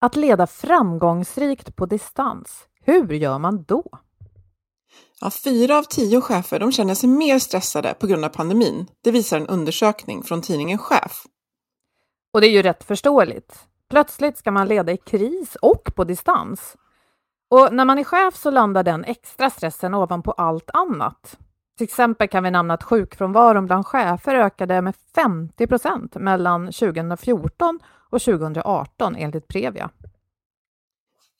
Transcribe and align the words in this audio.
Att 0.00 0.16
leda 0.16 0.46
framgångsrikt 0.46 1.76
på 1.76 1.86
distans, 1.86 2.66
hur 2.84 3.12
gör 3.12 3.38
man 3.38 3.62
då? 3.62 3.84
Ja, 5.20 5.30
fyra 5.30 5.78
av 5.78 5.82
tio 5.82 6.20
chefer 6.20 6.60
de 6.60 6.72
känner 6.72 6.94
sig 6.94 7.08
mer 7.08 7.38
stressade 7.38 7.94
på 7.94 8.06
grund 8.06 8.24
av 8.24 8.28
pandemin. 8.28 8.86
Det 9.04 9.10
visar 9.10 9.36
en 9.36 9.46
undersökning 9.46 10.22
från 10.22 10.42
tidningen 10.42 10.78
Chef. 10.78 11.24
Och 12.32 12.40
det 12.40 12.46
är 12.46 12.50
ju 12.50 12.62
rätt 12.62 12.84
förståeligt. 12.84 13.66
Plötsligt 13.90 14.38
ska 14.38 14.50
man 14.50 14.68
leda 14.68 14.92
i 14.92 14.96
kris 14.96 15.56
och 15.62 15.94
på 15.94 16.04
distans. 16.04 16.76
Och 17.50 17.72
när 17.72 17.84
man 17.84 17.98
är 17.98 18.04
chef 18.04 18.36
så 18.36 18.50
landar 18.50 18.82
den 18.82 19.04
extra 19.04 19.50
stressen 19.50 19.94
ovanpå 19.94 20.32
allt 20.32 20.70
annat. 20.72 21.38
Till 21.78 21.84
exempel 21.84 22.28
kan 22.28 22.44
vi 22.44 22.50
nämna 22.50 22.74
att 22.74 22.82
sjukfrånvaron 22.82 23.66
bland 23.66 23.86
chefer 23.86 24.34
ökade 24.34 24.82
med 24.82 24.94
50 25.14 25.66
procent 25.66 26.14
mellan 26.14 26.66
2014 26.66 27.80
och 28.10 28.20
2018 28.20 29.16
enligt 29.16 29.48
Previa. 29.48 29.90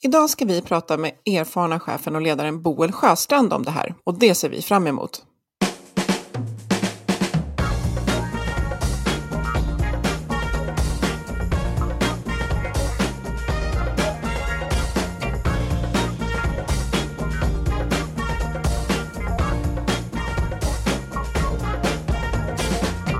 Idag 0.02 0.30
ska 0.30 0.44
vi 0.44 0.62
prata 0.62 0.96
med 0.96 1.12
erfarna 1.26 1.80
chefen 1.80 2.16
och 2.16 2.22
ledaren 2.22 2.62
Boel 2.62 2.92
Sjöstrand 2.92 3.52
om 3.52 3.62
det 3.62 3.70
här 3.70 3.94
och 4.04 4.18
det 4.18 4.34
ser 4.34 4.48
vi 4.48 4.62
fram 4.62 4.86
emot. 4.86 5.24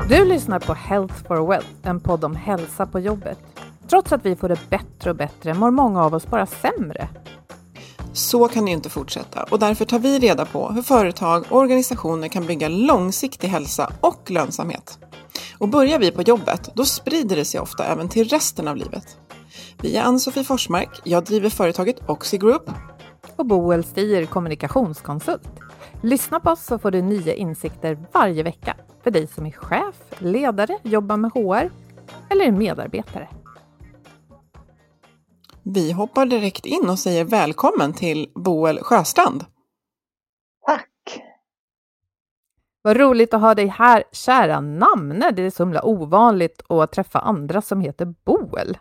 Du 0.09 0.25
lyssnar 0.25 0.59
på 0.59 0.75
Health 0.75 1.15
for 1.15 1.49
Wealth, 1.49 1.69
en 1.83 2.01
podd 2.01 2.25
om 2.25 2.37
hälsa 2.37 2.87
på 2.87 3.01
jobbet. 3.01 3.39
Trots 3.89 4.13
att 4.13 4.27
vi 4.27 4.37
får 4.37 4.49
det 4.49 4.71
bättre 4.71 5.11
och 5.11 5.17
bättre 5.17 5.55
mår 5.55 5.71
många 5.71 6.05
av 6.05 6.15
oss 6.15 6.27
bara 6.27 6.47
sämre. 6.47 7.09
Så 8.13 8.49
kan 8.49 8.65
det 8.65 8.71
ju 8.71 8.77
inte 8.77 8.89
fortsätta 8.89 9.43
och 9.43 9.59
därför 9.59 9.85
tar 9.85 9.99
vi 9.99 10.19
reda 10.19 10.45
på 10.45 10.69
hur 10.69 10.83
företag 10.83 11.45
och 11.49 11.59
organisationer 11.59 12.29
kan 12.29 12.47
bygga 12.47 12.69
långsiktig 12.69 13.49
hälsa 13.49 13.93
och 14.01 14.31
lönsamhet. 14.31 14.99
Och 15.59 15.69
börjar 15.69 15.99
vi 15.99 16.11
på 16.11 16.23
jobbet, 16.23 16.71
då 16.75 16.85
sprider 16.85 17.37
det 17.37 17.45
sig 17.45 17.61
ofta 17.61 17.85
även 17.85 18.09
till 18.09 18.29
resten 18.29 18.69
av 18.69 18.77
livet. 18.77 19.17
Vi 19.83 19.97
är 19.97 20.03
Ann-Sofie 20.03 20.45
Forsmark, 20.45 21.01
jag 21.05 21.25
driver 21.25 21.51
företaget 21.51 22.09
Oxy 22.09 22.39
Group. 22.39 22.71
Och 23.37 23.47
Boel 23.47 23.85
Stier, 23.85 24.27
kommunikationskonsult. 24.27 25.49
Lyssna 26.03 26.41
på 26.41 26.51
oss 26.51 26.65
så 26.65 26.79
får 26.79 26.91
du 26.91 27.03
nya 27.03 27.35
insikter 27.35 27.99
varje 28.13 28.43
vecka 28.43 28.77
för 29.03 29.11
dig 29.11 29.27
som 29.27 29.47
är 29.47 29.51
chef, 29.51 29.95
ledare, 30.19 30.79
jobbar 30.83 31.17
med 31.17 31.31
HR 31.33 31.71
eller 32.31 32.45
är 32.45 32.53
medarbetare. 32.53 33.29
Vi 35.63 35.93
hoppar 35.93 36.27
direkt 36.27 36.67
in 36.67 36.91
och 36.91 36.99
säger 36.99 37.25
välkommen 37.25 37.93
till 37.93 38.31
Boel 38.35 38.79
Sjöstrand. 38.83 39.45
Tack! 40.67 41.23
Vad 42.83 42.97
roligt 42.97 43.35
att 43.35 43.41
ha 43.41 43.55
dig 43.55 43.67
här, 43.67 44.05
kära 44.13 44.61
namne. 44.61 45.31
Det 45.31 45.43
är 45.43 45.51
så 45.51 45.63
himla 45.63 45.85
ovanligt 45.85 46.63
att 46.69 46.93
träffa 46.93 47.19
andra 47.19 47.63
som 47.63 47.81
heter 47.81 48.15
Boel. 48.25 48.79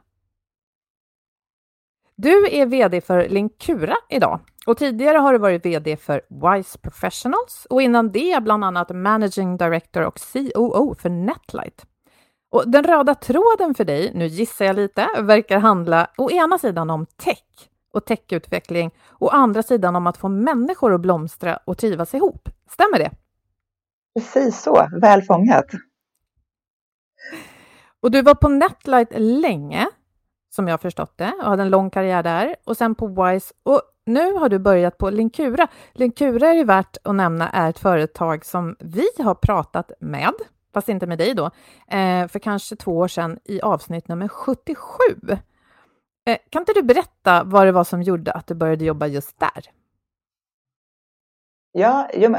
Du 2.19 2.55
är 2.55 2.65
VD 2.65 3.01
för 3.01 3.29
Linkura 3.29 3.95
idag 4.09 4.39
och 4.65 4.77
tidigare 4.77 5.17
har 5.17 5.33
du 5.33 5.39
varit 5.39 5.65
VD 5.65 5.97
för 5.97 6.21
Wise 6.29 6.77
Professionals 6.77 7.67
och 7.69 7.81
innan 7.81 8.11
det 8.11 8.43
bland 8.43 8.65
annat 8.65 8.89
Managing 8.95 9.57
Director 9.57 10.05
och 10.05 10.19
COO 10.33 10.95
för 10.95 11.09
Netlight. 11.09 11.85
Och 12.51 12.69
den 12.69 12.83
röda 12.83 13.15
tråden 13.15 13.73
för 13.75 13.85
dig, 13.85 14.11
nu 14.15 14.27
gissar 14.27 14.65
jag 14.65 14.75
lite, 14.75 15.07
verkar 15.19 15.59
handla 15.59 16.07
å 16.17 16.31
ena 16.31 16.57
sidan 16.57 16.89
om 16.89 17.05
tech 17.05 17.69
och 17.93 18.05
techutveckling 18.05 18.91
och 19.07 19.27
å 19.27 19.29
andra 19.29 19.63
sidan 19.63 19.95
om 19.95 20.07
att 20.07 20.17
få 20.17 20.29
människor 20.29 20.93
att 20.93 21.01
blomstra 21.01 21.59
och 21.65 21.77
trivas 21.77 22.13
ihop. 22.13 22.49
Stämmer 22.69 22.99
det? 22.99 23.11
Precis 24.15 24.61
så, 24.61 24.87
väl 25.01 25.21
fångat. 25.21 25.65
Och 28.01 28.11
du 28.11 28.21
var 28.21 28.35
på 28.35 28.49
Netlight 28.49 29.09
länge, 29.15 29.87
som 30.49 30.67
jag 30.67 30.73
har 30.73 30.77
förstått 30.77 31.17
det, 31.17 31.33
och 31.39 31.45
hade 31.45 31.61
en 31.61 31.69
lång 31.69 31.89
karriär 31.89 32.23
där 32.23 32.55
och 32.63 32.77
sen 32.77 32.95
på 32.95 33.07
Wise 33.07 33.53
och 33.63 33.81
nu 34.05 34.33
har 34.33 34.49
du 34.49 34.59
börjat 34.59 34.97
på 34.97 35.09
Linkura. 35.09 35.67
Linkura 35.93 36.47
är 36.47 36.53
ju 36.53 36.63
värt 36.63 36.97
att 37.03 37.15
nämna 37.15 37.49
är 37.49 37.69
ett 37.69 37.79
företag 37.79 38.45
som 38.45 38.75
vi 38.79 39.07
har 39.17 39.35
pratat 39.35 39.91
med, 39.99 40.33
fast 40.73 40.89
inte 40.89 41.07
med 41.07 41.17
dig 41.17 41.33
då, 41.33 41.45
eh, 41.87 42.27
för 42.27 42.39
kanske 42.39 42.75
två 42.75 42.97
år 42.97 43.07
sedan 43.07 43.39
i 43.45 43.61
avsnitt 43.61 44.07
nummer 44.07 44.27
77. 44.27 44.77
Eh, 46.27 46.37
kan 46.49 46.61
inte 46.61 46.73
du 46.73 46.83
berätta 46.83 47.43
vad 47.43 47.65
det 47.65 47.71
var 47.71 47.83
som 47.83 48.01
gjorde 48.01 48.31
att 48.31 48.47
du 48.47 48.55
började 48.55 48.85
jobba 48.85 49.07
just 49.07 49.39
där? 49.39 49.71
Ja, 51.71 52.09
eh, 52.13 52.31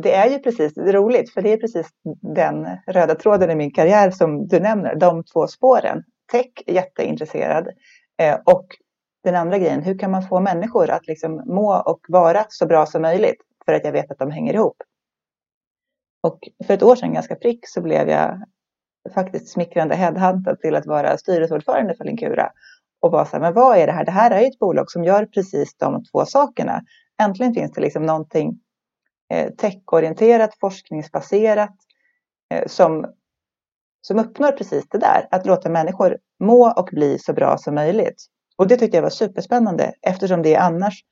det 0.00 0.14
är 0.14 0.30
ju 0.30 0.38
precis 0.38 0.74
det 0.74 0.88
är 0.88 0.92
roligt, 0.92 1.32
för 1.32 1.42
det 1.42 1.52
är 1.52 1.56
precis 1.56 1.88
den 2.20 2.66
röda 2.86 3.14
tråden 3.14 3.50
i 3.50 3.54
min 3.54 3.70
karriär 3.70 4.10
som 4.10 4.48
du 4.48 4.60
nämner, 4.60 4.94
de 4.94 5.24
två 5.24 5.46
spåren. 5.46 6.04
Tech, 6.34 6.62
jätteintresserad, 6.66 7.68
eh, 8.18 8.38
och 8.44 8.66
den 9.24 9.34
andra 9.34 9.58
grejen, 9.58 9.82
hur 9.82 9.98
kan 9.98 10.10
man 10.10 10.28
få 10.28 10.40
människor 10.40 10.90
att 10.90 11.06
liksom 11.06 11.42
må 11.46 11.80
och 11.80 12.00
vara 12.08 12.44
så 12.48 12.66
bra 12.66 12.86
som 12.86 13.02
möjligt 13.02 13.42
för 13.64 13.72
att 13.72 13.84
jag 13.84 13.92
vet 13.92 14.10
att 14.10 14.18
de 14.18 14.30
hänger 14.30 14.54
ihop. 14.54 14.76
Och 16.22 16.38
för 16.66 16.74
ett 16.74 16.82
år 16.82 16.96
sedan, 16.96 17.12
ganska 17.12 17.34
prick, 17.34 17.68
så 17.68 17.80
blev 17.80 18.08
jag 18.08 18.44
faktiskt 19.14 19.48
smickrande 19.48 19.94
headhuntad 19.94 20.60
till 20.60 20.74
att 20.74 20.86
vara 20.86 21.18
styrelseordförande 21.18 21.94
för 21.94 22.04
Linkura 22.04 22.50
och 23.00 23.10
var 23.10 23.24
så 23.24 23.30
här, 23.32 23.40
men 23.40 23.54
vad 23.54 23.78
är 23.78 23.86
det 23.86 23.92
här? 23.92 24.04
Det 24.04 24.10
här 24.10 24.30
är 24.30 24.40
ju 24.40 24.46
ett 24.46 24.58
bolag 24.58 24.90
som 24.90 25.04
gör 25.04 25.26
precis 25.26 25.76
de 25.76 26.04
två 26.04 26.24
sakerna. 26.24 26.82
Äntligen 27.22 27.54
finns 27.54 27.72
det 27.72 27.80
liksom 27.80 28.02
någonting 28.02 28.60
eh, 29.32 29.50
techorienterat, 29.50 30.56
forskningsbaserat 30.60 31.74
eh, 32.54 32.66
som, 32.66 33.06
som 34.06 34.18
uppnår 34.18 34.52
precis 34.52 34.88
det 34.88 34.98
där, 34.98 35.28
att 35.30 35.46
låta 35.46 35.68
människor 35.68 36.18
må 36.40 36.72
och 36.72 36.88
bli 36.92 37.18
så 37.18 37.32
bra 37.32 37.58
som 37.58 37.74
möjligt. 37.74 38.26
Och 38.56 38.68
det 38.68 38.76
tyckte 38.76 38.96
jag 38.96 39.02
var 39.02 39.10
superspännande 39.10 39.92
eftersom 40.02 40.42
det 40.42 40.56
annars 40.56 41.04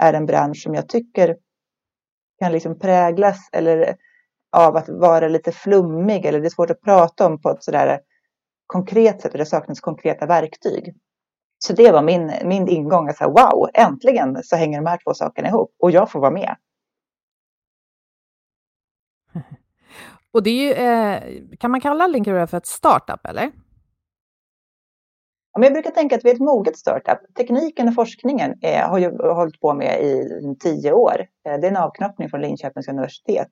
är 0.00 0.12
en 0.12 0.26
bransch 0.26 0.62
som 0.62 0.74
jag 0.74 0.88
tycker 0.88 1.36
kan 2.38 2.52
liksom 2.52 2.78
präglas 2.78 3.48
eller 3.52 3.96
av 4.56 4.76
att 4.76 4.88
vara 4.88 5.28
lite 5.28 5.52
flummig 5.52 6.24
eller 6.24 6.40
det 6.40 6.46
är 6.46 6.50
svårt 6.50 6.70
att 6.70 6.80
prata 6.80 7.26
om 7.26 7.40
på 7.40 7.50
ett 7.50 7.64
sådär 7.64 8.00
konkret 8.66 9.20
sätt 9.20 9.32
och 9.32 9.38
det 9.38 9.46
saknas 9.46 9.80
konkreta 9.80 10.26
verktyg. 10.26 10.94
Så 11.58 11.72
det 11.72 11.92
var 11.92 12.02
min, 12.02 12.32
min 12.44 12.68
ingång, 12.68 13.08
att 13.08 13.16
säga, 13.16 13.28
wow, 13.28 13.68
äntligen 13.74 14.42
så 14.42 14.56
hänger 14.56 14.78
de 14.78 14.86
här 14.86 14.98
två 15.04 15.14
sakerna 15.14 15.48
ihop 15.48 15.74
och 15.78 15.90
jag 15.90 16.10
får 16.10 16.20
vara 16.20 16.30
med. 16.30 16.56
Och 20.32 20.42
det 20.42 20.50
är 20.50 20.64
ju, 20.64 20.72
eh, 20.72 21.56
kan 21.58 21.70
man 21.70 21.80
kalla 21.80 22.06
Linkura 22.06 22.46
för 22.46 22.56
ett 22.56 22.66
startup 22.66 23.26
eller? 23.26 23.50
jag 25.52 25.72
brukar 25.72 25.90
tänka 25.90 26.16
att 26.16 26.24
vi 26.24 26.30
är 26.30 26.34
ett 26.34 26.40
moget 26.40 26.78
startup. 26.78 27.18
Tekniken 27.36 27.88
och 27.88 27.94
forskningen 27.94 28.58
är, 28.60 28.82
har 28.82 28.98
ju 28.98 29.10
hållit 29.18 29.60
på 29.60 29.74
med 29.74 30.04
i 30.04 30.28
tio 30.60 30.92
år. 30.92 31.26
Eh, 31.46 31.60
det 31.60 31.66
är 31.66 31.70
en 31.70 31.76
avknoppning 31.76 32.30
från 32.30 32.40
Linköpings 32.40 32.88
universitet. 32.88 33.48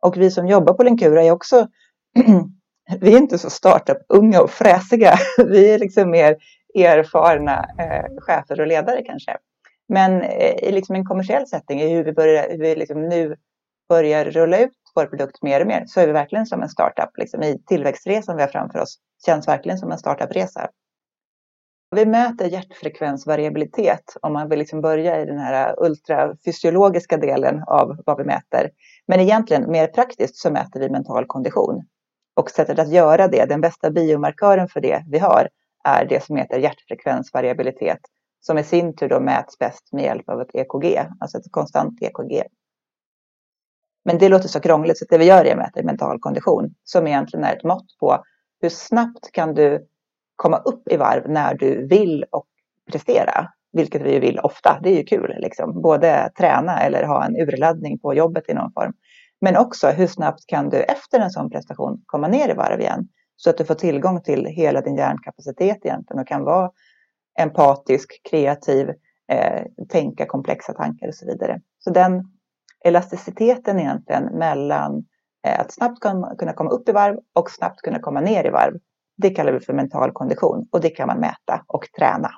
Och 0.00 0.16
vi 0.16 0.30
som 0.30 0.46
jobbar 0.46 0.74
på 0.74 0.82
Linkura 0.82 1.22
är 1.22 1.30
också, 1.30 1.68
vi 3.00 3.14
är 3.14 3.18
inte 3.18 3.38
så 3.38 3.50
startup-unga 3.50 4.40
och 4.40 4.50
fräsiga. 4.50 5.14
Vi 5.46 5.74
är 5.74 5.78
liksom 5.78 6.10
mer 6.10 6.36
erfarna 6.74 7.66
eh, 7.78 8.04
chefer 8.18 8.60
och 8.60 8.66
ledare 8.66 9.02
kanske. 9.02 9.36
Men 9.88 10.22
eh, 10.22 10.68
i 10.68 10.72
liksom 10.72 10.94
en 10.94 11.04
kommersiell 11.04 11.46
setting, 11.46 11.80
i 11.80 11.88
hur 11.88 12.04
vi, 12.04 12.12
börjar, 12.12 12.50
hur 12.50 12.58
vi 12.58 12.76
liksom 12.76 13.08
nu 13.08 13.36
börjar 13.88 14.24
rulla 14.24 14.58
ut 14.58 14.81
vår 14.94 15.06
produkt 15.06 15.42
mer 15.42 15.60
och 15.60 15.66
mer, 15.66 15.84
så 15.86 16.00
är 16.00 16.06
vi 16.06 16.12
verkligen 16.12 16.46
som 16.46 16.62
en 16.62 16.68
startup. 16.68 17.10
Liksom, 17.18 17.42
I 17.42 17.62
tillväxtresan 17.66 18.36
vi 18.36 18.42
har 18.42 18.48
framför 18.48 18.78
oss 18.78 18.98
känns 19.26 19.48
verkligen 19.48 19.78
som 19.78 19.92
en 19.92 19.98
startup-resa. 19.98 20.68
Vi 21.96 22.06
mäter 22.06 22.46
hjärtfrekvensvariabilitet 22.46 24.16
om 24.22 24.32
man 24.32 24.48
vill 24.48 24.58
liksom 24.58 24.80
börja 24.80 25.20
i 25.20 25.24
den 25.24 25.38
här 25.38 25.74
ultrafysiologiska 25.78 27.16
delen 27.16 27.62
av 27.66 27.96
vad 28.06 28.18
vi 28.18 28.24
mäter. 28.24 28.70
Men 29.06 29.20
egentligen 29.20 29.70
mer 29.70 29.86
praktiskt 29.86 30.36
så 30.36 30.50
mäter 30.50 30.80
vi 30.80 30.90
mental 30.90 31.26
kondition. 31.26 31.82
Och 32.36 32.50
sättet 32.50 32.78
att 32.78 32.92
göra 32.92 33.28
det, 33.28 33.44
den 33.44 33.60
bästa 33.60 33.90
biomarkören 33.90 34.68
för 34.68 34.80
det 34.80 35.04
vi 35.10 35.18
har, 35.18 35.48
är 35.84 36.04
det 36.04 36.24
som 36.24 36.36
heter 36.36 36.58
hjärtfrekvensvariabilitet, 36.58 38.00
som 38.40 38.58
i 38.58 38.64
sin 38.64 38.96
tur 38.96 39.08
då 39.08 39.20
mäts 39.20 39.58
bäst 39.58 39.92
med 39.92 40.04
hjälp 40.04 40.28
av 40.28 40.40
ett 40.40 40.54
EKG, 40.54 40.98
alltså 41.20 41.38
ett 41.38 41.50
konstant 41.50 42.02
EKG. 42.02 42.42
Men 44.04 44.18
det 44.18 44.28
låter 44.28 44.48
så 44.48 44.60
krångligt, 44.60 44.98
så 44.98 45.04
det 45.10 45.18
vi 45.18 45.24
gör 45.24 45.44
är 45.44 45.50
att 45.50 45.58
mäta 45.58 45.82
mental 45.82 46.18
kondition, 46.20 46.74
som 46.84 47.06
egentligen 47.06 47.44
är 47.44 47.56
ett 47.56 47.64
mått 47.64 47.98
på 48.00 48.24
hur 48.60 48.68
snabbt 48.68 49.32
kan 49.32 49.54
du 49.54 49.86
komma 50.36 50.56
upp 50.56 50.88
i 50.88 50.96
varv 50.96 51.30
när 51.30 51.54
du 51.54 51.86
vill 51.86 52.24
och 52.30 52.46
prestera, 52.92 53.48
vilket 53.72 54.02
vi 54.02 54.18
vill 54.18 54.38
ofta. 54.38 54.80
Det 54.82 54.90
är 54.90 54.96
ju 54.96 55.04
kul, 55.04 55.34
liksom. 55.38 55.82
både 55.82 56.30
träna 56.38 56.80
eller 56.80 57.04
ha 57.04 57.24
en 57.24 57.36
urladdning 57.36 57.98
på 57.98 58.14
jobbet 58.14 58.44
i 58.48 58.54
någon 58.54 58.72
form. 58.72 58.92
Men 59.40 59.56
också 59.56 59.88
hur 59.88 60.06
snabbt 60.06 60.46
kan 60.46 60.68
du 60.68 60.82
efter 60.82 61.20
en 61.20 61.30
sån 61.30 61.50
prestation 61.50 62.02
komma 62.06 62.28
ner 62.28 62.48
i 62.50 62.54
varv 62.54 62.80
igen 62.80 63.08
så 63.36 63.50
att 63.50 63.58
du 63.58 63.64
får 63.64 63.74
tillgång 63.74 64.22
till 64.22 64.46
hela 64.46 64.80
din 64.80 64.96
hjärnkapacitet 64.96 65.78
egentligen 65.82 66.20
och 66.20 66.28
kan 66.28 66.44
vara 66.44 66.70
empatisk, 67.38 68.20
kreativ, 68.30 68.88
eh, 69.32 69.62
tänka 69.88 70.26
komplexa 70.26 70.72
tankar 70.72 71.08
och 71.08 71.14
så 71.14 71.26
vidare. 71.26 71.60
Så 71.78 71.90
den 71.90 72.24
elasticiteten 72.84 73.80
egentligen 73.80 74.24
mellan 74.24 75.04
eh, 75.46 75.60
att 75.60 75.72
snabbt 75.72 76.00
kunna 76.38 76.52
komma 76.52 76.70
upp 76.70 76.88
i 76.88 76.92
varv 76.92 77.18
och 77.34 77.50
snabbt 77.50 77.80
kunna 77.80 77.98
komma 77.98 78.20
ner 78.20 78.46
i 78.46 78.50
varv 78.50 78.74
det 79.16 79.30
kallar 79.30 79.52
vi 79.52 79.60
för 79.60 79.72
mental 79.72 80.12
kondition 80.12 80.68
och 80.70 80.80
det 80.80 80.90
kan 80.90 81.06
man 81.06 81.20
mäta 81.20 81.64
och 81.66 81.88
träna. 81.98 82.30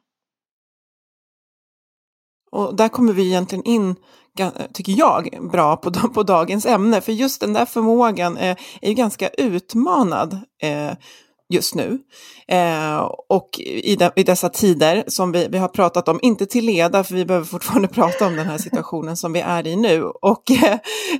Och 2.50 2.76
där 2.76 2.88
kommer 2.88 3.12
vi 3.12 3.26
egentligen 3.26 3.64
in, 3.64 3.94
tycker 4.72 4.92
jag, 4.92 5.50
bra 5.52 5.76
på, 5.76 5.90
på 6.14 6.22
dagens 6.22 6.66
ämne. 6.66 7.00
För 7.00 7.12
just 7.12 7.40
den 7.40 7.52
där 7.52 7.66
förmågan 7.66 8.36
är, 8.36 8.60
är 8.82 8.88
ju 8.88 8.94
ganska 8.94 9.28
utmanad 9.28 10.32
eh, 10.62 10.92
just 11.54 11.74
nu. 11.74 11.98
Eh, 12.48 13.10
och 13.28 13.48
i, 13.58 13.96
de, 13.96 14.10
i, 14.16 14.22
dessa 14.22 14.48
tider 14.48 15.04
som 15.06 15.32
vi, 15.32 15.48
vi 15.50 15.58
har 15.58 15.68
pratat 15.68 16.08
om, 16.08 16.18
inte 16.22 16.46
till 16.46 16.64
leda, 16.64 17.04
för 17.04 17.14
vi 17.14 17.24
behöver 17.24 17.46
fortfarande 17.46 17.88
prata 17.94 18.26
om 18.26 18.36
den 18.36 18.46
här 18.46 18.58
situationen 18.58 19.16
som 19.16 19.32
vi 19.32 19.40
är 19.40 19.66
i 19.66 19.76
nu. 19.76 20.04
Och 20.04 20.50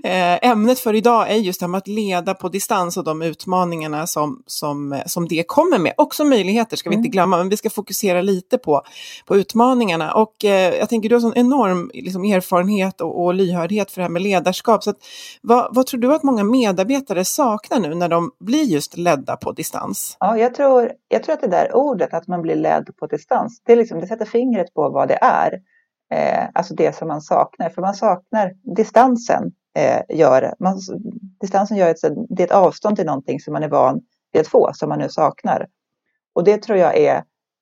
eh, 0.05 0.39
ämnet 0.43 0.79
för 0.79 0.95
idag 0.95 1.31
är 1.31 1.35
just 1.35 1.61
det 1.61 1.65
här 1.67 1.71
med 1.71 1.79
att 1.79 1.89
leda 1.89 2.35
på 2.35 2.49
distans 2.49 2.97
och 2.97 3.05
de 3.05 3.23
utmaningarna 3.23 4.07
som, 4.07 4.43
som, 4.47 5.03
som 5.07 5.29
det 5.29 5.45
kommer 5.47 5.79
med. 5.79 5.95
Också 5.97 6.25
möjligheter 6.25 6.77
ska 6.77 6.91
vi 6.91 6.97
inte 6.97 7.07
mm. 7.07 7.13
glömma, 7.13 7.37
men 7.37 7.49
vi 7.49 7.57
ska 7.57 7.71
fokusera 7.71 8.23
lite 8.23 8.59
på, 8.59 8.83
på 9.27 9.37
utmaningarna. 9.37 10.15
Och 10.15 10.45
eh, 10.45 10.75
jag 10.75 10.89
tänker, 10.89 11.09
du 11.09 11.15
har 11.15 11.21
sån 11.21 11.37
enorm 11.37 11.91
liksom, 11.95 12.25
erfarenhet 12.25 13.01
och, 13.01 13.25
och 13.25 13.35
lyhördhet 13.35 13.91
för 13.91 14.01
det 14.01 14.05
här 14.05 14.11
med 14.11 14.23
ledarskap. 14.23 14.85
Så 14.85 14.91
att, 14.91 14.97
vad, 15.43 15.75
vad 15.75 15.87
tror 15.87 16.01
du 16.01 16.15
att 16.15 16.23
många 16.23 16.45
medarbetare 16.45 17.25
saknar 17.25 17.81
nu 17.81 17.95
när 17.95 18.09
de 18.09 18.31
blir 18.41 18.65
just 18.65 18.97
ledda 18.97 19.37
på 19.37 19.53
distans? 19.53 20.17
Ja, 20.25 20.39
jag 20.39 20.55
tror, 20.55 20.93
jag 21.09 21.23
tror 21.23 21.35
att 21.35 21.41
det 21.41 21.47
där 21.47 21.77
ordet, 21.77 22.15
att 22.15 22.27
man 22.29 22.43
blir 22.43 22.57
ledd 22.57 22.97
på 22.97 23.07
distans, 23.07 23.63
det, 23.65 23.77
liksom, 23.77 24.01
det 24.01 24.07
sätter 24.07 24.25
fingret 24.25 24.75
på 24.75 24.89
vad 24.89 25.09
det 25.09 25.19
är. 25.23 25.61
Eh, 26.15 26.49
alltså 26.55 26.75
det 26.75 26.97
som 26.97 27.09
man 27.09 27.23
saknar, 27.23 27.71
för 27.71 27.83
man 27.83 27.95
saknar 27.95 28.53
distansen. 28.77 29.53
Eh, 29.77 30.17
gör, 30.17 30.55
man, 30.59 30.81
distansen 31.41 31.77
gör 31.77 31.91
ett, 31.91 31.97
det 32.29 32.43
är 32.43 32.47
ett 32.47 32.53
avstånd 32.53 32.97
till 32.97 33.07
någonting 33.07 33.41
som 33.41 33.53
man 33.53 33.63
är 33.63 33.69
van 33.69 34.01
vid 34.33 34.41
att 34.41 34.49
få, 34.49 34.71
som 34.75 34.89
man 34.89 34.99
nu 34.99 35.09
saknar. 35.09 35.67
Och 36.35 36.45
det 36.45 36.63
tror 36.63 36.79
jag 36.79 36.97
är, 36.97 37.17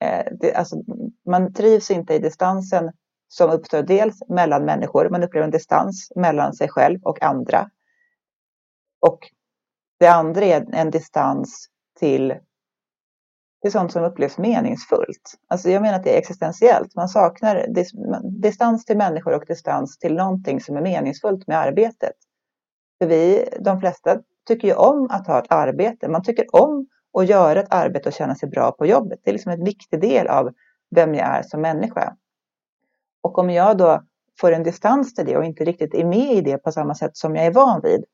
eh, 0.04 0.24
det, 0.40 0.54
alltså, 0.54 0.76
man 1.26 1.52
trivs 1.54 1.90
inte 1.90 2.14
i 2.14 2.18
distansen 2.18 2.92
som 3.28 3.50
uppstår 3.50 3.82
dels 3.82 4.22
mellan 4.28 4.64
människor, 4.64 5.08
man 5.10 5.22
upplever 5.22 5.44
en 5.44 5.50
distans 5.50 6.12
mellan 6.16 6.54
sig 6.54 6.68
själv 6.68 7.00
och 7.02 7.22
andra. 7.22 7.70
Och 9.00 9.18
det 9.98 10.06
andra 10.06 10.44
är 10.44 10.74
en 10.74 10.90
distans 10.90 11.68
till 11.98 12.34
det 13.62 13.68
är 13.68 13.72
sånt 13.72 13.92
som 13.92 14.04
upplevs 14.04 14.38
meningsfullt. 14.38 15.34
Alltså 15.48 15.70
jag 15.70 15.82
menar 15.82 15.98
att 15.98 16.04
det 16.04 16.14
är 16.14 16.18
existentiellt. 16.18 16.94
Man 16.94 17.08
saknar 17.08 17.66
distans 18.40 18.84
till 18.84 18.96
människor 18.96 19.34
och 19.34 19.44
distans 19.46 19.98
till 19.98 20.14
någonting 20.14 20.60
som 20.60 20.76
är 20.76 20.80
meningsfullt 20.80 21.46
med 21.46 21.58
arbetet. 21.58 22.14
För 23.00 23.08
vi, 23.08 23.48
de 23.60 23.80
flesta 23.80 24.18
tycker 24.48 24.68
ju 24.68 24.74
om 24.74 25.08
att 25.10 25.26
ha 25.26 25.38
ett 25.38 25.52
arbete. 25.52 26.08
Man 26.08 26.22
tycker 26.22 26.56
om 26.56 26.86
att 27.18 27.28
göra 27.28 27.60
ett 27.60 27.72
arbete 27.72 28.08
och 28.08 28.12
känna 28.12 28.34
sig 28.34 28.48
bra 28.48 28.72
på 28.72 28.86
jobbet. 28.86 29.20
Det 29.24 29.30
är 29.30 29.32
liksom 29.32 29.52
en 29.52 29.64
viktig 29.64 30.00
del 30.00 30.26
av 30.26 30.50
vem 30.90 31.14
jag 31.14 31.26
är 31.26 31.42
som 31.42 31.60
människa. 31.60 32.16
Och 33.22 33.38
om 33.38 33.50
jag 33.50 33.78
då 33.78 34.02
får 34.40 34.52
en 34.52 34.62
distans 34.62 35.14
till 35.14 35.26
det 35.26 35.36
och 35.36 35.44
inte 35.44 35.64
riktigt 35.64 35.94
är 35.94 36.04
med 36.04 36.32
i 36.32 36.40
det 36.40 36.58
på 36.58 36.72
samma 36.72 36.94
sätt 36.94 37.16
som 37.16 37.36
jag 37.36 37.46
är 37.46 37.52
van 37.52 37.80
vid 37.82 38.04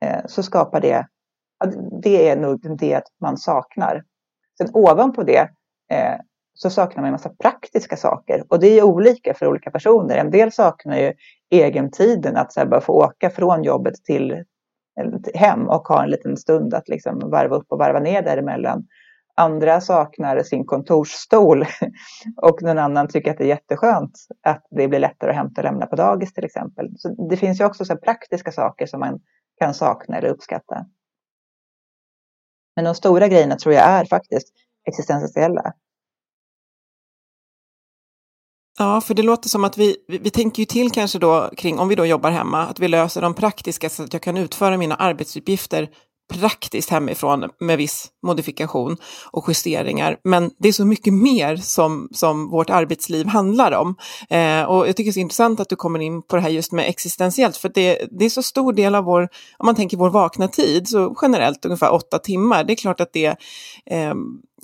eh, 0.00 0.26
så 0.26 0.42
skapar 0.42 0.80
det, 0.80 1.06
det 2.02 2.28
är 2.28 2.36
nog 2.36 2.78
det 2.78 3.02
man 3.20 3.36
saknar. 3.36 4.02
Sen 4.58 4.68
ovanpå 4.72 5.22
det 5.22 5.50
eh, 5.90 6.14
så 6.54 6.70
saknar 6.70 7.02
man 7.02 7.08
en 7.08 7.12
massa 7.12 7.28
praktiska 7.28 7.96
saker 7.96 8.44
och 8.48 8.60
det 8.60 8.78
är 8.78 8.82
olika 8.82 9.34
för 9.34 9.46
olika 9.46 9.70
personer. 9.70 10.16
En 10.16 10.30
del 10.30 10.52
saknar 10.52 10.96
ju 10.96 11.12
egentiden, 11.50 12.36
att 12.36 12.52
så 12.52 12.60
här, 12.60 12.66
bara 12.66 12.80
få 12.80 12.92
åka 12.92 13.30
från 13.30 13.62
jobbet 13.62 13.94
eh, 13.94 14.02
till, 14.04 14.44
hem 15.34 15.68
och 15.68 15.88
ha 15.88 16.02
en 16.02 16.10
liten 16.10 16.36
stund 16.36 16.74
att 16.74 16.88
liksom 16.88 17.18
varva 17.30 17.56
upp 17.56 17.66
och 17.68 17.78
varva 17.78 18.00
ner 18.00 18.22
däremellan. 18.22 18.86
Andra 19.34 19.80
saknar 19.80 20.42
sin 20.42 20.64
kontorsstol 20.64 21.64
och 22.36 22.62
någon 22.62 22.78
annan 22.78 23.08
tycker 23.08 23.30
att 23.30 23.38
det 23.38 23.44
är 23.44 23.48
jätteskönt 23.48 24.12
att 24.42 24.66
det 24.70 24.88
blir 24.88 24.98
lättare 24.98 25.30
att 25.30 25.36
hämta 25.36 25.60
och 25.60 25.64
lämna 25.64 25.86
på 25.86 25.96
dagis 25.96 26.32
till 26.32 26.44
exempel. 26.44 26.88
Så 26.98 27.28
det 27.28 27.36
finns 27.36 27.60
ju 27.60 27.64
också 27.64 27.84
så 27.84 27.96
praktiska 27.96 28.52
saker 28.52 28.86
som 28.86 29.00
man 29.00 29.20
kan 29.58 29.74
sakna 29.74 30.16
eller 30.16 30.28
uppskatta. 30.28 30.86
Men 32.76 32.84
de 32.84 32.94
stora 32.94 33.28
grejerna 33.28 33.56
tror 33.56 33.74
jag 33.74 33.84
är 33.84 34.04
faktiskt 34.04 34.48
existentiella. 34.88 35.72
Ja, 38.78 39.00
för 39.00 39.14
det 39.14 39.22
låter 39.22 39.48
som 39.48 39.64
att 39.64 39.78
vi, 39.78 39.96
vi, 40.08 40.18
vi, 40.18 40.30
tänker 40.30 40.62
ju 40.62 40.66
till 40.66 40.90
kanske 40.90 41.18
då 41.18 41.50
kring, 41.56 41.78
om 41.78 41.88
vi 41.88 41.94
då 41.94 42.06
jobbar 42.06 42.30
hemma, 42.30 42.66
att 42.66 42.80
vi 42.80 42.88
löser 42.88 43.20
de 43.22 43.34
praktiska 43.34 43.90
så 43.90 44.02
att 44.02 44.12
jag 44.12 44.22
kan 44.22 44.36
utföra 44.36 44.76
mina 44.76 44.94
arbetsuppgifter 44.94 45.90
praktiskt 46.34 46.90
hemifrån 46.90 47.50
med 47.60 47.78
viss 47.78 48.10
modifikation 48.26 48.96
och 49.30 49.44
justeringar. 49.48 50.16
Men 50.24 50.50
det 50.58 50.68
är 50.68 50.72
så 50.72 50.84
mycket 50.84 51.12
mer 51.12 51.56
som, 51.56 52.08
som 52.12 52.50
vårt 52.50 52.70
arbetsliv 52.70 53.26
handlar 53.26 53.72
om. 53.72 53.94
Eh, 54.30 54.62
och 54.62 54.88
jag 54.88 54.96
tycker 54.96 55.04
det 55.04 55.10
är 55.10 55.12
så 55.12 55.20
intressant 55.20 55.60
att 55.60 55.68
du 55.68 55.76
kommer 55.76 55.98
in 55.98 56.22
på 56.22 56.36
det 56.36 56.42
här 56.42 56.50
just 56.50 56.72
med 56.72 56.88
existentiellt, 56.88 57.56
för 57.56 57.68
det, 57.74 58.08
det 58.10 58.24
är 58.24 58.30
så 58.30 58.42
stor 58.42 58.72
del 58.72 58.94
av 58.94 59.04
vår, 59.04 59.28
om 59.58 59.66
man 59.66 59.74
tänker 59.74 59.96
vår 59.96 60.10
vakna 60.10 60.48
tid, 60.48 60.88
så 60.88 61.16
generellt 61.22 61.64
ungefär 61.64 61.92
åtta 61.92 62.18
timmar. 62.18 62.64
Det 62.64 62.72
är 62.72 62.76
klart 62.76 63.00
att 63.00 63.12
det 63.12 63.36
eh, 63.90 64.14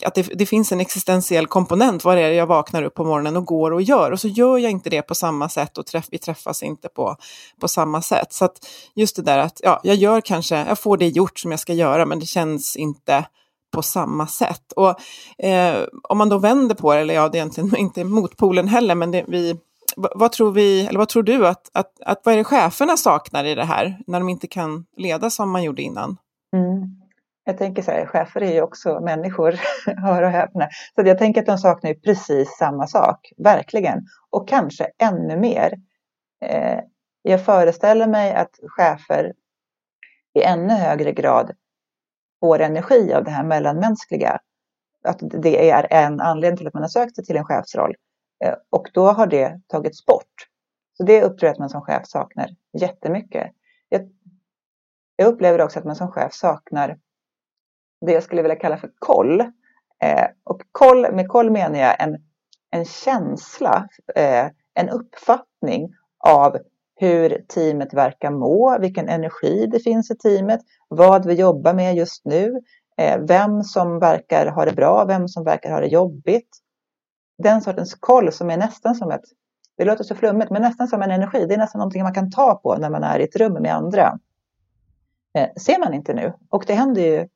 att 0.04 0.14
det, 0.14 0.23
det, 0.23 0.47
finns 0.47 0.73
en 0.73 0.80
existentiell 0.80 1.47
komponent. 1.47 2.04
Vad 2.04 2.18
är 2.18 2.28
det 2.28 2.35
jag 2.35 2.47
vaknar 2.47 2.82
upp 2.82 2.94
på 2.94 3.04
morgonen 3.04 3.37
och 3.37 3.44
går 3.44 3.71
och 3.71 3.82
gör? 3.82 4.11
Och 4.11 4.21
så 4.21 4.28
gör 4.28 4.59
jag 4.59 4.71
inte 4.71 4.90
det 4.90 5.02
på 5.02 5.14
samma 5.14 5.49
sätt 5.49 5.78
och 5.78 5.87
träff, 5.87 6.06
vi 6.11 6.18
träffas 6.18 6.62
inte 6.62 6.88
på, 6.88 7.16
på 7.61 7.68
samma 7.68 8.02
sätt. 8.02 8.32
Så 8.32 8.44
att 8.44 8.66
just 8.94 9.16
det 9.16 9.23
där 9.23 9.38
att 9.38 9.61
ja, 9.62 9.80
jag 9.82 9.97
gör 9.97 10.21
kanske, 10.21 10.56
jag 10.56 10.78
får 10.78 10.97
det 10.97 11.09
gjort 11.09 11.38
som 11.38 11.50
jag 11.50 11.61
ska 11.61 11.73
göra, 11.73 12.06
men 12.06 12.21
det 12.21 12.26
känns 12.26 12.76
inte 12.76 13.25
på 13.73 13.82
samma 13.82 14.26
sätt. 14.26 14.73
Och 14.76 15.00
eh, 15.44 15.85
om 16.02 16.18
man 16.18 16.28
då 16.28 16.38
vänder 16.38 16.75
på 16.75 16.94
det, 16.94 17.00
eller 17.00 17.14
ja, 17.14 17.28
det 17.28 17.38
är 17.38 17.40
egentligen 17.40 17.76
inte 17.76 18.04
motpolen 18.04 18.68
heller, 18.68 18.94
men 18.94 19.11
det, 19.11 19.25
vi, 19.28 19.56
vad 19.97 20.32
tror 20.32 20.52
vi, 20.52 20.87
eller 20.87 20.99
vad 20.99 21.09
tror 21.09 21.23
du 21.23 21.47
att, 21.47 21.71
att, 21.73 22.00
att 22.06 22.21
vad 22.25 22.35
är 22.35 22.38
det 22.38 22.44
cheferna 22.44 22.97
saknar 22.97 23.44
i 23.44 23.54
det 23.54 23.64
här 23.64 23.99
när 24.06 24.21
de 24.21 24.28
inte 24.28 24.47
kan 24.47 24.85
leda 24.97 25.30
som 25.30 25.50
man 25.50 25.62
gjorde 25.62 25.82
innan? 25.82 26.16
Mm. 26.56 27.01
Jag 27.44 27.58
tänker 27.58 27.82
så 27.82 27.90
här, 27.90 28.06
chefer 28.06 28.42
är 28.42 28.52
ju 28.52 28.62
också 28.62 29.00
människor, 29.00 29.54
hör 29.96 30.22
och 30.22 30.30
häpna. 30.30 30.68
Så 30.94 31.02
jag 31.06 31.18
tänker 31.18 31.40
att 31.40 31.46
de 31.46 31.58
saknar 31.58 31.94
precis 31.94 32.56
samma 32.56 32.87
sak, 32.87 33.32
verkligen. 33.37 34.06
Och 34.30 34.49
kanske 34.49 34.90
ännu 34.99 35.37
mer. 35.37 35.72
Eh, 36.44 36.80
jag 37.22 37.44
föreställer 37.44 38.06
mig 38.06 38.34
att 38.34 38.58
chefer 38.62 39.32
i 40.34 40.42
ännu 40.42 40.75
högre 40.75 41.12
grad 41.12 41.52
får 42.40 42.61
energi 42.61 43.14
av 43.14 43.25
det 43.25 43.30
här 43.30 43.44
mellanmänskliga. 43.44 44.38
Att 45.04 45.18
det 45.20 45.70
är 45.70 45.87
en 45.90 46.20
anledning 46.20 46.56
till 46.56 46.66
att 46.66 46.75
man 46.75 46.82
har 46.82 46.88
sökt 46.88 47.16
sig 47.16 47.25
till 47.25 47.37
en 47.37 47.44
chefsroll. 47.44 47.94
Eh, 48.44 48.54
och 48.70 48.90
då 48.94 49.06
har 49.06 49.26
det 49.26 49.61
tagits 49.66 50.06
bort. 50.06 50.49
Så 50.96 51.04
det 51.04 51.22
upplever 51.22 51.46
jag 51.46 51.52
att 51.52 51.58
man 51.58 51.68
som 51.68 51.82
chef 51.82 52.06
saknar 52.06 52.49
jättemycket. 52.72 53.52
Jag, 53.88 54.08
jag 55.16 55.28
upplever 55.28 55.61
också 55.61 55.78
att 55.78 55.84
man 55.84 55.96
som 55.96 56.12
chef 56.12 56.32
saknar 56.32 56.99
det 58.06 58.12
jag 58.12 58.23
skulle 58.23 58.42
vilja 58.42 58.56
kalla 58.56 58.76
för 58.76 58.90
koll. 58.99 59.40
Eh, 60.02 60.26
och 60.44 60.62
koll, 60.73 61.14
med 61.14 61.28
koll 61.28 61.50
menar 61.50 61.78
jag 61.78 62.02
en, 62.02 62.16
en 62.71 62.85
känsla, 62.85 63.88
eh, 64.14 64.47
en 64.75 64.88
uppfattning 64.88 65.94
av 66.18 66.59
hur 66.97 67.44
teamet 67.49 67.94
verkar 67.94 68.30
må, 68.30 68.78
vilken 68.80 69.09
energi 69.09 69.66
det 69.66 69.80
finns 69.80 70.11
i 70.11 70.16
teamet, 70.16 70.61
vad 70.88 71.26
vi 71.26 71.35
jobbar 71.35 71.75
med 71.75 71.94
just 71.94 72.25
nu, 72.25 72.61
eh, 72.97 73.21
vem 73.21 73.62
som 73.62 73.99
verkar 73.99 74.47
ha 74.47 74.64
det 74.64 74.73
bra, 74.73 75.04
vem 75.04 75.28
som 75.28 75.44
verkar 75.44 75.71
ha 75.71 75.80
det 75.80 75.87
jobbigt. 75.87 76.59
Den 77.38 77.61
sortens 77.61 77.94
koll 77.94 78.32
som 78.32 78.50
är 78.50 78.56
nästan 78.56 78.94
som 78.94 79.11
ett, 79.11 79.25
det 79.76 79.85
låter 79.85 80.04
så 80.04 80.14
flummigt, 80.14 80.50
men 80.50 80.62
nästan 80.62 80.88
som 80.88 81.02
en 81.02 81.11
energi. 81.11 81.47
Det 81.47 81.54
är 81.54 81.59
nästan 81.59 81.78
någonting 81.78 82.02
man 82.02 82.14
kan 82.14 82.30
ta 82.30 82.54
på 82.54 82.76
när 82.76 82.90
man 82.90 83.04
är 83.04 83.18
i 83.18 83.25
ett 83.25 83.37
rum 83.37 83.52
med 83.52 83.75
andra. 83.75 84.18
Eh, 85.38 85.49
ser 85.56 85.78
man 85.78 85.94
inte 85.94 86.14
nu. 86.14 86.32
Och 86.49 86.64
det 86.66 86.75
händer 86.75 87.02
ju, 87.02 87.28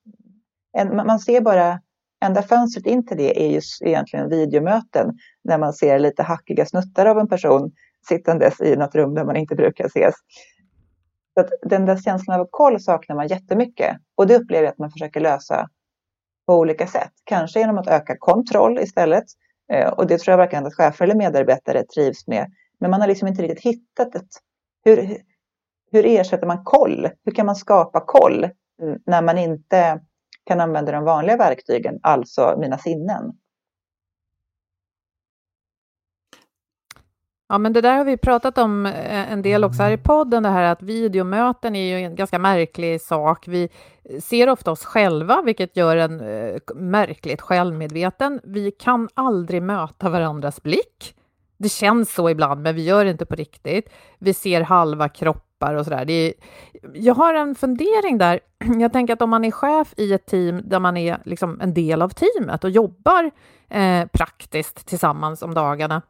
en, 0.77 0.97
man 0.97 1.21
ser 1.21 1.41
bara 1.41 1.81
enda 2.25 2.43
fönstret 2.43 2.87
in 2.87 3.07
till 3.07 3.17
det 3.17 3.45
är 3.45 3.51
ju 3.51 3.61
egentligen 3.81 4.29
videomöten 4.29 5.19
när 5.45 5.59
man 5.59 5.73
ser 5.73 5.99
lite 5.99 6.23
hackiga 6.23 6.67
snuttar 6.67 7.07
av 7.07 7.19
en 7.19 7.29
person 7.29 7.73
sittandes 8.09 8.61
i 8.61 8.77
något 8.77 8.95
rum 8.95 9.15
där 9.15 9.25
man 9.25 9.37
inte 9.37 9.55
brukar 9.55 9.87
ses. 9.87 10.15
Så 11.35 11.41
att 11.41 11.51
den 11.63 11.87
där 11.87 11.97
känslan 11.97 12.41
av 12.41 12.49
koll 12.51 12.81
saknar 12.81 13.17
man 13.17 13.29
jättemycket 13.29 13.97
och 14.15 14.27
det 14.27 14.37
upplever 14.37 14.65
jag 14.65 14.73
att 14.73 14.79
man 14.79 14.91
försöker 14.91 15.21
lösa 15.21 15.69
på 16.47 16.55
olika 16.55 16.87
sätt. 16.87 17.13
Kanske 17.25 17.61
genom 17.61 17.79
att 17.79 17.89
öka 17.89 18.17
kontroll 18.19 18.79
istället 18.79 19.25
eh, 19.73 19.89
och 19.89 20.07
det 20.07 20.19
tror 20.19 20.33
jag 20.33 20.39
varken 20.39 20.67
att 20.67 20.75
chefer 20.75 21.05
eller 21.05 21.15
medarbetare 21.15 21.85
trivs 21.85 22.27
med. 22.27 22.53
Men 22.81 22.91
man 22.91 23.01
har 23.01 23.09
liksom 23.09 23.29
inte 23.29 23.43
riktigt 23.43 23.65
hittat 23.65 24.15
ett... 24.15 24.29
Hur, 24.85 25.17
hur 25.93 26.07
ersätter 26.07 26.47
man 26.47 26.65
koll? 26.65 27.09
Hur 27.25 27.33
kan 27.33 27.47
man 27.47 27.57
skapa 27.57 28.01
koll 28.07 28.47
när 29.07 29.23
man 29.23 29.39
inte 29.39 30.01
kan 30.47 30.61
använda 30.61 30.93
de 30.93 31.05
vanliga 31.05 31.37
verktygen, 31.37 31.99
alltså 32.03 32.57
mina 32.59 32.79
sinnen? 32.79 33.37
Ja, 37.49 37.59
men 37.59 37.73
det 37.73 37.81
där 37.81 37.97
har 37.97 38.05
vi 38.05 38.17
pratat 38.17 38.59
om 38.59 38.87
eh, 38.87 39.33
en 39.33 39.43
del 39.43 39.65
också 39.65 39.83
här 39.83 39.91
i 39.91 39.97
podden, 39.97 40.43
det 40.43 40.49
här 40.49 40.73
att 40.73 40.83
videomöten 40.83 41.77
är 41.77 41.99
ju 41.99 42.05
en 42.05 42.17
ganska 42.17 42.39
märklig 42.39 43.01
sak. 43.01 43.49
Vi 43.49 43.69
ser 44.23 44.49
ofta 44.49 44.71
oss 44.71 44.85
själva, 44.85 45.43
vilket 45.43 45.77
gör 45.77 45.97
en 45.97 46.21
eh, 46.21 46.59
märkligt 46.75 47.41
självmedveten. 47.41 48.41
Vi 48.45 48.71
kan 48.71 49.09
aldrig 49.15 49.63
möta 49.63 50.09
varandras 50.09 50.63
blick. 50.63 51.15
Det 51.59 51.69
känns 51.69 52.15
så 52.15 52.31
ibland, 52.31 52.63
men 52.63 52.75
vi 52.75 52.85
gör 52.85 53.05
det 53.05 53.11
inte 53.11 53.27
på 53.27 53.35
riktigt. 53.35 53.89
Vi 54.19 54.35
ser 54.35 54.61
halva 54.61 55.09
kroppar 55.59 55.75
och 55.75 55.85
sådär. 55.85 56.33
jag 56.95 57.15
har 57.15 57.35
en 57.35 57.55
fundering 57.55 58.19
där. 58.19 58.41
Jag 58.81 58.93
tänker 58.93 59.13
att 59.13 59.23
om 59.23 59.31
man 59.31 59.45
är 59.45 59.51
chef 59.51 59.95
i 59.97 60.13
ett 60.13 60.27
team 60.27 60.63
där 60.65 60.81
man 60.81 60.97
är 60.97 61.19
liksom 61.25 61.61
en 61.61 61.75
del 61.75 62.03
av 62.03 62.09
teamet 62.09 62.65
och 62.65 62.71
jobbar 62.71 63.31
eh, 63.69 64.07
praktiskt 64.07 64.87
tillsammans 64.87 65.43
om 65.43 65.55
dagarna, 65.55 66.03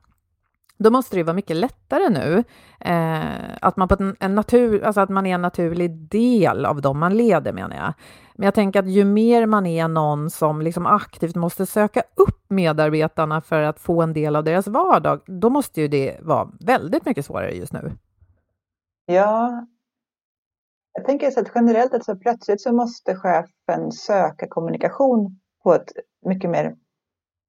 då 0.79 0.91
måste 0.91 1.17
det 1.17 1.23
vara 1.23 1.35
mycket 1.35 1.57
lättare 1.57 2.09
nu. 2.09 2.45
Eh, 2.81 3.57
att, 3.61 3.77
man 3.77 3.89
på 3.89 3.97
en, 4.01 4.17
en, 4.21 4.35
natur, 4.35 4.85
alltså 4.85 5.01
att 5.01 5.09
man 5.09 5.27
är 5.27 5.35
en 5.35 5.43
naturlig 5.43 5.91
del 5.91 6.67
av 6.67 6.81
dem 6.81 6.99
man 6.99 7.17
leder, 7.17 7.53
menar 7.53 7.77
jag. 7.77 7.93
Men 8.35 8.45
jag 8.45 8.55
tänker 8.55 8.81
att 8.81 8.89
ju 8.89 9.05
mer 9.05 9.47
man 9.47 9.67
är 9.67 9.89
någon 9.89 10.31
som 10.31 10.63
liksom 10.63 10.87
aktivt 10.87 11.37
måste 11.37 11.67
söka 11.67 12.03
upp 12.17 12.45
medarbetarna 12.49 13.41
för 13.41 13.63
att 13.63 13.81
få 13.81 14.03
en 14.03 14.13
del 14.13 14.37
av 14.37 14.45
deras 14.45 14.67
vardag, 14.67 15.21
då 15.27 15.51
måste 15.51 15.81
ju 15.81 15.89
det 15.89 16.19
vara 16.23 16.49
väldigt 16.61 17.07
mycket 17.07 17.27
svårare 17.27 17.53
just 17.53 17.73
nu. 17.73 17.93
Ja, 19.07 19.67
jag 20.93 21.05
tänker 21.05 21.31
så 21.31 21.41
att 21.41 21.51
generellt 21.55 21.95
att 21.95 22.05
så 22.05 22.17
plötsligt 22.17 22.61
så 22.61 22.73
måste 22.73 23.17
chefen 23.17 23.93
söka 23.93 24.47
kommunikation 24.49 25.41
på 25.63 25.75
ett 25.75 25.93
mycket 26.27 26.51
mer 26.51 26.77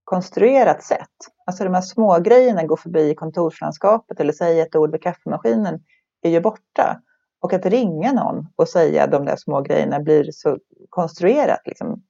konstruerat 0.03 0.83
sätt. 0.83 1.09
Alltså 1.45 1.63
de 1.63 1.73
här 1.73 1.81
små 1.81 2.19
grejerna 2.19 2.63
går 2.63 2.77
förbi 2.77 3.09
i 3.09 3.15
kontorslandskapet 3.15 4.19
eller 4.19 4.33
säga 4.33 4.65
ett 4.65 4.75
ord 4.75 4.91
vid 4.91 5.01
kaffemaskinen 5.01 5.83
är 6.21 6.29
ju 6.29 6.41
borta. 6.41 7.01
Och 7.39 7.53
att 7.53 7.65
ringa 7.65 8.11
någon 8.11 8.47
och 8.55 8.69
säga 8.69 9.07
de 9.07 9.25
där 9.25 9.35
små 9.35 9.61
grejerna 9.61 9.99
blir 9.99 10.31
så 10.31 10.57
konstruerat. 10.89 11.61
Liksom. 11.65 12.03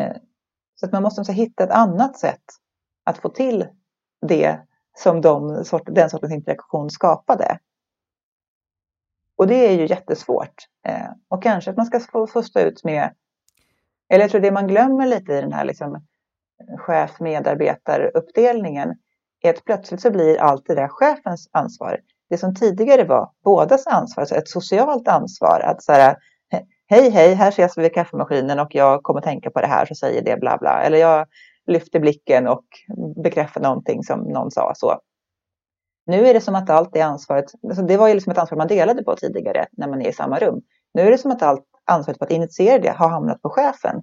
Eh, 0.00 0.16
så 0.74 0.86
att 0.86 0.92
man 0.92 1.02
måste 1.02 1.32
hitta 1.32 1.64
ett 1.64 1.70
annat 1.70 2.18
sätt 2.18 2.44
att 3.04 3.18
få 3.18 3.28
till 3.28 3.66
det 4.26 4.60
som 4.96 5.20
de, 5.20 5.64
den 5.86 6.10
sortens 6.10 6.32
interaktion 6.32 6.90
skapade. 6.90 7.58
Och 9.42 9.48
det 9.48 9.68
är 9.68 9.72
ju 9.72 9.86
jättesvårt. 9.86 10.54
Eh, 10.86 11.10
och 11.28 11.42
kanske 11.42 11.70
att 11.70 11.76
man 11.76 11.86
ska 11.86 12.00
få, 12.00 12.26
få 12.26 12.42
stå 12.42 12.60
ut 12.60 12.84
med, 12.84 13.10
eller 14.12 14.24
jag 14.24 14.30
tror 14.30 14.40
det 14.40 14.50
man 14.50 14.66
glömmer 14.66 15.06
lite 15.06 15.32
i 15.32 15.40
den 15.40 15.52
här 15.52 15.64
liksom, 15.64 15.94
eh, 15.94 16.00
chef-medarbetaruppdelningen 16.78 18.94
är 19.42 19.50
att 19.50 19.64
plötsligt 19.64 20.00
så 20.00 20.10
blir 20.10 20.40
allt 20.40 20.66
det 20.66 20.74
där 20.74 20.88
chefens 20.88 21.48
ansvar. 21.52 22.00
Det 22.30 22.38
som 22.38 22.54
tidigare 22.54 23.04
var 23.04 23.30
bådas 23.44 23.86
ansvar, 23.86 24.20
alltså 24.20 24.34
ett 24.34 24.48
socialt 24.48 25.08
ansvar. 25.08 25.60
Att 25.60 25.82
så 25.82 25.92
här, 25.92 26.16
hej, 26.86 27.10
hej, 27.10 27.34
här 27.34 27.48
ses 27.48 27.78
vi 27.78 27.82
vid 27.82 27.94
kaffemaskinen 27.94 28.58
och 28.58 28.74
jag 28.74 29.02
kommer 29.02 29.20
tänka 29.20 29.50
på 29.50 29.60
det 29.60 29.66
här 29.66 29.86
så 29.86 29.94
säger 29.94 30.22
det 30.22 30.40
bla 30.40 30.58
bla. 30.58 30.82
Eller 30.82 30.98
jag 30.98 31.26
lyfter 31.66 32.00
blicken 32.00 32.48
och 32.48 32.64
bekräftar 33.22 33.60
någonting 33.60 34.02
som 34.02 34.20
någon 34.20 34.50
sa 34.50 34.72
så. 34.74 34.98
Nu 36.06 36.26
är 36.26 36.34
det 36.34 36.40
som 36.40 36.54
att 36.54 36.70
allt 36.70 36.92
det 36.92 37.00
ansvaret, 37.00 37.44
alltså 37.68 37.82
det 37.82 37.96
var 37.96 38.08
ju 38.08 38.14
liksom 38.14 38.32
ett 38.32 38.38
ansvar 38.38 38.58
man 38.58 38.68
delade 38.68 39.04
på 39.04 39.16
tidigare 39.16 39.66
när 39.72 39.88
man 39.88 40.02
är 40.02 40.08
i 40.08 40.12
samma 40.12 40.38
rum. 40.38 40.62
Nu 40.94 41.02
är 41.02 41.10
det 41.10 41.18
som 41.18 41.30
att 41.30 41.42
allt 41.42 41.64
ansvaret 41.84 42.18
för 42.18 42.24
att 42.24 42.32
initiera 42.32 42.78
det 42.78 42.90
har 42.90 43.08
hamnat 43.08 43.42
på 43.42 43.50
chefen. 43.50 44.02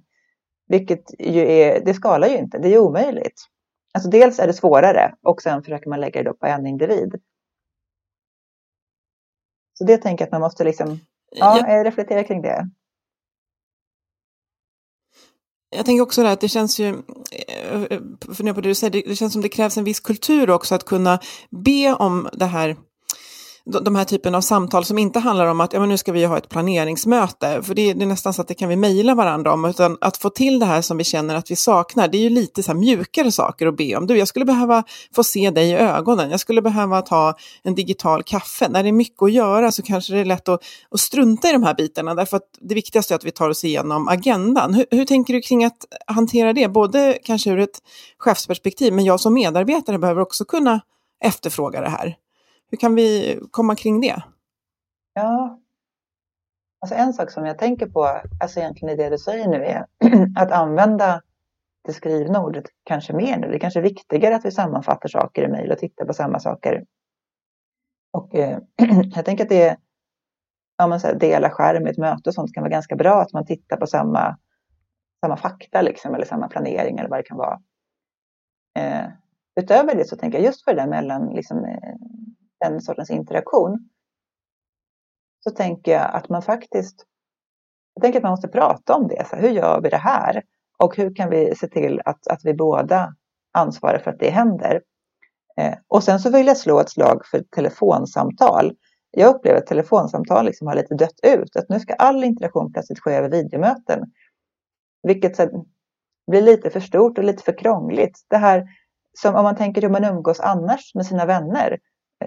Vilket 0.66 1.04
ju 1.18 1.40
är, 1.40 1.84
det 1.84 1.94
skalar 1.94 2.28
ju 2.28 2.36
inte, 2.36 2.58
det 2.58 2.74
är 2.74 2.78
omöjligt. 2.78 3.40
Alltså 3.94 4.10
dels 4.10 4.38
är 4.38 4.46
det 4.46 4.52
svårare 4.52 5.14
och 5.22 5.42
sen 5.42 5.62
försöker 5.62 5.90
man 5.90 6.00
lägga 6.00 6.22
det 6.22 6.32
på 6.32 6.46
en 6.46 6.66
individ. 6.66 7.20
Så 9.78 9.84
det 9.84 9.96
tänker 9.96 10.22
jag 10.22 10.26
att 10.26 10.32
man 10.32 10.40
måste 10.40 10.64
liksom, 10.64 10.98
ja, 11.30 11.64
ja. 11.68 11.84
reflektera 11.84 12.24
kring 12.24 12.42
det. 12.42 12.70
Jag 15.76 15.86
tänker 15.86 16.02
också 16.02 16.26
att 16.26 16.40
det 16.40 16.48
känns 16.48 16.80
ju, 16.80 16.88
eh, 16.88 17.82
eh, 17.82 18.00
för 18.34 18.52
på 18.52 18.60
det 18.60 18.68
du 18.68 18.74
säger, 18.74 19.02
det 19.08 19.16
känns 19.16 19.32
som 19.32 19.42
det 19.42 19.48
krävs 19.48 19.78
en 19.78 19.84
viss 19.84 20.00
kultur 20.00 20.50
också 20.50 20.74
att 20.74 20.84
kunna 20.84 21.18
be 21.50 21.94
om 21.94 22.28
det 22.32 22.46
här 22.46 22.76
de 23.70 23.96
här 23.96 24.04
typen 24.04 24.34
av 24.34 24.40
samtal 24.40 24.84
som 24.84 24.98
inte 24.98 25.18
handlar 25.18 25.46
om 25.46 25.60
att 25.60 25.72
ja, 25.72 25.80
men 25.80 25.88
nu 25.88 25.96
ska 25.96 26.12
vi 26.12 26.24
ha 26.24 26.38
ett 26.38 26.48
planeringsmöte, 26.48 27.62
för 27.62 27.74
det, 27.74 27.92
det 27.92 28.04
är 28.04 28.06
nästan 28.06 28.34
så 28.34 28.42
att 28.42 28.48
det 28.48 28.54
kan 28.54 28.68
vi 28.68 28.76
mejla 28.76 29.14
varandra 29.14 29.52
om, 29.52 29.64
utan 29.64 29.98
att 30.00 30.16
få 30.16 30.30
till 30.30 30.58
det 30.58 30.66
här 30.66 30.82
som 30.82 30.96
vi 30.96 31.04
känner 31.04 31.34
att 31.34 31.50
vi 31.50 31.56
saknar, 31.56 32.08
det 32.08 32.18
är 32.18 32.22
ju 32.22 32.30
lite 32.30 32.62
så 32.62 32.72
här 32.72 32.78
mjukare 32.78 33.32
saker 33.32 33.66
att 33.66 33.76
be 33.76 33.96
om. 33.96 34.06
Du, 34.06 34.18
jag 34.18 34.28
skulle 34.28 34.44
behöva 34.44 34.84
få 35.14 35.24
se 35.24 35.50
dig 35.50 35.70
i 35.70 35.74
ögonen, 35.74 36.30
jag 36.30 36.40
skulle 36.40 36.62
behöva 36.62 37.02
ta 37.02 37.34
en 37.62 37.74
digital 37.74 38.22
kaffe. 38.22 38.68
När 38.68 38.82
det 38.82 38.88
är 38.88 38.92
mycket 38.92 39.22
att 39.22 39.32
göra 39.32 39.72
så 39.72 39.82
kanske 39.82 40.12
det 40.12 40.20
är 40.20 40.24
lätt 40.24 40.48
att, 40.48 40.62
att 40.90 41.00
strunta 41.00 41.48
i 41.48 41.52
de 41.52 41.62
här 41.62 41.74
bitarna, 41.74 42.14
därför 42.14 42.36
att 42.36 42.48
det 42.60 42.74
viktigaste 42.74 43.14
är 43.14 43.16
att 43.16 43.24
vi 43.24 43.30
tar 43.30 43.50
oss 43.50 43.64
igenom 43.64 44.08
agendan. 44.08 44.74
Hur, 44.74 44.86
hur 44.90 45.04
tänker 45.04 45.34
du 45.34 45.40
kring 45.40 45.64
att 45.64 45.84
hantera 46.06 46.52
det, 46.52 46.68
både 46.68 47.18
kanske 47.24 47.50
ur 47.50 47.58
ett 47.58 47.78
chefsperspektiv, 48.18 48.92
men 48.92 49.04
jag 49.04 49.20
som 49.20 49.34
medarbetare 49.34 49.98
behöver 49.98 50.20
också 50.20 50.44
kunna 50.44 50.80
efterfråga 51.24 51.80
det 51.80 51.88
här. 51.88 52.16
Hur 52.70 52.78
kan 52.78 52.94
vi 52.94 53.40
komma 53.50 53.76
kring 53.76 54.00
det? 54.00 54.22
Ja, 55.14 55.60
alltså 56.80 56.94
en 56.94 57.12
sak 57.12 57.30
som 57.30 57.46
jag 57.46 57.58
tänker 57.58 57.86
på, 57.86 58.20
alltså 58.40 58.60
egentligen 58.60 58.94
i 58.94 58.96
det 58.96 59.10
du 59.10 59.18
säger 59.18 59.48
nu, 59.48 59.64
är 59.64 59.86
att 60.36 60.52
använda 60.52 61.22
det 61.84 61.92
skrivna 61.92 62.44
ordet 62.44 62.64
kanske 62.84 63.12
mer 63.12 63.38
nu. 63.38 63.48
Det 63.48 63.56
är 63.56 63.58
kanske 63.58 63.80
är 63.80 63.82
viktigare 63.82 64.36
att 64.36 64.44
vi 64.44 64.50
sammanfattar 64.50 65.08
saker 65.08 65.42
i 65.42 65.48
mejl 65.48 65.72
och 65.72 65.78
tittar 65.78 66.04
på 66.04 66.14
samma 66.14 66.40
saker. 66.40 66.84
Och 68.12 68.34
eh, 68.34 68.58
jag 69.14 69.24
tänker 69.24 69.44
att 69.44 69.50
det 69.50 69.62
är, 69.62 69.76
ja, 70.78 70.86
man 70.86 71.00
säger, 71.00 71.18
dela 71.18 71.50
skärm 71.50 71.86
i 71.86 71.90
ett 71.90 71.98
möte 71.98 72.30
och 72.30 72.34
sånt 72.34 72.54
kan 72.54 72.62
vara 72.62 72.70
ganska 72.70 72.96
bra, 72.96 73.20
att 73.20 73.32
man 73.32 73.46
tittar 73.46 73.76
på 73.76 73.86
samma, 73.86 74.38
samma 75.24 75.36
fakta 75.36 75.82
liksom, 75.82 76.14
eller 76.14 76.26
samma 76.26 76.48
planering 76.48 76.98
eller 76.98 77.10
vad 77.10 77.18
det 77.18 77.22
kan 77.22 77.38
vara. 77.38 77.60
Eh, 78.78 79.06
utöver 79.60 79.94
det 79.94 80.04
så 80.04 80.16
tänker 80.16 80.38
jag 80.38 80.44
just 80.44 80.64
för 80.64 80.74
det 80.74 80.80
där 80.80 80.88
mellan 80.88 81.34
liksom, 81.34 81.64
eh, 81.64 81.94
den 82.60 82.80
sortens 82.80 83.10
interaktion 83.10 83.88
så 85.44 85.50
tänker 85.50 85.92
jag 85.92 86.14
att 86.14 86.28
man 86.28 86.42
faktiskt 86.42 87.06
jag 87.94 88.02
tänker 88.02 88.18
att 88.18 88.22
man 88.22 88.32
måste 88.32 88.48
prata 88.48 88.94
om 88.94 89.08
det. 89.08 89.26
Så 89.30 89.36
hur 89.36 89.50
gör 89.50 89.80
vi 89.80 89.88
det 89.88 89.96
här? 89.96 90.42
Och 90.78 90.96
hur 90.96 91.14
kan 91.14 91.30
vi 91.30 91.54
se 91.54 91.68
till 91.68 92.00
att, 92.04 92.26
att 92.26 92.40
vi 92.44 92.54
båda 92.54 93.14
ansvarar 93.52 93.98
för 93.98 94.10
att 94.10 94.18
det 94.18 94.30
händer? 94.30 94.82
Eh, 95.56 95.74
och 95.88 96.04
sen 96.04 96.20
så 96.20 96.30
vill 96.30 96.46
jag 96.46 96.56
slå 96.56 96.80
ett 96.80 96.90
slag 96.90 97.26
för 97.26 97.42
telefonsamtal. 97.42 98.72
Jag 99.10 99.34
upplever 99.34 99.58
att 99.58 99.66
telefonsamtal 99.66 100.46
liksom 100.46 100.66
har 100.66 100.74
lite 100.74 100.94
dött 100.94 101.20
ut. 101.22 101.56
Att 101.56 101.68
nu 101.68 101.80
ska 101.80 101.94
all 101.94 102.24
interaktion 102.24 102.72
plötsligt 102.72 103.00
ske 103.00 103.12
över 103.12 103.28
videomöten. 103.28 104.12
Vilket 105.02 105.36
så, 105.36 105.66
blir 106.30 106.42
lite 106.42 106.70
för 106.70 106.80
stort 106.80 107.18
och 107.18 107.24
lite 107.24 107.42
för 107.42 107.58
krångligt. 107.58 108.24
Det 108.28 108.36
här 108.36 108.68
som 109.18 109.34
om 109.34 109.42
man 109.42 109.56
tänker 109.56 109.82
hur 109.82 109.88
man 109.88 110.04
umgås 110.04 110.40
annars 110.40 110.94
med 110.94 111.06
sina 111.06 111.26
vänner. 111.26 111.78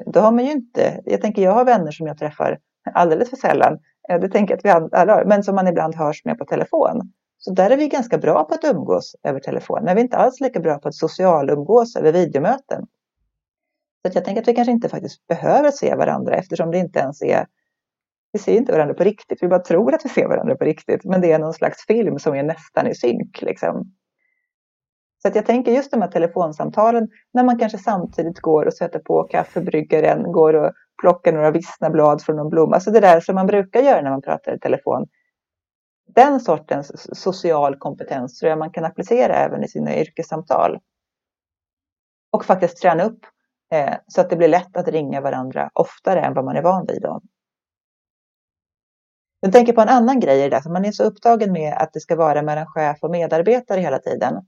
Då 0.05 0.19
har 0.19 0.31
man 0.31 0.45
ju 0.45 0.51
inte, 0.51 1.01
jag 1.05 1.21
tänker 1.21 1.41
jag 1.41 1.51
har 1.51 1.65
vänner 1.65 1.91
som 1.91 2.07
jag 2.07 2.17
träffar 2.17 2.59
alldeles 2.93 3.29
för 3.29 3.37
sällan. 3.37 3.79
Eh, 4.09 4.19
det 4.19 4.29
tänker 4.29 4.53
jag 4.53 4.57
att 4.57 4.65
vi 4.91 4.97
alla 4.97 5.13
har, 5.13 5.25
men 5.25 5.43
som 5.43 5.55
man 5.55 5.67
ibland 5.67 5.95
hörs 5.95 6.25
med 6.25 6.37
på 6.37 6.45
telefon. 6.45 7.13
Så 7.37 7.53
där 7.53 7.69
är 7.69 7.77
vi 7.77 7.87
ganska 7.87 8.17
bra 8.17 8.43
på 8.43 8.53
att 8.53 8.63
umgås 8.63 9.15
över 9.23 9.39
telefon, 9.39 9.83
men 9.83 9.95
vi 9.95 10.01
är 10.01 10.03
inte 10.03 10.17
alls 10.17 10.39
lika 10.39 10.59
bra 10.59 10.79
på 10.79 10.87
att 10.87 10.95
socialumgås 10.95 11.95
över 11.95 12.11
videomöten. 12.11 12.87
Så 14.07 14.17
jag 14.17 14.25
tänker 14.25 14.41
att 14.41 14.47
vi 14.47 14.53
kanske 14.53 14.71
inte 14.71 14.89
faktiskt 14.89 15.27
behöver 15.27 15.71
se 15.71 15.95
varandra 15.95 16.35
eftersom 16.35 16.71
det 16.71 16.77
inte 16.77 16.99
ens 16.99 17.21
är 17.21 17.45
vi 18.33 18.39
ser 18.39 18.57
inte 18.57 18.71
varandra 18.71 18.93
på 18.93 19.03
riktigt, 19.03 19.43
vi 19.43 19.47
bara 19.47 19.59
tror 19.59 19.93
att 19.93 20.05
vi 20.05 20.09
ser 20.09 20.27
varandra 20.27 20.55
på 20.55 20.65
riktigt, 20.65 21.05
men 21.05 21.21
det 21.21 21.31
är 21.31 21.39
någon 21.39 21.53
slags 21.53 21.85
film 21.85 22.19
som 22.19 22.35
är 22.35 22.43
nästan 22.43 22.87
i 22.87 22.95
synk. 22.95 23.41
Liksom. 23.41 23.93
Så 25.23 25.29
att 25.29 25.35
jag 25.35 25.45
tänker 25.45 25.71
just 25.71 25.91
de 25.91 26.01
här 26.01 26.11
telefonsamtalen 26.11 27.07
när 27.33 27.43
man 27.43 27.59
kanske 27.59 27.77
samtidigt 27.77 28.39
går 28.39 28.65
och 28.65 28.73
sätter 28.73 28.99
på 28.99 29.23
kaffebryggaren, 29.23 30.31
går 30.31 30.53
och 30.53 30.71
plockar 31.01 31.33
några 31.33 31.51
vissna 31.51 31.89
blad 31.89 32.21
från 32.21 32.35
någon 32.35 32.49
blomma. 32.49 32.75
Alltså 32.75 32.91
det 32.91 32.99
där 32.99 33.19
som 33.19 33.35
man 33.35 33.47
brukar 33.47 33.81
göra 33.81 34.01
när 34.01 34.09
man 34.09 34.21
pratar 34.21 34.55
i 34.55 34.59
telefon. 34.59 35.07
Den 36.15 36.39
sortens 36.39 37.19
social 37.21 37.75
kompetens 37.75 38.39
tror 38.39 38.49
jag 38.49 38.59
man 38.59 38.71
kan 38.71 38.85
applicera 38.85 39.35
även 39.35 39.63
i 39.63 39.67
sina 39.67 39.95
yrkessamtal. 39.95 40.79
Och 42.31 42.45
faktiskt 42.45 42.81
träna 42.81 43.03
upp 43.03 43.19
eh, 43.71 43.93
så 44.07 44.21
att 44.21 44.29
det 44.29 44.35
blir 44.35 44.47
lätt 44.47 44.77
att 44.77 44.87
ringa 44.87 45.21
varandra 45.21 45.69
oftare 45.73 46.21
än 46.21 46.33
vad 46.33 46.45
man 46.45 46.55
är 46.55 46.61
van 46.61 46.85
vid. 46.87 47.01
Då. 47.01 47.21
Jag 49.39 49.51
tänker 49.51 49.73
på 49.73 49.81
en 49.81 49.89
annan 49.89 50.19
grej 50.19 50.39
i 50.39 50.49
det 50.49 50.49
där, 50.49 50.69
man 50.69 50.85
är 50.85 50.91
så 50.91 51.03
upptagen 51.03 51.51
med 51.51 51.73
att 51.77 51.93
det 51.93 51.99
ska 51.99 52.15
vara 52.15 52.41
mellan 52.41 52.67
chef 52.67 52.97
och 53.01 53.11
medarbetare 53.11 53.81
hela 53.81 53.99
tiden. 53.99 54.45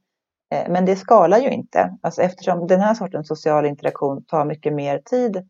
Eh, 0.51 0.71
men 0.71 0.85
det 0.85 0.95
skalar 0.95 1.37
ju 1.37 1.49
inte, 1.49 1.97
alltså 2.01 2.21
eftersom 2.21 2.67
den 2.67 2.81
här 2.81 2.93
sortens 2.93 3.27
social 3.27 3.65
interaktion 3.65 4.25
tar 4.25 4.45
mycket 4.45 4.73
mer 4.73 4.99
tid 4.99 5.49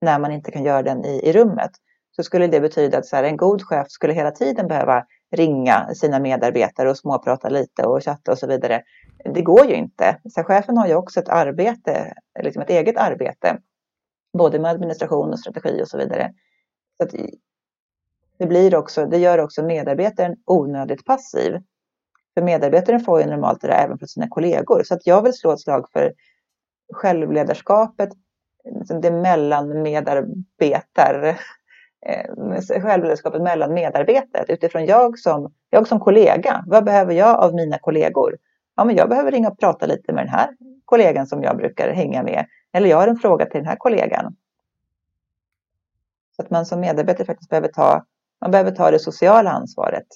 när 0.00 0.18
man 0.18 0.32
inte 0.32 0.50
kan 0.50 0.64
göra 0.64 0.82
den 0.82 1.04
i, 1.04 1.20
i 1.28 1.32
rummet. 1.32 1.70
Så 2.16 2.22
skulle 2.22 2.46
det 2.46 2.60
betyda 2.60 2.98
att 2.98 3.06
så 3.06 3.16
här, 3.16 3.24
en 3.24 3.36
god 3.36 3.62
chef 3.62 3.90
skulle 3.90 4.12
hela 4.12 4.30
tiden 4.30 4.68
behöva 4.68 5.04
ringa 5.30 5.94
sina 5.94 6.18
medarbetare 6.18 6.90
och 6.90 6.98
småprata 6.98 7.48
lite 7.48 7.86
och 7.86 8.04
chatta 8.04 8.32
och 8.32 8.38
så 8.38 8.46
vidare. 8.46 8.82
Det 9.24 9.42
går 9.42 9.66
ju 9.66 9.74
inte. 9.74 10.20
Så 10.30 10.42
chefen 10.42 10.76
har 10.76 10.86
ju 10.86 10.94
också 10.94 11.20
ett 11.20 11.28
arbete, 11.28 12.14
liksom 12.42 12.62
ett 12.62 12.70
eget 12.70 12.96
arbete, 12.96 13.58
både 14.38 14.58
med 14.58 14.70
administration 14.70 15.32
och 15.32 15.38
strategi 15.38 15.82
och 15.82 15.88
så 15.88 15.98
vidare. 15.98 16.32
Så 17.02 17.16
det, 18.38 18.46
blir 18.46 18.74
också, 18.74 19.06
det 19.06 19.18
gör 19.18 19.38
också 19.38 19.62
medarbetaren 19.62 20.36
onödigt 20.46 21.04
passiv. 21.04 21.62
För 22.34 22.42
medarbetaren 22.42 23.00
får 23.00 23.20
ju 23.20 23.26
normalt 23.26 23.60
det 23.60 23.68
där 23.68 23.84
även 23.84 23.98
från 23.98 24.08
sina 24.08 24.28
kollegor. 24.28 24.82
Så 24.82 24.94
att 24.94 25.06
jag 25.06 25.22
vill 25.22 25.32
slå 25.32 25.52
ett 25.52 25.60
slag 25.60 25.86
för 25.92 26.12
självledarskapet, 26.92 28.08
liksom 28.64 29.00
det 29.00 29.10
mellan 29.10 29.82
medarbetare, 29.82 31.28
eh, 32.06 32.80
självledarskapet 32.82 33.42
mellan 33.42 33.74
medarbetare. 33.74 34.44
Utifrån 34.48 34.86
jag 34.86 35.18
som, 35.18 35.52
jag 35.70 35.88
som 35.88 36.00
kollega, 36.00 36.64
vad 36.66 36.84
behöver 36.84 37.14
jag 37.14 37.38
av 37.38 37.54
mina 37.54 37.78
kollegor? 37.78 38.36
Ja, 38.76 38.84
men 38.84 38.96
jag 38.96 39.08
behöver 39.08 39.30
ringa 39.30 39.48
och 39.48 39.58
prata 39.58 39.86
lite 39.86 40.12
med 40.12 40.24
den 40.24 40.32
här 40.32 40.48
kollegan 40.84 41.26
som 41.26 41.42
jag 41.42 41.56
brukar 41.56 41.92
hänga 41.92 42.22
med. 42.22 42.46
Eller 42.72 42.88
jag 42.88 42.96
har 42.96 43.08
en 43.08 43.16
fråga 43.16 43.46
till 43.46 43.60
den 43.60 43.68
här 43.68 43.76
kollegan. 43.76 44.36
Så 46.36 46.42
att 46.42 46.50
man 46.50 46.66
som 46.66 46.80
medarbetare 46.80 47.26
faktiskt 47.26 47.50
behöver 47.50 47.68
ta, 47.68 48.04
man 48.40 48.50
behöver 48.50 48.70
ta 48.70 48.90
det 48.90 48.98
sociala 48.98 49.50
ansvaret. 49.50 50.06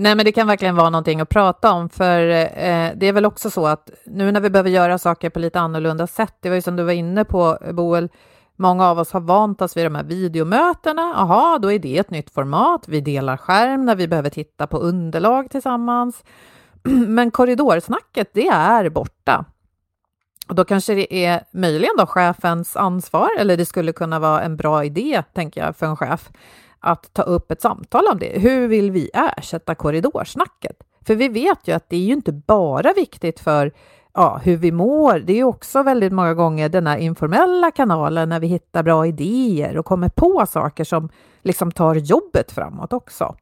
Nej, 0.00 0.14
men 0.14 0.24
det 0.24 0.32
kan 0.32 0.46
verkligen 0.46 0.76
vara 0.76 0.90
någonting 0.90 1.20
att 1.20 1.28
prata 1.28 1.72
om, 1.72 1.88
för 1.88 2.28
eh, 2.28 2.90
det 2.96 3.06
är 3.06 3.12
väl 3.12 3.26
också 3.26 3.50
så 3.50 3.66
att 3.66 3.90
nu 4.06 4.32
när 4.32 4.40
vi 4.40 4.50
behöver 4.50 4.70
göra 4.70 4.98
saker 4.98 5.30
på 5.30 5.38
lite 5.38 5.60
annorlunda 5.60 6.06
sätt, 6.06 6.34
det 6.40 6.48
var 6.48 6.56
ju 6.56 6.62
som 6.62 6.76
du 6.76 6.82
var 6.82 6.92
inne 6.92 7.24
på, 7.24 7.58
Boel, 7.72 8.08
många 8.56 8.88
av 8.88 8.98
oss 8.98 9.12
har 9.12 9.20
vant 9.20 9.62
oss 9.62 9.76
vid 9.76 9.86
de 9.86 9.94
här 9.94 10.04
videomötena. 10.04 11.14
Jaha, 11.16 11.58
då 11.58 11.72
är 11.72 11.78
det 11.78 11.98
ett 11.98 12.10
nytt 12.10 12.30
format. 12.30 12.88
Vi 12.88 13.00
delar 13.00 13.36
skärm 13.36 13.84
när 13.84 13.96
vi 13.96 14.08
behöver 14.08 14.30
titta 14.30 14.66
på 14.66 14.78
underlag 14.78 15.50
tillsammans. 15.50 16.24
Men 17.08 17.30
korridorsnacket, 17.30 18.30
det 18.32 18.48
är 18.48 18.88
borta. 18.90 19.44
Och 20.48 20.54
då 20.54 20.64
kanske 20.64 20.94
det 20.94 21.24
är 21.24 21.44
möjligen 21.52 21.94
då 21.98 22.06
chefens 22.06 22.76
ansvar, 22.76 23.28
eller 23.38 23.56
det 23.56 23.66
skulle 23.66 23.92
kunna 23.92 24.18
vara 24.18 24.42
en 24.42 24.56
bra 24.56 24.84
idé, 24.84 25.22
tänker 25.34 25.64
jag, 25.64 25.76
för 25.76 25.86
en 25.86 25.96
chef, 25.96 26.30
att 26.80 27.12
ta 27.12 27.22
upp 27.22 27.50
ett 27.50 27.62
samtal 27.62 28.06
om 28.12 28.18
det. 28.18 28.38
Hur 28.38 28.68
vill 28.68 28.90
vi 28.90 29.10
ersätta 29.14 29.74
korridorsnacket? 29.74 30.76
För 31.06 31.14
vi 31.14 31.28
vet 31.28 31.68
ju 31.68 31.72
att 31.72 31.88
det 31.88 31.96
är 31.96 32.00
ju 32.00 32.12
inte 32.12 32.32
bara 32.32 32.92
viktigt 32.92 33.40
för 33.40 33.72
ja, 34.14 34.40
hur 34.44 34.56
vi 34.56 34.72
mår. 34.72 35.18
Det 35.18 35.32
är 35.32 35.44
också 35.44 35.82
väldigt 35.82 36.12
många 36.12 36.34
gånger 36.34 36.68
den 36.68 36.86
här 36.86 36.98
informella 36.98 37.70
kanalen 37.70 38.28
när 38.28 38.40
vi 38.40 38.46
hittar 38.46 38.82
bra 38.82 39.06
idéer 39.06 39.78
och 39.78 39.86
kommer 39.86 40.08
på 40.08 40.46
saker 40.46 40.84
som 40.84 41.08
liksom 41.42 41.72
tar 41.72 41.94
jobbet 41.94 42.52
framåt 42.52 42.92
också. 42.92 43.36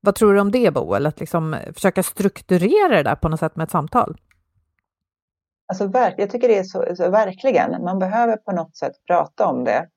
Vad 0.00 0.14
tror 0.14 0.34
du 0.34 0.40
om 0.40 0.50
det, 0.50 0.74
Boel? 0.74 1.06
Att 1.06 1.20
liksom 1.20 1.56
försöka 1.74 2.02
strukturera 2.02 2.96
det 2.96 3.02
där 3.02 3.14
på 3.14 3.28
något 3.28 3.40
sätt 3.40 3.56
med 3.56 3.64
ett 3.64 3.70
samtal? 3.70 4.16
Alltså, 5.66 5.90
jag 6.16 6.30
tycker 6.30 6.48
det 6.48 6.58
är 6.58 6.64
så, 6.64 6.84
så, 6.96 7.10
verkligen. 7.10 7.84
Man 7.84 7.98
behöver 7.98 8.36
på 8.36 8.52
något 8.52 8.76
sätt 8.76 8.92
prata 9.06 9.46
om 9.46 9.64
det. 9.64 9.88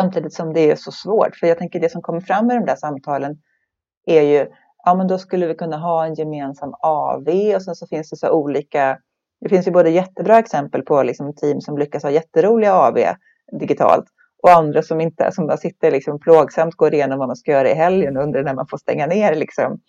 Samtidigt 0.00 0.34
som 0.34 0.52
det 0.52 0.70
är 0.70 0.76
så 0.76 0.92
svårt. 0.92 1.36
För 1.36 1.46
jag 1.46 1.58
tänker 1.58 1.80
det 1.80 1.92
som 1.92 2.02
kommer 2.02 2.20
fram 2.20 2.50
i 2.50 2.54
de 2.54 2.64
där 2.64 2.76
samtalen 2.76 3.36
är 4.06 4.22
ju, 4.22 4.46
ja 4.84 4.94
men 4.94 5.06
då 5.06 5.18
skulle 5.18 5.46
vi 5.46 5.54
kunna 5.54 5.76
ha 5.76 6.06
en 6.06 6.14
gemensam 6.14 6.74
AV 6.82 7.28
och 7.54 7.62
sen 7.62 7.74
så 7.74 7.86
finns 7.86 8.10
det 8.10 8.16
så 8.16 8.30
olika, 8.30 8.98
det 9.40 9.48
finns 9.48 9.66
ju 9.66 9.70
både 9.70 9.90
jättebra 9.90 10.38
exempel 10.38 10.82
på 10.82 11.02
liksom 11.02 11.34
team 11.34 11.60
som 11.60 11.78
lyckas 11.78 12.02
ha 12.02 12.10
jätteroliga 12.10 12.74
AV 12.74 12.98
digitalt 13.60 14.04
och 14.42 14.50
andra 14.50 14.82
som 14.82 15.00
inte, 15.00 15.32
som 15.32 15.46
bara 15.46 15.56
sitter 15.56 15.90
liksom 15.90 16.20
plågsamt, 16.20 16.74
går 16.74 16.94
igenom 16.94 17.18
vad 17.18 17.28
man 17.28 17.36
ska 17.36 17.52
göra 17.52 17.70
i 17.70 17.74
helgen 17.74 18.16
och 18.16 18.22
undrar 18.22 18.42
när 18.42 18.54
man 18.54 18.66
får 18.66 18.78
stänga 18.78 19.06
ner 19.06 19.34
liksom. 19.34 19.80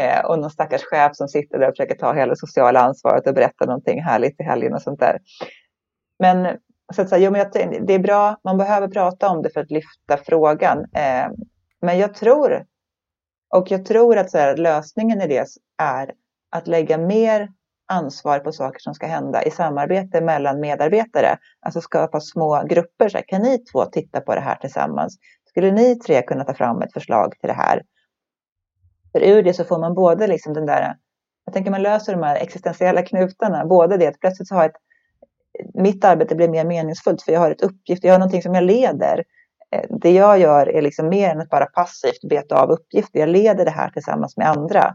Eh, 0.00 0.24
och 0.24 0.38
någon 0.38 0.50
stackars 0.50 0.82
chef 0.84 1.16
som 1.16 1.28
sitter 1.28 1.58
där 1.58 1.68
och 1.68 1.72
försöker 1.76 1.94
ta 1.94 2.12
hela 2.12 2.36
sociala 2.36 2.80
ansvaret 2.80 3.26
och 3.26 3.34
berätta 3.34 3.64
någonting 3.66 4.02
härligt 4.02 4.40
i 4.40 4.44
helgen 4.44 4.74
och 4.74 4.82
sånt 4.82 5.00
där. 5.00 5.18
Men 6.18 6.58
så 6.94 7.02
att 7.02 7.08
säga, 7.08 7.24
jo, 7.24 7.30
men 7.30 7.40
jag, 7.40 7.86
det 7.86 7.94
är 7.94 7.98
bra, 7.98 8.36
man 8.44 8.58
behöver 8.58 8.88
prata 8.88 9.28
om 9.28 9.42
det 9.42 9.50
för 9.50 9.60
att 9.60 9.70
lyfta 9.70 10.16
frågan. 10.26 10.78
Eh, 10.78 11.28
men 11.80 11.98
jag 11.98 12.14
tror, 12.14 12.64
och 13.54 13.70
jag 13.70 13.84
tror 13.84 14.18
att 14.18 14.30
så 14.30 14.38
här, 14.38 14.56
lösningen 14.56 15.20
i 15.20 15.26
det 15.26 15.46
är 15.82 16.12
att 16.50 16.66
lägga 16.66 16.98
mer 16.98 17.48
ansvar 17.88 18.38
på 18.38 18.52
saker 18.52 18.78
som 18.78 18.94
ska 18.94 19.06
hända 19.06 19.42
i 19.42 19.50
samarbete 19.50 20.20
mellan 20.20 20.60
medarbetare. 20.60 21.38
Alltså 21.60 21.80
skapa 21.80 22.20
små 22.20 22.62
grupper. 22.68 23.08
Så 23.08 23.18
här, 23.18 23.24
kan 23.28 23.42
ni 23.42 23.64
två 23.64 23.84
titta 23.84 24.20
på 24.20 24.34
det 24.34 24.40
här 24.40 24.56
tillsammans? 24.56 25.18
Skulle 25.48 25.70
ni 25.70 25.98
tre 25.98 26.22
kunna 26.22 26.44
ta 26.44 26.54
fram 26.54 26.82
ett 26.82 26.92
förslag 26.92 27.34
till 27.40 27.48
det 27.48 27.54
här? 27.54 27.82
För 29.12 29.20
ur 29.20 29.42
det 29.42 29.54
så 29.54 29.64
får 29.64 29.78
man 29.78 29.94
både 29.94 30.26
liksom 30.26 30.54
den 30.54 30.66
där, 30.66 30.94
jag 31.44 31.54
tänker 31.54 31.70
man 31.70 31.82
löser 31.82 32.12
de 32.12 32.22
här 32.22 32.36
existentiella 32.36 33.02
knutarna, 33.02 33.66
både 33.66 33.96
det 33.96 34.06
att 34.06 34.20
plötsligt 34.20 34.50
ha 34.50 34.64
ett 34.64 34.76
mitt 35.74 36.04
arbete 36.04 36.34
blir 36.34 36.48
mer 36.48 36.64
meningsfullt 36.64 37.22
för 37.22 37.32
jag 37.32 37.40
har 37.40 37.50
ett 37.50 37.62
uppgift, 37.62 38.04
jag 38.04 38.12
har 38.14 38.18
någonting 38.18 38.42
som 38.42 38.54
jag 38.54 38.64
leder. 38.64 39.24
Eh, 39.74 39.84
det 40.00 40.10
jag 40.10 40.38
gör 40.38 40.68
är 40.68 40.82
liksom 40.82 41.08
mer 41.08 41.30
än 41.30 41.40
att 41.40 41.50
bara 41.50 41.66
passivt 41.66 42.28
beta 42.30 42.62
av 42.62 42.70
uppgifter. 42.70 43.20
Jag 43.20 43.28
leder 43.28 43.64
det 43.64 43.70
här 43.70 43.90
tillsammans 43.90 44.36
med 44.36 44.48
andra. 44.48 44.94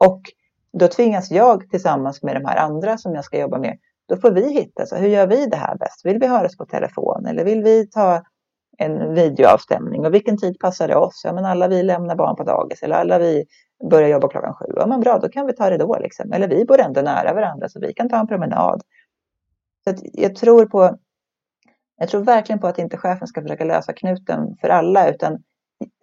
Och 0.00 0.22
då 0.78 0.88
tvingas 0.88 1.30
jag 1.30 1.70
tillsammans 1.70 2.22
med 2.22 2.36
de 2.36 2.44
här 2.44 2.56
andra 2.56 2.98
som 2.98 3.14
jag 3.14 3.24
ska 3.24 3.38
jobba 3.38 3.58
med, 3.58 3.78
då 4.08 4.16
får 4.16 4.30
vi 4.30 4.52
hitta, 4.52 4.86
så 4.86 4.96
hur 4.96 5.08
gör 5.08 5.26
vi 5.26 5.46
det 5.46 5.56
här 5.56 5.76
bäst? 5.76 6.00
Vill 6.04 6.18
vi 6.18 6.26
höras 6.26 6.56
på 6.56 6.66
telefon 6.66 7.26
eller 7.26 7.44
vill 7.44 7.62
vi 7.62 7.86
ta 7.90 8.22
en 8.78 9.14
videoavstämning 9.14 10.06
och 10.06 10.14
vilken 10.14 10.38
tid 10.38 10.58
passar 10.60 10.88
det 10.88 10.96
oss? 10.96 11.22
Ja, 11.24 11.32
men 11.32 11.44
alla 11.44 11.68
vi 11.68 11.82
lämnar 11.82 12.16
barn 12.16 12.36
på 12.36 12.42
dagis 12.44 12.82
eller 12.82 12.96
alla 12.96 13.18
vi 13.18 13.44
börjar 13.90 14.08
jobba 14.08 14.28
klockan 14.28 14.54
sju. 14.54 14.66
Ja, 14.76 14.86
men 14.86 15.00
bra, 15.00 15.18
då 15.18 15.28
kan 15.28 15.46
vi 15.46 15.52
ta 15.52 15.70
det 15.70 15.76
då 15.76 15.98
liksom. 16.00 16.32
Eller 16.32 16.48
vi 16.48 16.64
bor 16.64 16.80
ändå 16.80 17.00
nära 17.00 17.34
varandra 17.34 17.68
så 17.68 17.80
vi 17.80 17.92
kan 17.92 18.08
ta 18.08 18.20
en 18.20 18.26
promenad. 18.26 18.82
Så 19.88 19.94
jag 20.12 20.36
tror 20.36 20.66
på 20.66 20.98
jag 21.96 22.08
tror 22.08 22.24
verkligen 22.24 22.60
på 22.60 22.66
att 22.66 22.78
inte 22.78 22.96
chefen 22.96 23.28
ska 23.28 23.42
försöka 23.42 23.64
lösa 23.64 23.92
knuten 23.92 24.56
för 24.60 24.68
alla 24.68 25.08
utan 25.08 25.38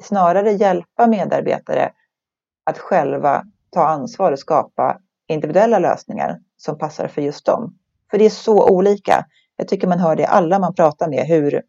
snarare 0.04 0.52
hjälpa 0.52 1.08
medarbetare 1.08 1.92
att 2.64 2.78
själva 2.78 3.44
ta 3.72 3.88
ansvar 3.88 4.32
och 4.32 4.40
skapa 4.40 5.00
individuella 5.28 5.80
lösningar. 5.80 6.40
som 6.58 6.78
passar 6.78 7.08
för 7.08 7.22
just 7.22 7.46
dem. 7.46 7.78
För 8.12 8.18
det 8.18 8.26
är 8.26 8.30
så 8.30 8.70
olika. 8.70 9.26
Jag 9.56 9.68
tycker 9.68 9.88
man 9.88 10.00
hör 10.00 10.16
det 10.16 10.26
alla 10.26 10.60
man 10.60 10.76
pratar 10.76 11.10
med, 11.10 11.26
hur, 11.28 11.62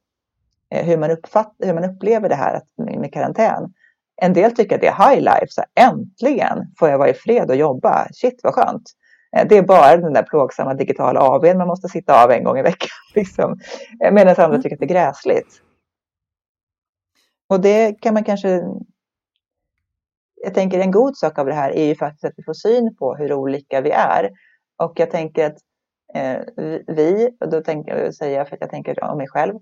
eh, 0.71 0.87
hur, 0.87 0.99
man, 0.99 1.11
uppfattar, 1.11 1.67
hur 1.67 1.75
man 1.75 1.85
upplever 1.85 2.29
det 2.29 2.35
här 2.35 2.63
med 2.77 3.13
karantän. 3.13 3.73
En 4.17 4.33
del 4.33 4.53
tycker 4.53 4.75
att 4.75 4.81
det 4.81 4.87
är 4.87 5.11
high 5.11 5.23
life, 5.23 5.47
så 5.49 5.63
äntligen 5.75 6.75
får 6.79 6.89
jag 6.89 6.99
vara 6.99 7.09
i 7.09 7.15
fred 7.15 7.51
och 7.51 7.57
jobba. 7.57 8.09
Shit 8.13 8.41
vad 8.43 8.55
skönt. 8.55 8.93
Eh, 9.37 9.47
det 9.49 9.57
är 9.57 9.63
bara 9.63 9.97
den 9.97 10.13
där 10.13 10.23
plågsamma 10.23 10.75
digitala 10.75 11.21
AWn 11.21 11.59
man 11.59 11.69
måste 11.69 11.89
sitta 11.89 12.25
av 12.25 12.31
en 12.31 12.45
gång 12.45 12.59
i 12.59 12.63
veckan. 12.63 12.89
Liksom. 13.15 13.59
Eh, 14.05 14.13
medan 14.13 14.29
andra 14.29 14.45
mm. 14.45 14.63
tycker 14.63 14.77
att 14.77 14.81
det 14.81 14.87
är 14.87 14.89
gräsligt. 14.89 15.63
Och 17.49 17.61
det 17.61 18.01
kan 18.01 18.15
man 18.15 18.25
kanske... 18.25 18.63
Jag 20.45 20.55
tänker 20.55 20.81
en 20.81 20.91
god 20.91 21.17
sak 21.17 21.39
av 21.39 21.47
det 21.47 21.55
här 21.55 21.71
är 21.71 21.85
ju 21.85 21.95
faktiskt 21.95 22.25
att 22.25 22.33
vi 22.37 22.43
får 22.43 22.55
syn 22.55 22.97
på 22.97 23.15
hur 23.15 23.33
olika 23.33 23.81
vi 23.81 23.91
är. 23.91 24.31
Och 24.77 24.93
jag 24.97 25.11
tänker 25.11 25.47
att 25.47 25.59
eh, 26.15 26.41
vi, 26.87 27.37
och 27.41 27.51
då 27.51 27.61
tänker 27.61 27.97
jag 27.97 28.15
säga 28.15 28.45
för 28.45 28.55
att 28.55 28.61
jag 28.61 28.71
tänker 28.71 29.05
om 29.05 29.19
mig 29.19 29.29
själv, 29.29 29.55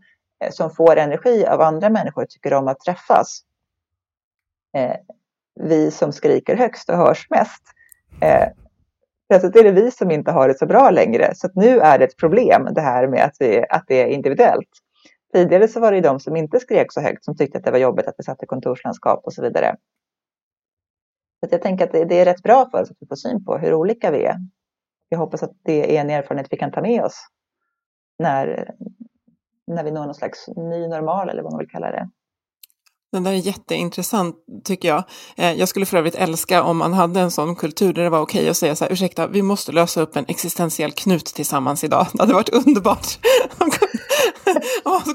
eh, 0.44 0.50
som 0.50 0.70
får 0.70 0.96
energi 0.96 1.46
av 1.46 1.60
andra 1.60 1.90
människor 1.90 2.26
tycker 2.28 2.54
om 2.54 2.68
att 2.68 2.80
träffas. 2.80 3.40
Eh, 4.76 4.96
vi 5.60 5.90
som 5.90 6.12
skriker 6.12 6.56
högst 6.56 6.88
och 6.88 6.96
hörs 6.96 7.26
mest. 7.30 7.62
Plötsligt 9.28 9.56
är 9.56 9.64
det 9.64 9.72
vi 9.72 9.90
som 9.90 10.10
inte 10.10 10.30
har 10.30 10.48
det 10.48 10.58
så 10.58 10.66
bra 10.66 10.90
längre. 10.90 11.34
Så 11.34 11.48
nu 11.54 11.78
är 11.80 11.98
det 11.98 12.04
ett 12.04 12.16
problem 12.16 12.68
det 12.74 12.80
här 12.80 13.08
med 13.08 13.24
att, 13.24 13.36
vi, 13.40 13.64
att 13.70 13.84
det 13.86 14.02
är 14.02 14.06
individuellt. 14.06 14.68
Tidigare 15.32 15.68
så 15.68 15.80
var 15.80 15.92
det 15.92 16.00
de 16.00 16.20
som 16.20 16.36
inte 16.36 16.60
skrek 16.60 16.92
så 16.92 17.00
högt 17.00 17.24
som 17.24 17.36
tyckte 17.36 17.58
att 17.58 17.64
det 17.64 17.70
var 17.70 17.78
jobbigt 17.78 18.06
att 18.06 18.14
vi 18.18 18.24
satt 18.24 18.42
i 18.42 18.46
kontorslandskap 18.46 19.24
och 19.24 19.32
så 19.32 19.42
vidare. 19.42 19.76
Så 21.40 21.48
jag 21.50 21.62
tänker 21.62 21.84
att 21.84 21.92
det 21.92 22.20
är 22.20 22.24
rätt 22.24 22.42
bra 22.42 22.68
för 22.70 22.82
oss 22.82 22.90
att 22.90 22.96
vi 23.00 23.06
får 23.06 23.16
syn 23.16 23.44
på 23.44 23.58
hur 23.58 23.74
olika 23.74 24.10
vi 24.10 24.24
är. 24.24 24.36
Jag 25.08 25.18
hoppas 25.18 25.42
att 25.42 25.52
det 25.62 25.96
är 25.96 26.00
en 26.00 26.10
erfarenhet 26.10 26.46
vi 26.50 26.56
kan 26.56 26.72
ta 26.72 26.80
med 26.80 27.04
oss 27.04 27.26
när, 28.18 28.74
när 29.66 29.84
vi 29.84 29.90
når 29.90 30.04
någon 30.04 30.14
slags 30.14 30.48
ny 30.48 30.88
normal 30.88 31.28
eller 31.28 31.42
vad 31.42 31.52
man 31.52 31.58
vill 31.58 31.70
kalla 31.70 31.90
det. 31.90 32.10
Den 33.14 33.22
där 33.22 33.32
är 33.32 33.36
jätteintressant 33.36 34.36
tycker 34.64 34.88
jag. 34.88 35.04
Eh, 35.36 35.52
jag 35.52 35.68
skulle 35.68 35.86
för 35.86 35.96
övrigt 35.96 36.14
älska 36.14 36.62
om 36.62 36.76
man 36.76 36.92
hade 36.92 37.20
en 37.20 37.30
sån 37.30 37.56
kultur 37.56 37.92
där 37.92 38.02
det 38.02 38.10
var 38.10 38.20
okej 38.20 38.48
att 38.48 38.56
säga 38.56 38.76
så 38.76 38.84
här, 38.84 38.92
ursäkta, 38.92 39.26
vi 39.26 39.42
måste 39.42 39.72
lösa 39.72 40.00
upp 40.00 40.16
en 40.16 40.24
existentiell 40.28 40.92
knut 40.92 41.24
tillsammans 41.24 41.84
idag. 41.84 42.06
Det 42.12 42.22
hade 42.22 42.34
varit 42.34 42.48
underbart. 42.48 43.18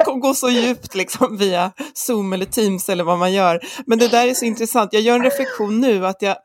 Gå 0.22 0.34
så 0.34 0.50
djupt 0.50 0.96
liksom 0.96 1.38
via 1.38 1.72
Zoom 1.94 2.34
eller 2.34 2.46
Teams 2.46 2.90
eller 2.90 3.04
vad 3.04 3.20
man 3.20 3.34
gör. 3.34 3.60
Men 3.86 4.00
det 4.00 4.08
där 4.08 4.28
är 4.28 4.34
så 4.34 4.46
intressant. 4.46 4.94
Jag 4.94 5.02
gör 5.02 5.16
en 5.16 5.24
reflektion 5.24 5.80
nu 5.82 6.08
att 6.08 6.22
jag 6.22 6.36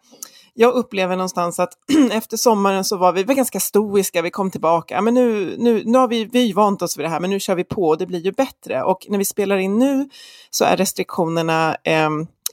jag 0.55 0.75
upplever 0.75 1.17
någonstans 1.17 1.61
att 1.61 1.73
efter 2.13 2.37
sommaren 2.37 2.85
så 2.85 2.97
var 2.97 3.13
vi, 3.13 3.25
var 3.25 3.35
ganska 3.35 3.61
stoiska, 3.61 4.23
vi 4.23 4.31
kom 4.31 4.51
tillbaka, 4.51 5.01
men 5.01 5.15
nu, 5.15 5.57
nu, 5.59 5.83
nu 5.85 5.99
har 5.99 6.09
vi, 6.09 6.25
vi 6.25 6.53
vant 6.53 6.83
oss 6.83 6.99
vid 6.99 7.05
det 7.05 7.11
här, 7.11 7.21
men 7.21 7.31
nu 7.31 7.41
kör 7.41 7.55
vi 7.55 7.65
på 7.65 7.89
och 7.89 7.99
det 7.99 8.07
blir 8.07 8.21
ju 8.21 8.33
bättre. 8.33 8.83
Och 8.83 9.07
när 9.09 9.19
vi 9.19 9.25
spelar 9.25 9.57
in 9.57 9.79
nu 9.79 10.09
så 10.51 10.65
är 10.65 10.77
restriktionerna 10.77 11.77
eh, 11.85 12.09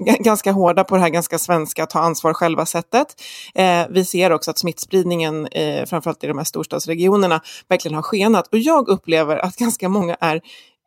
ganska 0.06 0.52
hårda 0.52 0.84
på 0.84 0.96
det 0.96 1.02
här 1.02 1.10
ganska 1.10 1.40
svenska 1.40 1.86
ta 1.86 2.00
ansvar 2.00 2.34
själva 2.34 2.66
sättet. 2.66 3.22
Eh, 3.56 3.86
vi 3.90 4.06
ser 4.06 4.32
också 4.32 4.52
att 4.52 4.58
smittspridningen, 4.58 5.48
eh, 5.48 5.86
framförallt 5.86 6.24
i 6.24 6.28
de 6.28 6.38
här 6.38 6.46
storstadsregionerna, 6.46 7.42
verkligen 7.68 7.96
har 7.96 8.02
skenat. 8.02 8.48
Och 8.48 8.58
jag 8.58 8.90
upplever 8.90 9.38
att 9.38 9.56
ganska 9.58 9.90
många 9.90 10.18
är 10.20 10.42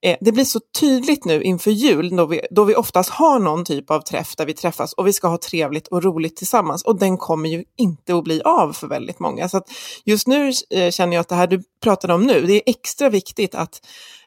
Eh, 0.04 0.16
det 0.20 0.32
blir 0.32 0.44
så 0.44 0.60
tydligt 0.80 1.24
nu 1.24 1.42
inför 1.42 1.70
jul 1.70 2.16
då 2.16 2.26
vi, 2.26 2.40
då 2.50 2.64
vi 2.64 2.74
oftast 2.74 3.10
har 3.10 3.38
någon 3.38 3.64
typ 3.64 3.90
av 3.90 4.00
träff 4.00 4.36
där 4.36 4.46
vi 4.46 4.54
träffas 4.54 4.92
och 4.92 5.06
vi 5.06 5.12
ska 5.12 5.28
ha 5.28 5.38
trevligt 5.38 5.88
och 5.88 6.02
roligt 6.02 6.36
tillsammans 6.36 6.84
och 6.84 6.98
den 6.98 7.16
kommer 7.16 7.48
ju 7.48 7.64
inte 7.76 8.14
att 8.14 8.24
bli 8.24 8.42
av 8.44 8.72
för 8.72 8.86
väldigt 8.86 9.18
många. 9.18 9.48
Så 9.48 9.62
just 10.04 10.26
nu 10.26 10.52
eh, 10.70 10.90
känner 10.90 11.12
jag 11.12 11.20
att 11.20 11.28
det 11.28 11.34
här 11.34 11.46
du 11.46 11.62
pratade 11.82 12.14
om 12.14 12.26
nu, 12.26 12.46
det 12.46 12.52
är 12.52 12.62
extra 12.66 13.08
viktigt 13.08 13.54
att 13.54 13.80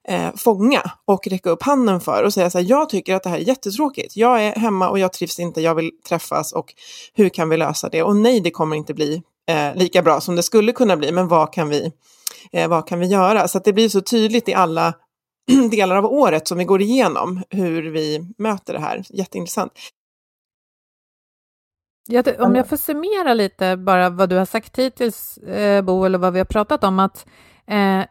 eh, 0.08 0.30
fånga 0.36 0.92
och 1.06 1.28
räcka 1.28 1.50
upp 1.50 1.63
handen 1.63 2.02
för 2.02 2.24
och 2.24 2.34
säga 2.34 2.50
så 2.50 2.58
här, 2.58 2.66
jag 2.70 2.90
tycker 2.90 3.16
att 3.16 3.24
det 3.24 3.30
här 3.30 3.38
är 3.38 3.42
jättetråkigt. 3.42 4.18
Jag 4.18 4.44
är 4.44 4.56
hemma 4.56 4.90
och 4.90 5.00
jag 5.00 5.13
trivs 5.13 5.40
inte, 5.40 5.62
jag 5.62 5.76
vill 5.76 5.92
träffas 6.10 6.54
och 6.54 6.74
hur 7.13 7.30
kan 7.30 7.50
vi 7.50 7.58
lösa 7.58 7.90
det? 7.90 8.04
Och 8.04 8.16
nej, 8.16 8.40
det 8.40 8.52
kommer 8.52 8.76
inte 8.76 8.94
bli 8.94 9.22
eh, 9.50 9.76
lika 9.76 10.02
bra 10.02 10.22
som 10.22 10.36
det 10.36 10.44
skulle 10.44 10.72
kunna 10.72 10.98
bli, 10.98 11.12
men 11.12 11.28
vad 11.28 11.54
kan 11.54 11.70
vi, 11.70 11.92
eh, 12.52 12.68
vad 12.68 12.88
kan 12.88 13.00
vi 13.00 13.08
göra? 13.08 13.48
Så 13.48 13.58
att 13.58 13.63
det 13.63 13.74
blir 13.74 13.90
så 13.90 14.02
tydligt 14.02 14.50
i 14.50 14.54
alla 14.54 14.94
delar 15.71 15.95
av 15.95 16.05
året 16.05 16.47
som 16.47 16.57
vi 16.57 16.63
går 16.63 16.81
igenom 16.81 17.43
hur 17.49 17.91
vi 17.91 18.33
möter 18.38 18.73
det 18.73 18.79
här. 18.79 19.03
Jätteintressant. 19.10 19.73
Jag, 22.10 22.27
om 22.39 22.55
jag 22.55 22.67
får 22.67 22.77
summera 22.77 23.33
lite 23.33 23.77
bara 23.77 24.10
vad 24.10 24.29
du 24.29 24.36
har 24.36 24.45
sagt 24.45 24.79
hittills, 24.79 25.38
eh, 25.38 25.81
Bo, 25.81 26.05
eller 26.05 26.17
vad 26.17 26.33
vi 26.33 26.39
har 26.39 26.45
pratat 26.45 26.83
om, 26.83 26.99
att 26.99 27.25
eh, 27.67 28.05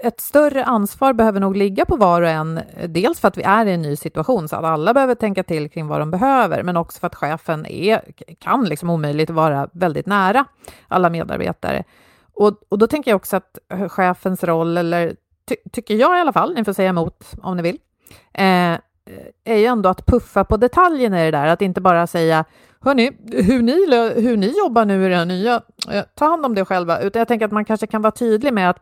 ett 0.00 0.20
större 0.20 0.64
ansvar 0.64 1.12
behöver 1.12 1.40
nog 1.40 1.56
ligga 1.56 1.84
på 1.84 1.96
var 1.96 2.22
och 2.22 2.28
en, 2.28 2.60
dels 2.88 3.20
för 3.20 3.28
att 3.28 3.36
vi 3.36 3.42
är 3.42 3.66
i 3.66 3.72
en 3.72 3.82
ny 3.82 3.96
situation, 3.96 4.48
så 4.48 4.56
att 4.56 4.64
alla 4.64 4.94
behöver 4.94 5.14
tänka 5.14 5.42
till 5.42 5.70
kring 5.70 5.86
vad 5.86 6.00
de 6.00 6.10
behöver, 6.10 6.62
men 6.62 6.76
också 6.76 7.00
för 7.00 7.06
att 7.06 7.14
chefen 7.14 7.66
är, 7.66 8.04
kan 8.38 8.64
liksom 8.64 8.90
omöjligt 8.90 9.30
vara 9.30 9.68
väldigt 9.72 10.06
nära 10.06 10.44
alla 10.88 11.10
medarbetare. 11.10 11.84
Och, 12.34 12.62
och 12.68 12.78
då 12.78 12.86
tänker 12.86 13.10
jag 13.10 13.16
också 13.16 13.36
att 13.36 13.58
chefens 13.90 14.44
roll, 14.44 14.76
eller 14.76 15.16
ty 15.48 15.56
tycker 15.72 15.94
jag 15.94 16.18
i 16.18 16.20
alla 16.20 16.32
fall, 16.32 16.54
ni 16.54 16.64
får 16.64 16.72
säga 16.72 16.88
emot 16.88 17.34
om 17.42 17.56
ni 17.56 17.62
vill, 17.62 17.78
eh, 18.34 18.78
är 19.44 19.56
ju 19.56 19.64
ändå 19.64 19.88
att 19.88 20.06
puffa 20.06 20.44
på 20.44 20.56
detaljerna 20.56 21.22
i 21.22 21.30
det 21.30 21.38
där, 21.38 21.46
att 21.46 21.62
inte 21.62 21.80
bara 21.80 22.06
säga 22.06 22.44
Hörni, 22.80 23.12
hur 23.32 23.62
ni, 23.62 24.20
hur 24.22 24.36
ni 24.36 24.58
jobbar 24.58 24.84
nu 24.84 25.06
i 25.06 25.08
det 25.08 25.24
nya, 25.24 25.62
eh, 25.90 26.04
ta 26.14 26.24
hand 26.24 26.46
om 26.46 26.54
det 26.54 26.64
själva, 26.64 27.00
utan 27.00 27.20
jag 27.20 27.28
tänker 27.28 27.46
att 27.46 27.52
man 27.52 27.64
kanske 27.64 27.86
kan 27.86 28.02
vara 28.02 28.10
tydlig 28.10 28.52
med 28.52 28.70
att 28.70 28.78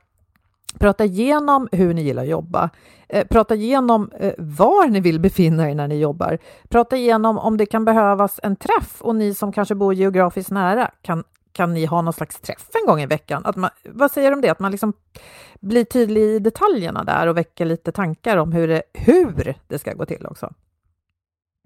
prata 0.79 1.05
igenom 1.05 1.69
hur 1.73 1.95
ni 1.95 2.03
gillar 2.03 2.23
att 2.23 2.29
jobba, 2.29 2.71
eh, 3.09 3.27
prata 3.27 3.55
igenom 3.55 4.11
eh, 4.21 4.33
var 4.39 4.89
ni 4.89 5.01
vill 5.01 5.21
befinna 5.21 5.71
er 5.71 5.75
när 5.75 5.89
ni 5.89 5.99
jobbar, 5.99 6.39
prata 6.69 6.97
igenom 6.97 7.39
om 7.39 7.57
det 7.57 7.67
kan 7.67 7.85
behövas 7.85 8.41
en 8.43 8.57
träff 8.57 8.97
och 9.01 9.17
ni 9.17 9.35
som 9.35 9.53
kanske 9.53 9.75
bor 9.75 9.95
geografiskt 9.95 10.51
nära 10.51 10.91
kan 11.03 11.25
kan 11.57 11.75
ni 11.75 11.87
ha 11.87 12.03
någon 12.03 12.13
slags 12.13 12.41
träff 12.41 12.69
en 12.83 12.87
gång 12.87 13.01
i 13.01 13.07
veckan? 13.07 13.43
Att 13.45 13.57
man, 13.57 13.71
vad 13.85 14.11
säger 14.11 14.31
du 14.31 14.35
om 14.35 14.41
det? 14.41 14.51
Att 14.51 14.59
man 14.59 14.71
liksom 14.71 14.93
blir 15.61 15.85
tydlig 15.85 16.21
i 16.21 16.39
detaljerna 16.39 17.05
där 17.05 17.27
och 17.27 17.37
väcker 17.37 17.65
lite 17.65 17.93
tankar 17.93 18.37
om 18.37 18.53
hur 18.53 18.69
det, 18.69 18.83
hur 18.93 19.55
det 19.69 19.79
ska 19.79 19.93
gå 19.93 20.07
till 20.07 20.27
också. 20.27 20.53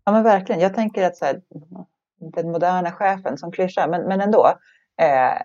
Ja, 0.04 0.12
men 0.12 0.22
verkligen. 0.22 0.60
Jag 0.60 0.74
tänker 0.74 1.06
att 1.06 1.16
så 1.16 1.24
här, 1.24 1.40
den 2.34 2.50
moderna 2.50 2.92
chefen 2.92 3.38
som 3.38 3.52
klyscha, 3.52 3.86
men, 3.86 4.02
men 4.02 4.20
ändå, 4.20 4.52
eh, 5.00 5.42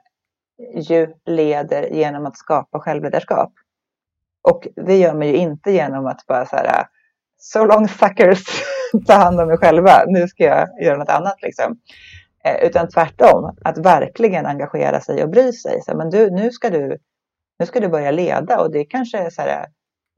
ju 0.76 1.14
leder 1.26 1.90
genom 1.90 2.26
att 2.26 2.38
skapa 2.38 2.80
självledarskap. 2.80 3.54
Och 4.42 4.68
det 4.76 4.98
gör 4.98 5.14
man 5.14 5.28
ju 5.28 5.36
inte 5.36 5.72
genom 5.72 6.06
att 6.06 6.26
bara 6.28 6.46
så 6.46 6.56
här, 6.56 6.88
so 7.38 7.66
long 7.66 7.88
suckers, 7.88 8.44
ta 9.08 9.14
hand 9.14 9.40
om 9.40 9.48
mig 9.48 9.58
själva, 9.58 10.04
nu 10.08 10.28
ska 10.28 10.44
jag 10.44 10.68
göra 10.84 10.98
något 10.98 11.10
annat 11.10 11.42
liksom. 11.42 11.80
Eh, 12.46 12.68
utan 12.68 12.90
tvärtom, 12.90 13.56
att 13.62 13.78
verkligen 13.78 14.46
engagera 14.46 15.02
sig 15.02 15.24
och 15.24 15.30
bry 15.30 15.54
sig. 15.54 15.82
Så, 15.82 15.98
men 15.98 16.10
du, 16.10 16.32
nu, 16.32 16.52
ska 16.52 16.70
du, 16.70 16.98
nu 17.60 17.66
ska 17.66 17.80
du 17.80 17.88
börja 17.88 18.12
leda 18.12 18.62
och 18.62 18.72
det 18.72 18.86
kanske 18.86 19.18
är 19.18 19.30
så 19.30 19.42
här, 19.42 19.66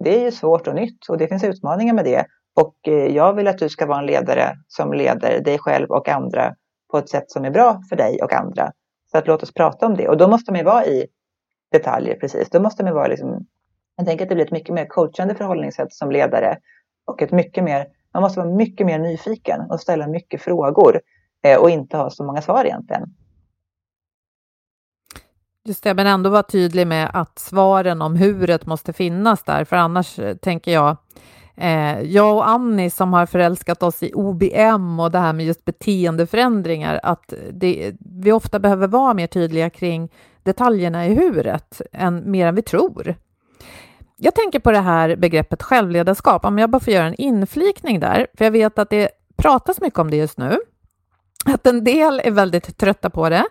det 0.04 0.20
är 0.20 0.24
ju 0.24 0.32
svårt 0.32 0.68
och 0.68 0.76
nytt 0.76 1.10
och 1.10 1.18
det 1.18 1.28
finns 1.28 1.44
utmaningar 1.44 1.94
med 1.94 2.06
det. 2.06 2.26
Och 2.56 2.76
eh, 2.88 3.16
jag 3.16 3.34
vill 3.34 3.48
att 3.48 3.58
du 3.58 3.70
ska 3.70 3.86
vara 3.86 4.00
en 4.00 4.06
ledare 4.06 4.56
som 4.68 4.94
leder 4.94 5.42
dig 5.42 5.60
själv 5.60 5.90
och 5.90 6.10
andra 6.10 6.56
på 6.92 6.98
ett 6.98 7.10
sätt 7.10 7.32
som 7.32 7.46
är 7.46 7.52
bra 7.52 7.82
för 7.90 7.96
dig 7.96 8.22
och 8.24 8.34
andra. 8.34 8.72
Så 9.12 9.18
att 9.18 9.28
låt 9.28 9.44
oss 9.44 9.54
prata 9.54 9.86
om 9.86 9.96
det. 9.96 10.08
Och 10.08 10.18
då 10.18 10.28
måste 10.28 10.52
man 10.52 10.60
ju 10.60 10.66
vara 10.66 10.86
i 10.86 11.08
detaljer 11.72 12.16
precis. 12.16 12.50
Då 12.50 12.60
måste 12.60 12.84
man 12.84 12.94
vara 12.94 13.08
liksom, 13.08 13.46
jag 13.96 14.06
tänker 14.06 14.26
att 14.26 14.30
det 14.30 14.36
blir 14.36 14.46
ett 14.46 14.52
mycket 14.52 14.76
mer 14.76 14.86
coachande 14.86 15.36
förhållningssätt 15.36 15.94
som 15.94 16.12
ledare. 16.12 16.58
Och 17.06 17.22
ett 17.22 17.32
mycket 17.32 17.64
mer, 17.64 17.88
man 18.14 18.24
måste 18.24 18.40
vara 18.40 18.50
mycket 18.50 18.86
mer 18.86 19.00
nyfiken 19.00 19.62
och 19.70 19.80
ställa 19.80 20.08
mycket 20.08 20.42
frågor. 20.42 21.02
Eh, 21.44 21.58
och 21.58 21.70
inte 21.70 21.98
ha 21.98 22.10
så 22.10 22.24
många 22.24 22.42
svar 22.42 22.66
egentligen. 22.66 23.14
Just 25.68 25.84
det, 25.84 25.94
men 25.94 26.08
ändå 26.08 26.30
vara 26.30 26.44
tydlig 26.44 26.88
med 26.88 27.12
att 27.14 27.40
svaren 27.40 28.02
om 28.02 28.16
huret 28.16 28.66
måste 28.66 28.94
finnas 28.94 29.44
där, 29.44 29.64
för 29.64 29.76
annars 29.76 30.20
eh, 30.20 30.36
tänker 30.36 30.72
jag 30.72 30.98
eh, 31.56 32.02
jag 32.02 32.36
och 32.36 32.50
Annie 32.50 32.90
som 32.90 33.14
har 33.14 33.26
förälskat 33.26 33.84
oss 33.84 34.04
i 34.04 34.12
OBM 34.14 35.00
och 35.00 35.12
det 35.12 35.20
här 35.20 35.34
med 35.34 35.46
just 35.46 35.66
beteendeförändringar, 35.66 37.00
att 37.04 37.34
det, 37.52 37.96
vi 38.00 38.32
ofta 38.32 38.60
behöver 38.60 38.88
vara 38.88 39.14
mer 39.14 39.28
tydliga 39.28 39.70
kring 39.70 40.10
detaljerna 40.44 41.08
i 41.08 41.16
huret, 41.16 41.82
än, 41.92 42.32
mer 42.32 42.48
än 42.48 42.56
vi 42.56 42.62
tror. 42.62 43.16
Jag 44.18 44.36
tänker 44.36 44.60
på 44.60 44.72
det 44.72 44.80
här 44.80 45.16
begreppet 45.16 45.64
självledarskap, 45.64 46.46
om 46.46 46.60
jag 46.60 46.70
bara 46.70 46.80
får 46.80 46.94
göra 46.94 47.08
en 47.08 47.22
inflikning 47.22 48.00
där, 48.00 48.28
för 48.38 48.46
jag 48.46 48.52
vet 48.52 48.80
att 48.80 48.90
det 48.90 49.10
pratas 49.38 49.82
mycket 49.82 50.00
om 50.00 50.12
det 50.12 50.18
just 50.18 50.38
nu 50.38 50.58
att 51.54 51.68
en 51.68 51.84
del 51.84 52.22
är 52.24 52.32
väldigt 52.32 52.78
trötta 52.78 53.10
på 53.10 53.30
det, 53.30 53.46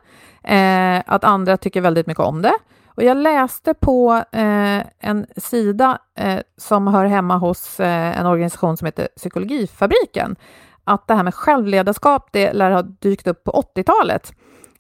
eh, 0.45 1.03
att 1.07 1.25
andra 1.25 1.57
tycker 1.57 1.81
väldigt 1.81 2.07
mycket 2.07 2.25
om 2.25 2.43
det. 2.43 2.55
Och 2.87 3.03
jag 3.03 3.17
läste 3.17 3.75
på 3.75 4.23
eh, 4.33 4.81
en 5.01 5.27
sida 5.37 5.99
eh, 6.19 6.41
som 6.57 6.87
hör 6.87 7.05
hemma 7.07 7.37
hos 7.37 7.81
eh, 7.81 8.21
en 8.21 8.27
organisation 8.27 8.77
som 8.77 8.87
heter 8.87 9.09
Psykologifabriken, 9.17 10.37
att 10.85 11.07
det 11.09 11.15
här 11.15 11.23
med 11.23 11.35
självledarskap, 11.35 12.29
det 12.33 12.53
lär 12.53 12.71
ha 12.71 12.83
dykt 12.83 13.27
upp 13.27 13.45
på 13.45 13.65
80-talet. 13.77 14.33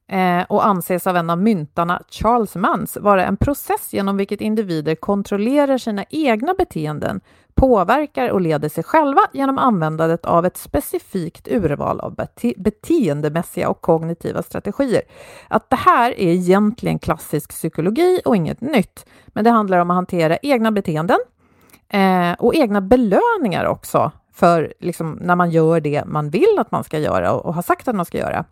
eh, 0.08 0.42
och 0.48 0.66
anses 0.66 1.06
av 1.06 1.16
en 1.16 1.30
av 1.30 1.38
myntarna, 1.38 2.02
Charles 2.10 2.54
Mans, 2.56 2.96
vara 3.00 3.24
en 3.26 3.36
process 3.36 3.92
genom 3.92 4.16
vilket 4.16 4.40
individer 4.40 4.94
kontrollerar 4.94 5.78
sina 5.78 6.04
egna 6.10 6.54
beteenden, 6.54 7.20
påverkar 7.56 8.30
och 8.30 8.40
leder 8.40 8.68
sig 8.68 8.84
själva 8.84 9.20
genom 9.32 9.58
användandet 9.58 10.24
av 10.24 10.46
ett 10.46 10.56
specifikt 10.56 11.48
urval 11.48 12.00
av 12.00 12.14
bete 12.14 12.54
beteendemässiga 12.56 13.68
och 13.68 13.80
kognitiva 13.80 14.42
strategier. 14.42 15.02
Att 15.48 15.70
det 15.70 15.76
här 15.76 16.10
är 16.10 16.28
egentligen 16.28 16.98
klassisk 16.98 17.50
psykologi 17.50 18.20
och 18.24 18.36
inget 18.36 18.60
nytt, 18.60 19.06
men 19.26 19.44
det 19.44 19.50
handlar 19.50 19.78
om 19.78 19.90
att 19.90 19.94
hantera 19.94 20.36
egna 20.36 20.72
beteenden 20.72 21.18
eh, 21.88 22.32
och 22.32 22.54
egna 22.54 22.80
belöningar 22.80 23.64
också 23.64 24.12
för 24.32 24.74
liksom, 24.80 25.18
när 25.20 25.36
man 25.36 25.50
gör 25.50 25.80
det 25.80 26.04
man 26.06 26.30
vill 26.30 26.58
att 26.58 26.70
man 26.70 26.84
ska 26.84 26.98
göra 26.98 27.32
och, 27.32 27.46
och 27.46 27.54
har 27.54 27.62
sagt 27.62 27.88
att 27.88 27.96
man 27.96 28.06
ska 28.06 28.18
göra. 28.18 28.44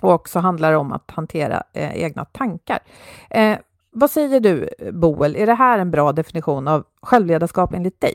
Och 0.00 0.12
också 0.12 0.38
handlar 0.38 0.72
om 0.72 0.92
att 0.92 1.10
hantera 1.10 1.62
eh, 1.72 2.02
egna 2.02 2.24
tankar. 2.24 2.78
Eh, 3.30 3.56
vad 3.98 4.10
säger 4.10 4.40
du, 4.40 4.68
Boel? 4.92 5.36
Är 5.36 5.46
det 5.46 5.54
här 5.54 5.78
en 5.78 5.90
bra 5.90 6.12
definition 6.12 6.68
av 6.68 6.84
självledarskap 7.02 7.74
enligt 7.74 8.00
dig? 8.00 8.14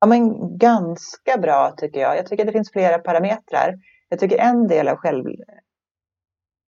Ja, 0.00 0.06
men 0.06 0.58
ganska 0.58 1.38
bra 1.38 1.74
tycker 1.76 2.00
jag. 2.00 2.16
Jag 2.16 2.26
tycker 2.26 2.44
det 2.44 2.52
finns 2.52 2.72
flera 2.72 2.98
parametrar. 2.98 3.74
Jag 4.08 4.18
tycker 4.18 4.38
en 4.38 4.68
del 4.68 4.88
av 4.88 4.96
själv, 4.96 5.24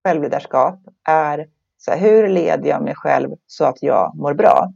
självledarskap 0.05 0.81
är 1.09 1.49
så 1.79 1.91
här, 1.91 1.99
hur 1.99 2.29
leder 2.29 2.69
jag 2.69 2.83
mig 2.83 2.95
själv 2.95 3.31
så 3.47 3.65
att 3.65 3.83
jag 3.83 4.17
mår 4.17 4.35
bra? 4.35 4.73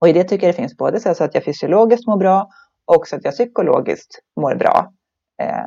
Och 0.00 0.08
i 0.08 0.12
det 0.12 0.24
tycker 0.24 0.46
jag 0.46 0.54
det 0.54 0.60
finns 0.60 0.76
både 0.76 1.00
så 1.00 1.24
att 1.24 1.34
jag 1.34 1.44
fysiologiskt 1.44 2.06
mår 2.06 2.16
bra 2.16 2.48
och 2.84 3.08
så 3.08 3.16
att 3.16 3.24
jag 3.24 3.34
psykologiskt 3.34 4.20
mår 4.40 4.54
bra. 4.54 4.92
Eh, 5.42 5.64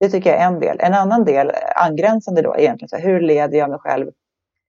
det 0.00 0.08
tycker 0.08 0.30
jag 0.30 0.40
är 0.40 0.46
en 0.46 0.60
del. 0.60 0.76
En 0.80 0.94
annan 0.94 1.24
del, 1.24 1.52
angränsande 1.76 2.42
då, 2.42 2.54
är 2.54 2.58
egentligen 2.58 2.88
så 2.88 2.96
här, 2.96 3.04
hur 3.04 3.20
leder 3.20 3.58
jag 3.58 3.70
mig 3.70 3.78
själv 3.78 4.10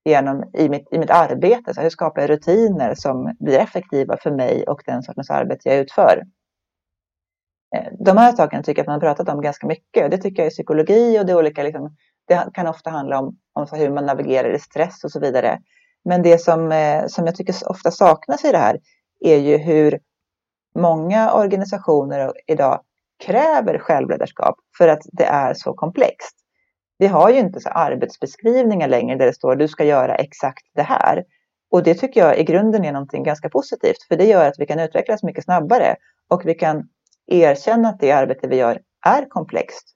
genom, 0.06 0.44
i, 0.54 0.70
mitt, 0.70 0.88
i 0.91 1.00
mitt 1.00 1.10
arbete? 1.10 1.74
Så 1.74 1.82
hur 1.82 1.89
skapar 1.89 2.22
jag 2.22 2.30
rutiner 2.30 2.96
som 2.96 3.36
blir 3.39 3.60
effektiva 3.60 4.18
för 4.18 4.32
mig 4.32 4.63
och 4.68 4.82
den 4.86 5.04
sortens 5.04 5.30
arbete 5.30 5.70
jag 5.70 5.78
utför? 5.78 6.24
Eh, 7.76 7.91
de 8.00 8.18
här 8.18 8.36
sakerna 8.36 8.63
tycker 8.63 8.80
jag 8.80 8.84
att 8.84 8.88
man 8.88 8.94
har 8.94 9.15
pratat 9.15 9.36
om 9.36 9.41
ganska 9.41 9.68
mycket. 9.68 10.12
Det 10.12 10.18
tycker 10.18 10.41
jag 10.41 10.48
är 10.48 10.52
psykologi 10.52 11.20
och 11.20 11.26
det, 11.26 11.36
olika, 11.36 11.63
liksom, 11.63 11.96
det 12.28 12.50
kan 12.54 12.68
ofta 12.68 12.89
handla 12.89 13.20
om, 13.20 13.38
om 13.54 13.68
hur 13.72 13.89
man 13.89 14.06
navigerar 14.06 14.56
i 14.56 14.60
stress 14.60 15.04
och 15.04 15.12
så 15.12 15.20
vidare. 15.20 15.60
Men 16.06 16.22
det 16.22 16.38
som, 16.41 16.72
eh, 16.72 17.08
som 17.08 17.26
jag 17.26 17.36
tycker 17.36 17.56
ofta 17.70 17.91
saknas 17.91 18.46
i 18.46 18.52
det 18.52 18.58
här 18.58 18.80
är 19.20 19.38
ju 19.38 19.58
hur 19.58 20.00
många 20.80 21.34
organisationer 21.34 22.34
idag 22.48 22.82
kräver 23.26 23.80
självledarskap 23.80 24.56
för 24.78 24.88
att 24.88 25.02
det 25.12 25.26
är 25.26 25.54
så 25.54 25.74
komplext. 25.74 26.45
Vi 26.98 27.08
har 27.08 27.30
ju 27.30 27.40
inte 27.40 27.60
så 27.60 27.70
arbetsbeskrivningar 27.70 28.88
längre 28.88 29.18
där 29.18 29.26
det 29.26 29.34
står 29.34 29.56
du 29.56 29.68
ska 29.68 29.84
göra 29.84 30.16
exakt 30.16 30.66
det 30.76 30.82
här. 30.82 31.24
Och 31.72 31.84
det 31.84 31.94
tycker 31.94 32.20
jag 32.20 32.40
i 32.40 32.44
grunden 32.44 32.86
är 32.86 32.92
någonting 32.92 33.24
ganska 33.24 33.50
positivt 33.50 34.04
för 34.08 34.16
det 34.16 34.26
gör 34.26 34.48
att 34.48 34.60
vi 34.60 34.66
kan 34.66 34.80
utvecklas 34.80 35.24
mycket 35.24 35.44
snabbare 35.44 35.96
och 36.30 36.42
vi 36.46 36.54
kan 36.54 36.90
erkänna 37.28 37.90
att 37.90 38.00
det 38.00 38.12
arbete 38.12 38.48
vi 38.48 38.56
gör 38.56 38.80
är 39.06 39.30
komplext. 39.30 39.96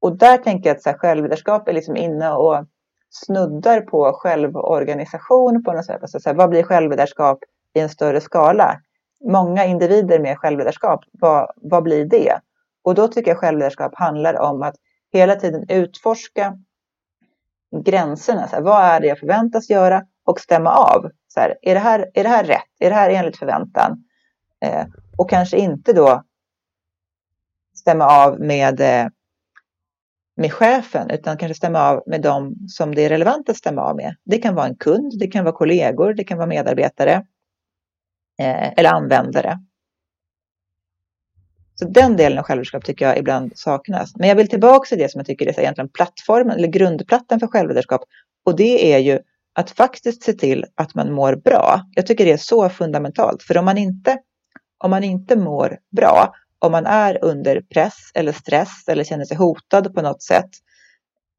Och 0.00 0.18
där 0.18 0.36
tänker 0.36 0.70
jag 0.70 0.76
att 0.76 0.82
så 0.82 0.90
här, 0.90 0.98
självledarskap 0.98 1.68
är 1.68 1.72
liksom 1.72 1.96
inne 1.96 2.30
och 2.32 2.64
snuddar 3.10 3.80
på 3.80 4.12
självorganisation 4.12 5.62
på 5.64 5.72
något 5.72 5.86
sätt. 5.86 6.02
Alltså, 6.02 6.20
så 6.20 6.28
här, 6.28 6.36
vad 6.36 6.50
blir 6.50 6.62
självledarskap 6.62 7.38
i 7.74 7.80
en 7.80 7.88
större 7.88 8.20
skala? 8.20 8.80
Många 9.24 9.64
individer 9.64 10.18
med 10.18 10.38
självledarskap, 10.38 11.00
vad, 11.12 11.50
vad 11.56 11.82
blir 11.82 12.04
det? 12.04 12.38
Och 12.82 12.94
då 12.94 13.08
tycker 13.08 13.30
jag 13.30 13.38
självledarskap 13.38 13.92
handlar 13.94 14.40
om 14.40 14.62
att 14.62 14.74
hela 15.18 15.36
tiden 15.36 15.64
utforska 15.68 16.58
gränserna. 17.84 18.48
Så 18.48 18.56
här, 18.56 18.62
vad 18.62 18.82
är 18.82 19.00
det 19.00 19.06
jag 19.06 19.18
förväntas 19.18 19.70
göra? 19.70 20.02
Och 20.24 20.40
stämma 20.40 20.70
av. 20.70 21.10
Så 21.28 21.40
här, 21.40 21.58
är, 21.62 21.74
det 21.74 21.80
här, 21.80 22.10
är 22.14 22.22
det 22.22 22.28
här 22.28 22.44
rätt? 22.44 22.68
Är 22.78 22.90
det 22.90 22.96
här 22.96 23.10
enligt 23.10 23.36
förväntan? 23.36 24.04
Eh, 24.60 24.86
och 25.18 25.30
kanske 25.30 25.58
inte 25.58 25.92
då 25.92 26.22
stämma 27.74 28.04
av 28.04 28.40
med, 28.40 28.80
eh, 28.80 29.06
med 30.36 30.52
chefen 30.52 31.10
utan 31.10 31.36
kanske 31.36 31.54
stämma 31.54 31.80
av 31.80 32.02
med 32.06 32.22
dem 32.22 32.54
som 32.68 32.94
det 32.94 33.02
är 33.02 33.08
relevant 33.08 33.48
att 33.48 33.56
stämma 33.56 33.82
av 33.82 33.96
med. 33.96 34.16
Det 34.24 34.38
kan 34.38 34.54
vara 34.54 34.66
en 34.66 34.76
kund, 34.76 35.12
det 35.18 35.26
kan 35.26 35.44
vara 35.44 35.56
kollegor, 35.56 36.14
det 36.14 36.24
kan 36.24 36.38
vara 36.38 36.48
medarbetare 36.48 37.12
eh, 38.38 38.72
eller 38.76 38.94
användare. 38.94 39.58
Så 41.74 41.84
den 41.84 42.16
delen 42.16 42.38
av 42.38 42.44
självledarskap 42.44 42.84
tycker 42.84 43.06
jag 43.06 43.18
ibland 43.18 43.52
saknas. 43.54 44.12
Men 44.16 44.28
jag 44.28 44.36
vill 44.36 44.48
tillbaka 44.48 44.88
till 44.88 44.98
det 44.98 45.10
som 45.10 45.18
jag 45.18 45.26
tycker 45.26 45.46
är 45.46 45.60
egentligen 45.60 45.88
plattformen 45.88 46.58
eller 46.58 46.68
grundplattan 46.68 47.40
för 47.40 47.46
självledarskap. 47.46 48.00
Och 48.46 48.56
det 48.56 48.92
är 48.94 48.98
ju 48.98 49.18
att 49.54 49.70
faktiskt 49.70 50.22
se 50.22 50.32
till 50.32 50.64
att 50.74 50.94
man 50.94 51.12
mår 51.12 51.36
bra. 51.36 51.80
Jag 51.94 52.06
tycker 52.06 52.24
det 52.24 52.32
är 52.32 52.36
så 52.36 52.68
fundamentalt. 52.68 53.42
För 53.42 53.58
om 53.58 53.64
man 53.64 53.78
inte, 53.78 54.18
om 54.78 54.90
man 54.90 55.04
inte 55.04 55.36
mår 55.36 55.78
bra, 55.96 56.34
om 56.58 56.72
man 56.72 56.86
är 56.86 57.24
under 57.24 57.60
press 57.60 58.10
eller 58.14 58.32
stress 58.32 58.88
eller 58.88 59.04
känner 59.04 59.24
sig 59.24 59.36
hotad 59.36 59.94
på 59.94 60.02
något 60.02 60.22
sätt. 60.22 60.50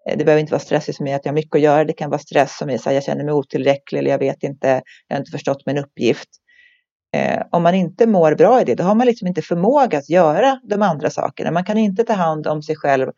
Eh, 0.10 0.18
det 0.18 0.26
behöver 0.26 0.40
inte 0.40 0.52
vara 0.52 0.60
stress 0.60 0.96
som 0.96 1.08
är 1.08 1.16
att 1.16 1.26
jag 1.26 1.32
har 1.32 1.36
mycket 1.36 1.56
att 1.56 1.62
göra. 1.62 1.84
Det 1.86 1.94
kan 1.94 2.10
vara 2.10 2.20
stress 2.20 2.58
som 2.58 2.70
är 2.70 2.76
att 2.76 2.94
jag 2.94 3.04
känner 3.04 3.24
mig 3.24 3.34
otillräcklig 3.34 4.00
eller 4.00 4.12
jag 4.12 4.20
vet 4.20 4.44
inte, 4.44 4.82
jag 5.08 5.16
har 5.16 5.20
inte 5.20 5.32
förstått 5.32 5.66
min 5.66 5.78
uppgift. 5.78 6.30
Eh, 7.14 7.44
om 7.52 7.64
man 7.64 7.76
inte 7.76 8.08
mår 8.08 8.36
bra 8.36 8.62
i 8.62 8.64
det, 8.64 8.76
då 8.76 8.84
har 8.84 8.96
man 8.96 9.08
liksom 9.08 9.28
inte 9.28 9.42
förmåga 9.42 9.98
att 9.98 10.10
göra 10.10 10.60
de 10.64 10.82
andra 10.82 11.10
sakerna. 11.10 11.52
Man 11.52 11.64
kan 11.64 11.78
inte 11.78 12.04
ta 12.04 12.14
hand 12.14 12.48
om 12.48 12.62
sig 12.62 12.76
själv 12.76 13.12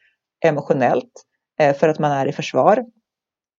emotionellt 0.45 1.12
eh, 1.60 1.76
för 1.76 1.89
att 1.89 2.00
man 2.00 2.12
är 2.12 2.26
i 2.26 2.32
försvar. 2.32 2.86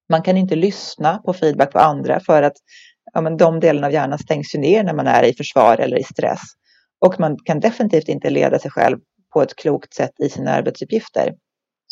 Man 0.09 0.23
kan 0.23 0.37
inte 0.37 0.57
lyssna 0.57 1.19
på 1.19 1.33
feedback 1.33 1.73
på 1.73 1.79
andra 1.79 2.21
för 2.21 2.43
att 2.43 2.57
ja, 3.14 3.21
men 3.21 3.37
de 3.37 3.61
delarna 3.61 3.87
av 3.87 3.93
hjärnan 3.93 4.19
stängs 4.19 4.55
ju 4.55 4.59
ner 4.59 4.85
när 4.85 4.95
man 4.95 5.07
är 5.07 5.23
i 5.23 5.35
försvar 5.35 5.77
eller 5.81 5.99
i 5.99 6.05
stress. 6.05 6.41
Och 7.01 7.21
man 7.21 7.37
kan 7.45 7.61
definitivt 7.61 8.09
inte 8.09 8.31
leda 8.31 8.59
sig 8.59 8.71
själv 8.71 8.99
på 9.33 9.43
ett 9.43 9.57
klokt 9.57 9.95
sätt 9.95 10.12
i 10.19 10.29
sina 10.29 10.51
arbetsuppgifter. 10.51 11.35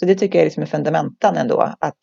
Så 0.01 0.07
det 0.07 0.15
tycker 0.15 0.39
jag 0.39 0.43
är 0.43 0.47
liksom 0.47 0.67
fundamentan 0.67 1.37
ändå, 1.37 1.61
att 1.81 1.99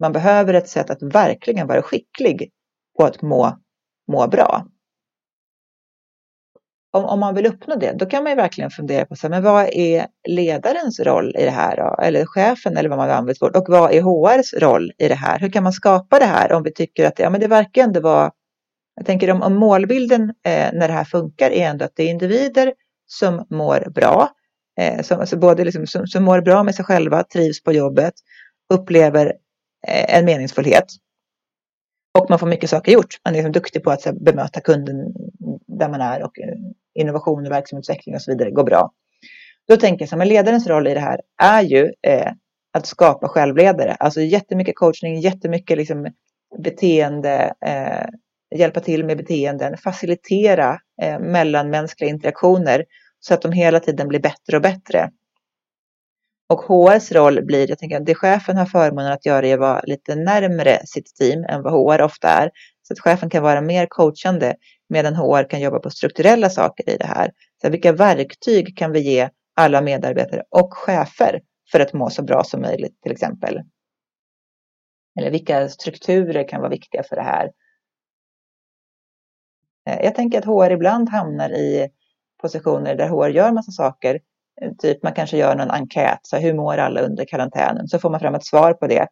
man 0.00 0.12
behöver 0.12 0.54
ett 0.54 0.68
sätt 0.68 0.90
att 0.90 1.02
verkligen 1.02 1.66
vara 1.66 1.82
skicklig 1.82 2.50
på 2.98 3.04
att 3.04 3.22
må, 3.22 3.58
må 4.08 4.28
bra 4.28 4.66
om, 6.96 7.04
om 7.04 7.20
man 7.20 7.34
vill 7.34 7.46
uppnå 7.46 7.76
det, 7.76 7.92
då 7.92 8.06
kan 8.06 8.22
man 8.22 8.32
ju 8.32 8.36
verkligen 8.36 8.70
fundera 8.70 9.04
på 9.04 9.16
så 9.16 9.26
här, 9.26 9.30
men 9.30 9.42
vad 9.42 9.68
är 9.72 10.06
ledarens 10.28 11.00
roll 11.00 11.36
i 11.38 11.44
det 11.44 11.50
här? 11.50 11.76
Då? 11.76 12.02
Eller 12.02 12.26
chefen 12.26 12.76
eller 12.76 12.88
vad 12.88 12.98
man 12.98 13.10
använder 13.10 13.34
för 13.34 13.56
Och 13.56 13.64
vad 13.68 13.92
är 13.92 14.02
HRs 14.02 14.54
roll 14.54 14.92
i 14.98 15.08
det 15.08 15.14
här? 15.14 15.38
Hur 15.38 15.48
kan 15.48 15.62
man 15.62 15.72
skapa 15.72 16.18
det 16.18 16.24
här 16.24 16.52
om 16.52 16.62
vi 16.62 16.72
tycker 16.72 17.06
att 17.06 17.18
ja, 17.18 17.30
men 17.30 17.40
det 17.40 17.48
verkar 17.48 17.82
ändå 17.82 18.00
vara 18.00 18.30
jag 18.96 19.06
tänker 19.06 19.30
om, 19.30 19.42
om 19.42 19.54
målbilden 19.54 20.22
eh, 20.22 20.70
när 20.72 20.88
det 20.88 20.94
här 20.94 21.04
funkar 21.04 21.50
är 21.50 21.68
ändå 21.68 21.84
att 21.84 21.96
det 21.96 22.02
är 22.02 22.10
individer 22.10 22.72
som 23.06 23.46
mår 23.50 23.90
bra, 23.90 24.28
eh, 24.80 25.02
som, 25.02 25.20
alltså 25.20 25.36
både 25.36 25.64
liksom, 25.64 25.86
som, 25.86 26.06
som 26.06 26.24
mår 26.24 26.40
bra 26.40 26.62
med 26.62 26.74
sig 26.74 26.84
själva, 26.84 27.24
trivs 27.24 27.62
på 27.62 27.72
jobbet, 27.72 28.14
upplever 28.74 29.26
eh, 29.88 30.16
en 30.18 30.24
meningsfullhet. 30.24 30.84
Och 32.18 32.30
man 32.30 32.38
får 32.38 32.46
mycket 32.46 32.70
saker 32.70 32.92
gjort. 32.92 33.14
Man 33.24 33.34
är 33.34 33.38
liksom 33.38 33.52
duktig 33.52 33.82
på 33.82 33.90
att 33.90 34.04
här, 34.04 34.12
bemöta 34.12 34.60
kunden 34.60 34.96
där 35.66 35.88
man 35.88 36.00
är 36.00 36.22
och 36.22 36.38
eh, 36.38 36.54
innovation 36.96 37.46
och 37.46 37.52
verksamhetsutveckling 37.52 38.14
och 38.14 38.22
så 38.22 38.30
vidare 38.30 38.50
går 38.50 38.64
bra. 38.64 38.92
Då 39.68 39.76
tänker 39.76 40.02
jag 40.02 40.08
så 40.08 40.16
här, 40.16 40.24
ledarens 40.24 40.66
roll 40.66 40.86
i 40.86 40.94
det 40.94 41.00
här 41.00 41.20
är 41.42 41.62
ju 41.62 41.92
eh, 42.02 42.32
att 42.72 42.86
skapa 42.86 43.28
självledare. 43.28 43.94
Alltså 43.94 44.20
jättemycket 44.20 44.76
coachning, 44.76 45.20
jättemycket 45.20 45.78
liksom 45.78 46.06
beteende, 46.62 47.54
eh, 47.66 48.06
hjälpa 48.58 48.80
till 48.80 49.04
med 49.04 49.16
beteenden, 49.16 49.76
facilitera 49.76 50.78
eh, 51.02 51.18
mellanmänskliga 51.18 52.10
interaktioner 52.10 52.84
så 53.20 53.34
att 53.34 53.42
de 53.42 53.52
hela 53.52 53.80
tiden 53.80 54.08
blir 54.08 54.20
bättre 54.20 54.56
och 54.56 54.62
bättre. 54.62 55.10
Och 56.48 56.60
HRs 56.60 57.12
roll 57.12 57.44
blir, 57.44 57.68
jag 57.68 57.78
tänker 57.78 57.96
att 57.96 58.06
det 58.06 58.14
chefen 58.14 58.56
har 58.56 58.66
förmånen 58.66 59.12
att 59.12 59.26
göra 59.26 59.46
är 59.46 59.54
att 59.54 59.60
vara 59.60 59.80
lite 59.80 60.14
närmre 60.14 60.86
sitt 60.86 61.14
team 61.14 61.44
än 61.44 61.62
vad 61.62 61.72
HR 61.72 62.02
ofta 62.02 62.28
är. 62.28 62.50
Så 62.86 62.92
att 62.92 63.00
chefen 63.00 63.30
kan 63.30 63.42
vara 63.42 63.60
mer 63.60 63.86
coachande 63.86 64.54
medan 64.88 65.14
HR 65.14 65.50
kan 65.50 65.60
jobba 65.60 65.78
på 65.78 65.90
strukturella 65.90 66.50
saker 66.50 66.90
i 66.90 66.96
det 66.96 67.06
här. 67.06 67.30
Så 67.62 67.70
vilka 67.70 67.92
verktyg 67.92 68.76
kan 68.76 68.92
vi 68.92 69.00
ge 69.00 69.28
alla 69.56 69.80
medarbetare 69.80 70.42
och 70.50 70.74
chefer 70.74 71.40
för 71.72 71.80
att 71.80 71.92
må 71.92 72.10
så 72.10 72.22
bra 72.22 72.44
som 72.44 72.60
möjligt 72.60 73.02
till 73.02 73.12
exempel? 73.12 73.60
Eller 75.18 75.30
vilka 75.30 75.68
strukturer 75.68 76.48
kan 76.48 76.60
vara 76.60 76.70
viktiga 76.70 77.02
för 77.02 77.16
det 77.16 77.22
här? 77.22 77.50
Eh, 79.88 80.04
jag 80.04 80.14
tänker 80.14 80.38
att 80.38 80.44
HR 80.44 80.70
ibland 80.70 81.08
hamnar 81.08 81.50
i 81.50 81.88
positioner 82.42 82.94
där 82.94 83.08
HR 83.08 83.28
gör 83.28 83.52
massa 83.52 83.72
saker. 83.72 84.20
Eh, 84.62 84.72
typ 84.78 85.02
man 85.02 85.12
kanske 85.12 85.36
gör 85.36 85.54
någon 85.54 85.70
enkät, 85.70 86.20
så 86.22 86.36
hur 86.36 86.54
mår 86.54 86.78
alla 86.78 87.00
under 87.00 87.24
karantänen? 87.24 87.88
Så 87.88 87.98
får 87.98 88.10
man 88.10 88.20
fram 88.20 88.34
ett 88.34 88.46
svar 88.46 88.72
på 88.72 88.86
det. 88.86 89.06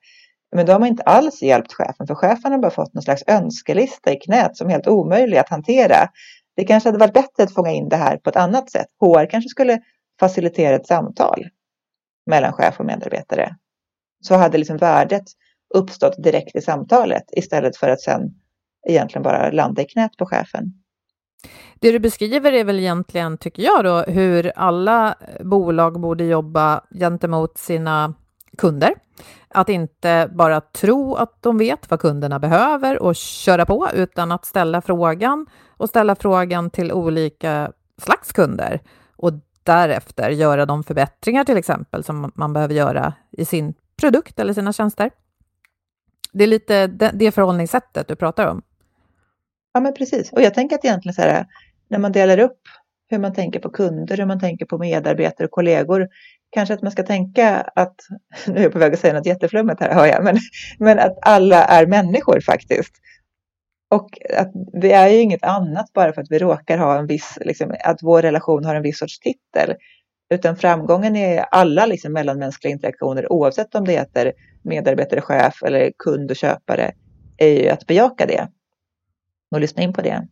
Men 0.55 0.67
då 0.67 0.73
har 0.73 0.81
man 0.81 0.89
inte 0.89 1.03
alls 1.03 1.43
hjälpt 1.43 1.73
chefen, 1.73 2.07
för 2.07 2.15
chefen 2.15 2.53
har 2.53 2.59
bara 2.59 2.71
fått 2.71 2.95
någon 2.95 3.03
slags 3.03 3.23
önskelista 3.27 4.13
i 4.13 4.17
knät 4.17 4.57
som 4.57 4.67
är 4.67 4.71
helt 4.71 4.87
omöjlig 4.87 5.39
att 5.39 5.49
hantera. 5.49 6.09
Det 6.57 6.65
kanske 6.65 6.89
hade 6.89 6.99
varit 6.99 7.15
bättre 7.15 7.43
att 7.43 7.55
fånga 7.55 7.71
in 7.71 7.89
det 7.89 7.97
här 7.97 8.17
på 8.17 8.31
ett 8.31 8.37
annat 8.37 8.71
sätt. 8.71 8.87
HR 9.01 9.31
kanske 9.31 9.49
skulle 9.49 9.81
facilitera 10.21 10.77
ett 10.77 10.87
samtal 10.87 11.45
mellan 12.31 12.53
chef 12.53 12.81
och 12.81 12.87
medarbetare 12.87 13.57
så 14.21 14.35
hade 14.35 14.59
liksom 14.59 14.77
värdet 14.77 15.25
uppstått 15.75 16.23
direkt 16.23 16.57
i 16.57 16.61
samtalet 16.61 17.25
istället 17.33 17.77
för 17.77 17.89
att 17.89 18.01
sen 18.01 18.21
egentligen 18.89 19.23
bara 19.23 19.51
landa 19.51 19.83
i 19.83 19.85
knät 19.85 20.17
på 20.17 20.27
chefen. 20.27 20.65
Det 21.81 21.93
du 21.93 21.99
beskriver 21.99 22.53
är 22.53 22.65
väl 22.65 22.79
egentligen, 22.79 23.39
tycker 23.39 23.63
jag, 23.63 23.85
då, 23.85 24.03
hur 24.13 24.53
alla 24.57 25.15
bolag 25.41 26.01
borde 26.01 26.25
jobba 26.25 26.85
gentemot 27.01 27.59
sina 27.59 28.15
kunder. 28.59 28.95
Att 29.49 29.69
inte 29.69 30.31
bara 30.33 30.61
tro 30.61 31.15
att 31.15 31.43
de 31.43 31.59
vet 31.59 31.91
vad 31.91 32.01
kunderna 32.01 32.39
behöver 32.39 33.03
och 33.03 33.17
köra 33.17 33.67
på, 33.67 33.89
utan 33.95 34.33
att 34.33 34.45
ställa 34.45 34.81
frågan 34.81 35.47
och 35.69 35.89
ställa 35.89 36.15
frågan 36.15 36.71
till 36.71 36.93
olika 36.93 37.73
slags 38.03 38.33
kunder 38.33 38.81
och 39.17 39.33
därefter 39.63 40.31
göra 40.31 40.67
de 40.67 40.85
förbättringar 40.85 41.45
till 41.45 41.57
exempel 41.57 42.05
som 42.05 42.33
man 42.35 42.53
behöver 42.53 42.75
göra 42.75 43.15
i 43.31 43.45
sin 43.45 43.75
produkt 43.97 44.39
eller 44.39 44.55
sina 44.55 44.73
tjänster. 44.73 45.11
Det 46.33 46.45
är 46.45 46.49
lite 46.49 46.87
det 46.87 47.33
förhållningssättet 47.33 48.09
du 48.09 48.17
pratar 48.17 48.47
om. 48.47 48.63
Ja, 49.73 49.81
men 49.81 49.95
precis. 49.95 50.33
Och 50.33 50.43
jag 50.43 50.55
tänker 50.55 50.77
att 50.77 50.85
egentligen 50.85 51.15
så 51.15 51.23
här, 51.23 51.47
när 51.89 51.99
man 51.99 52.13
delar 52.13 52.39
upp 52.39 52.61
hur 53.15 53.21
man 53.21 53.33
tänker 53.33 53.61
på 53.61 53.71
kunder, 53.71 54.17
hur 54.17 54.27
man 54.27 54.41
tänker 54.41 54.67
på 54.67 54.79
medarbetare 54.79 55.47
och 55.47 55.51
kollegor, 55.51 56.09
kanske 56.51 56.75
att 56.75 56.83
man 56.83 56.93
ska 56.93 57.03
tänka 57.03 57.61
att, 57.61 57.95
nu 58.47 58.59
är 58.59 58.63
jag 58.63 58.73
på 58.73 58.79
väg 58.79 58.93
att 58.93 59.01
säga 59.01 59.15
något 59.15 59.27
jätteflummigt 59.27 59.81
här, 59.81 59.95
hör 59.95 60.07
jag, 60.07 60.25
men, 60.25 60.39
men 60.79 60.99
att 60.99 61.19
alla 61.23 61.65
är 61.65 61.87
människor 61.87 62.41
faktiskt. 62.41 62.95
Och 63.91 64.19
att 64.37 64.53
vi 64.73 64.93
är 64.93 65.09
ju 65.09 65.21
inget 65.21 65.45
annat 65.45 65.93
bara 65.93 66.13
för 66.13 66.23
att 66.23 66.31
vi 66.31 66.39
råkar 66.39 66.79
ha 66.79 66.99
en 66.99 67.07
viss, 67.07 67.39
liksom, 67.41 67.75
att 67.85 68.03
vår 68.03 68.23
relation 68.23 68.65
har 68.65 68.75
en 68.75 68.83
viss 68.83 68.99
sorts 68.99 69.21
titel. 69.21 69.75
Utan 70.35 70.57
framgången 70.57 71.17
är 71.17 71.41
alla 71.41 71.87
liksom, 71.87 72.13
mellanmänskliga 72.13 72.73
interaktioner, 72.73 73.33
oavsett 73.33 73.75
om 73.75 73.85
det 73.85 73.93
heter 73.93 74.33
medarbetare, 74.63 75.21
chef 75.21 75.63
eller 75.63 75.93
kund 75.99 76.31
och 76.31 76.37
köpare, 76.37 76.93
är 77.37 77.63
ju 77.63 77.69
att 77.69 77.87
bejaka 77.87 78.27
det 78.27 78.49
och 79.51 79.61
lyssna 79.61 79.83
in 79.83 79.93
på 79.93 80.03
det. 80.03 80.29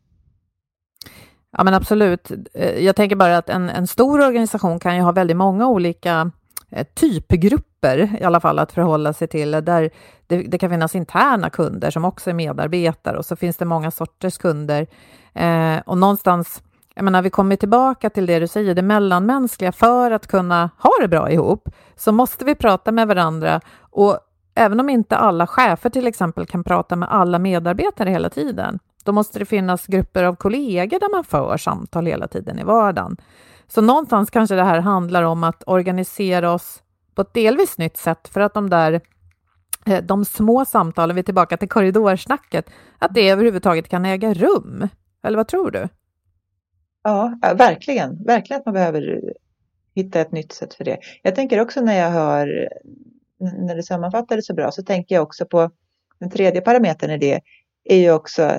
Ja, 1.57 1.65
men 1.65 1.75
absolut. 1.75 2.31
Eh, 2.55 2.79
jag 2.79 2.97
tänker 2.97 3.17
bara 3.17 3.37
att 3.37 3.49
en, 3.49 3.69
en 3.69 3.87
stor 3.87 4.21
organisation 4.21 4.79
kan 4.79 4.97
ju 4.97 5.03
ha 5.03 5.13
väldigt 5.13 5.37
många 5.37 5.67
olika 5.67 6.31
eh, 6.71 6.87
typgrupper 6.95 8.17
i 8.21 8.25
alla 8.25 8.41
fall 8.41 8.59
att 8.59 8.73
förhålla 8.73 9.13
sig 9.13 9.29
till. 9.29 9.51
Där 9.51 9.91
det, 10.27 10.43
det, 10.43 10.59
kan 10.59 10.71
finnas 10.71 10.95
interna 10.95 11.51
kunder 11.51 11.91
som 11.91 12.05
också 12.05 12.31
är 12.31 12.35
medarbetare 12.35 13.19
och 13.19 13.25
så 13.25 13.37
finns 13.37 13.57
det 13.57 13.65
många 13.65 13.91
sorters 13.91 14.39
kunder. 14.39 14.87
Eh, 15.35 15.79
och 15.87 15.99
någonstans, 15.99 16.63
jag 16.95 17.05
menar, 17.05 17.23
vi 17.23 17.31
kommer 17.31 17.57
tillbaka 17.57 18.11
till 18.11 18.27
det 18.27 18.39
du 18.39 18.47
säger, 18.47 18.75
det 18.75 18.83
mellanmänskliga. 18.83 19.73
För 19.73 20.11
att 20.11 20.27
kunna 20.27 20.71
ha 20.79 20.91
det 21.01 21.09
bra 21.09 21.31
ihop 21.31 21.69
så 21.97 22.13
måste 22.13 22.45
vi 22.45 22.55
prata 22.55 22.93
med 22.93 23.09
varandra 23.09 23.61
och 23.81 24.19
även 24.55 24.81
om 24.81 24.89
inte 24.89 25.17
alla 25.17 25.47
chefer 25.47 25.91
till 25.91 26.07
exempel 26.07 26.47
kan 26.47 26.65
prata 26.65 26.97
med 26.97 27.13
alla 27.13 27.39
medarbetare 27.39 28.11
hela 28.11 28.31
tiden, 28.31 28.79
då 29.05 29.13
måste 29.13 29.39
det 29.39 29.45
finnas 29.45 29.87
grupper 29.87 30.25
av 30.25 30.35
kollegor 30.35 31.01
där 31.01 31.11
man 31.11 31.25
för 31.25 31.57
samtal 31.57 32.07
hela 32.07 32.29
tiden 32.29 32.59
i 32.59 32.65
vardagen. 32.65 33.17
Så 33.67 33.81
någonstans 33.81 34.31
kanske 34.31 34.55
det 34.55 34.65
här 34.65 34.81
handlar 34.81 35.23
om 35.23 35.45
att 35.45 35.63
organisera 35.67 36.53
oss 36.53 36.83
på 37.15 37.23
ett 37.23 37.35
delvis 37.35 37.79
nytt 37.79 37.97
sätt 37.97 38.29
för 38.29 38.41
att 38.41 38.55
de 38.55 38.71
där 38.71 39.01
eh, 39.87 40.05
de 40.05 40.25
små 40.25 40.65
samtalen, 40.65 41.17
vi 41.17 41.21
är 41.21 41.25
tillbaka 41.25 41.57
till 41.57 41.69
korridorsnacket, 41.69 42.71
att 42.99 43.15
det 43.15 43.29
överhuvudtaget 43.29 43.89
kan 43.89 44.05
äga 44.05 44.35
rum. 44.35 44.89
Eller 45.23 45.37
vad 45.37 45.49
tror 45.49 45.71
du? 45.71 45.89
Ja, 47.03 47.39
verkligen. 47.59 48.25
Verkligen 48.25 48.61
att 48.61 48.67
man 48.67 48.75
behöver 48.75 49.21
hitta 49.95 50.21
ett 50.21 50.33
nytt 50.33 50.53
sätt 50.53 50.75
för 50.75 50.85
det. 50.85 50.99
Jag 51.23 51.35
tänker 51.35 51.61
också 51.61 51.81
när 51.81 51.99
jag 51.99 52.11
hör, 52.11 52.69
när 53.39 53.77
du 53.77 53.83
sammanfattar 53.83 54.37
det 54.37 54.43
så 54.43 54.55
bra, 54.55 54.71
så 54.71 54.83
tänker 54.83 55.15
jag 55.15 55.23
också 55.23 55.47
på 55.47 55.71
den 56.19 56.31
tredje 56.31 56.61
parametern 56.61 57.11
i 57.11 57.19
det, 57.19 57.41
är 57.85 57.97
ju 57.97 58.13
också 58.13 58.59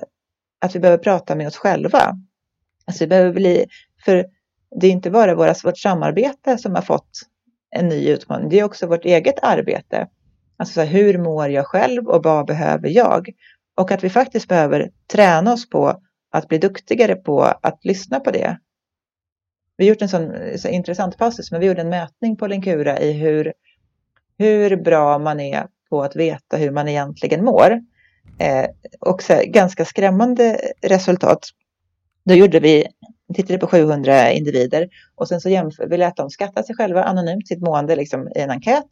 att 0.63 0.76
vi 0.76 0.80
behöver 0.80 1.04
prata 1.04 1.36
med 1.36 1.47
oss 1.47 1.58
själva. 1.58 2.17
Alltså 2.86 3.04
vi 3.04 3.08
behöver 3.08 3.34
bli, 3.34 3.65
för 4.06 4.26
det 4.82 4.88
är 4.88 4.91
inte 4.91 5.12
bara 5.12 5.36
våra, 5.36 5.54
vårt 5.63 5.78
samarbete 5.78 6.58
som 6.58 6.76
har 6.76 6.82
fått 6.82 7.10
en 7.76 7.88
ny 7.88 8.10
utmaning, 8.10 8.49
det 8.49 8.60
är 8.60 8.63
också 8.63 8.88
vårt 8.88 9.06
eget 9.06 9.39
arbete. 9.41 10.08
Alltså 10.58 10.82
här, 10.82 10.88
hur 10.88 11.17
mår 11.17 11.49
jag 11.49 11.65
själv 11.65 12.08
och 12.08 12.23
vad 12.23 12.47
behöver 12.47 12.89
jag? 12.89 13.30
Och 13.76 13.91
att 13.91 14.04
vi 14.04 14.10
faktiskt 14.10 14.47
behöver 14.47 14.91
träna 15.12 15.54
oss 15.54 15.69
på 15.69 16.02
att 16.32 16.47
bli 16.47 16.58
duktigare 16.58 17.15
på 17.15 17.41
att 17.41 17.86
lyssna 17.86 18.19
på 18.19 18.32
det. 18.32 18.58
Vi 19.78 19.86
har 19.86 19.89
gjort 19.89 20.02
en 20.02 20.10
sån 20.10 20.34
så 20.58 20.67
intressant 20.67 21.17
passus, 21.17 21.52
men 21.52 21.60
vi 21.62 21.67
gjorde 21.67 21.82
en 21.82 21.89
mätning 21.89 22.38
på 22.38 22.47
Linkura 22.47 22.99
i 22.99 23.12
hur, 23.12 23.54
hur 24.38 24.76
bra 24.76 25.19
man 25.19 25.39
är 25.39 25.67
på 25.89 26.04
att 26.04 26.15
veta 26.15 26.58
hur 26.58 26.71
man 26.71 26.88
egentligen 26.88 27.45
mår. 27.45 27.80
Eh, 28.39 28.65
också 28.99 29.41
ganska 29.45 29.86
skrämmande 29.86 30.59
resultat. 30.81 31.49
Då 32.25 32.33
gjorde 32.33 32.59
vi, 32.59 32.86
tittade 33.33 33.59
på 33.59 33.67
700 33.67 34.31
individer 34.31 34.89
och 35.15 35.27
sen 35.27 35.41
så 35.41 35.49
jämför, 35.49 35.88
vi 35.88 35.97
lät 35.97 36.15
dem 36.15 36.29
skatta 36.29 36.63
sig 36.63 36.75
själva 36.75 37.03
anonymt, 37.03 37.47
sitt 37.47 37.62
mående 37.62 37.95
liksom, 37.95 38.27
i 38.36 38.39
en 38.39 38.51
enkät. 38.51 38.88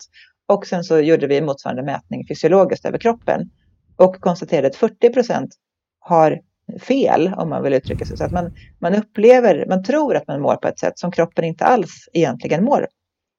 Och 0.48 0.68
sen 0.68 0.84
så 0.84 1.00
gjorde 1.00 1.28
vi 1.28 1.42
motsvarande 1.42 1.84
mätning 1.84 2.28
fysiologiskt 2.28 2.86
över 2.86 2.98
kroppen 2.98 3.50
och 3.96 4.16
konstaterade 4.16 4.68
att 4.68 4.76
40 4.76 5.10
procent 5.10 5.56
har 6.00 6.42
fel, 6.80 7.34
om 7.38 7.50
man 7.50 7.64
vill 7.64 7.74
uttrycka 7.74 8.06
sig 8.06 8.18
så. 8.18 8.24
Att 8.24 8.32
man, 8.32 8.54
man 8.80 8.96
upplever, 8.96 9.66
man 9.70 9.84
tror 9.84 10.16
att 10.16 10.28
man 10.28 10.42
mår 10.42 10.56
på 10.56 10.68
ett 10.68 10.80
sätt 10.80 11.00
som 11.00 11.12
kroppen 11.12 11.46
inte 11.46 11.66
alls 11.66 12.10
egentligen 12.14 12.64
mår. 12.64 12.88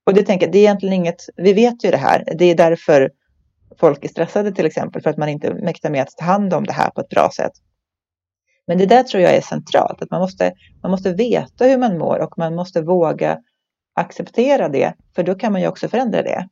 Och 0.07 0.15
det 0.15 0.23
tänker 0.23 0.53
det 0.53 0.59
är 0.59 0.63
egentligen 0.63 0.95
inget, 0.95 1.27
vi 1.37 1.53
vet 1.53 1.85
ju 1.85 1.91
det 1.91 1.97
här, 1.97 2.25
det 2.39 2.45
är 2.45 2.55
därför 2.55 3.11
folk 3.81 4.05
är 4.05 4.09
stressade 4.09 4.53
till 4.53 4.67
exempel 4.67 5.03
för 5.03 5.11
att 5.11 5.17
man 5.17 5.29
inte 5.29 5.55
mäktar 5.55 5.91
med 5.91 6.03
att 6.03 6.17
ta 6.17 6.25
hand 6.25 6.55
om 6.55 6.65
det 6.65 6.73
här 6.73 6.91
på 6.91 7.01
ett 7.01 7.09
bra 7.09 7.31
sätt. 7.37 7.53
Men 8.67 8.79
det 8.79 8.87
där 8.87 9.03
tror 9.03 9.23
jag 9.23 9.35
är 9.35 9.41
centralt, 9.41 10.03
att 10.03 10.11
man 10.11 10.21
måste, 10.21 10.53
man 10.83 10.91
måste 10.91 11.13
veta 11.13 11.65
hur 11.65 11.79
man 11.79 11.99
mår 11.99 12.19
och 12.19 12.39
man 12.39 12.55
måste 12.55 12.83
våga 12.83 13.39
acceptera 13.95 14.69
det, 14.69 14.95
för 15.15 15.23
då 15.23 15.35
kan 15.35 15.53
man 15.53 15.61
ju 15.61 15.69
också 15.69 15.89
förändra 15.89 16.23
det. 16.23 16.49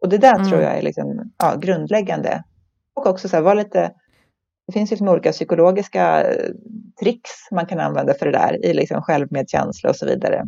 Och 0.00 0.08
det 0.08 0.18
där 0.18 0.34
mm. 0.34 0.48
tror 0.48 0.62
jag 0.62 0.78
är 0.78 0.82
liksom, 0.82 1.32
ja, 1.38 1.56
grundläggande. 1.56 2.44
Och 2.94 3.06
också 3.06 3.28
så 3.28 3.36
här, 3.36 3.42
vara 3.42 3.54
lite, 3.54 3.92
det 4.66 4.72
finns 4.72 4.90
liksom 4.90 5.08
olika 5.08 5.32
psykologiska 5.32 6.22
eh, 6.22 6.50
tricks 7.00 7.30
man 7.50 7.66
kan 7.66 7.80
använda 7.80 8.14
för 8.14 8.26
det 8.26 8.32
där 8.32 8.64
i 8.64 8.74
liksom 8.74 9.02
självmedkänsla 9.02 9.90
och 9.90 9.96
så 9.96 10.06
vidare. 10.06 10.46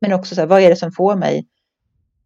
Men 0.00 0.12
också 0.12 0.34
så 0.34 0.40
här, 0.40 0.48
vad 0.48 0.62
är 0.62 0.68
det 0.68 0.76
som 0.76 0.92
får 0.92 1.16
mig 1.16 1.46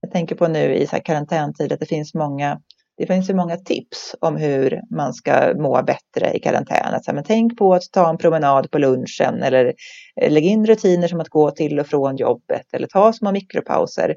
jag 0.02 0.12
tänker 0.12 0.34
på 0.34 0.48
nu 0.48 0.74
i 0.74 0.86
så 0.86 0.96
här 0.96 1.02
karantäntid 1.02 1.72
att 1.72 1.80
det 1.80 1.86
finns 1.86 2.14
många 2.14 2.60
det 2.96 3.06
finns 3.06 3.30
ju 3.30 3.34
många 3.34 3.56
tips 3.56 4.14
om 4.20 4.36
hur 4.36 4.80
man 4.90 5.14
ska 5.14 5.54
må 5.56 5.82
bättre 5.82 6.32
i 6.34 6.40
karantän. 6.40 6.94
Att, 6.94 7.04
så 7.04 7.10
här, 7.10 7.14
men 7.14 7.24
tänk 7.24 7.58
på 7.58 7.74
att 7.74 7.82
ta 7.92 8.10
en 8.10 8.18
promenad 8.18 8.70
på 8.70 8.78
lunchen 8.78 9.42
eller 9.42 9.74
eh, 10.20 10.32
lägg 10.32 10.44
in 10.44 10.66
rutiner 10.66 11.08
som 11.08 11.20
att 11.20 11.28
gå 11.28 11.50
till 11.50 11.80
och 11.80 11.86
från 11.86 12.16
jobbet 12.16 12.66
eller 12.72 12.86
ta 12.86 13.12
små 13.12 13.32
mikropauser. 13.32 14.16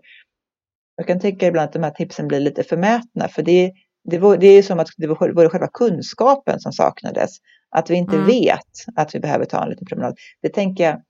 Jag 0.95 1.07
kan 1.07 1.19
tycka 1.19 1.47
ibland 1.47 1.65
att 1.65 1.73
de 1.73 1.83
här 1.83 1.91
tipsen 1.91 2.27
blir 2.27 2.39
lite 2.39 2.63
förmätna 2.63 3.27
för 3.27 3.43
det, 3.43 3.71
det, 4.03 4.37
det 4.37 4.47
är 4.47 4.63
som 4.63 4.79
att 4.79 4.87
det 4.97 5.07
vore 5.07 5.49
själva 5.49 5.69
kunskapen 5.73 6.59
som 6.59 6.71
saknades. 6.71 7.31
Att 7.69 7.89
vi 7.89 7.95
inte 7.95 8.15
mm. 8.15 8.27
vet 8.27 8.85
att 8.95 9.15
vi 9.15 9.19
behöver 9.19 9.45
ta 9.45 9.63
en 9.63 9.69
liten 9.69 9.85
promenad. 9.85 10.17
Det 10.41 10.49
tänker 10.49 10.83
jag, 10.83 11.01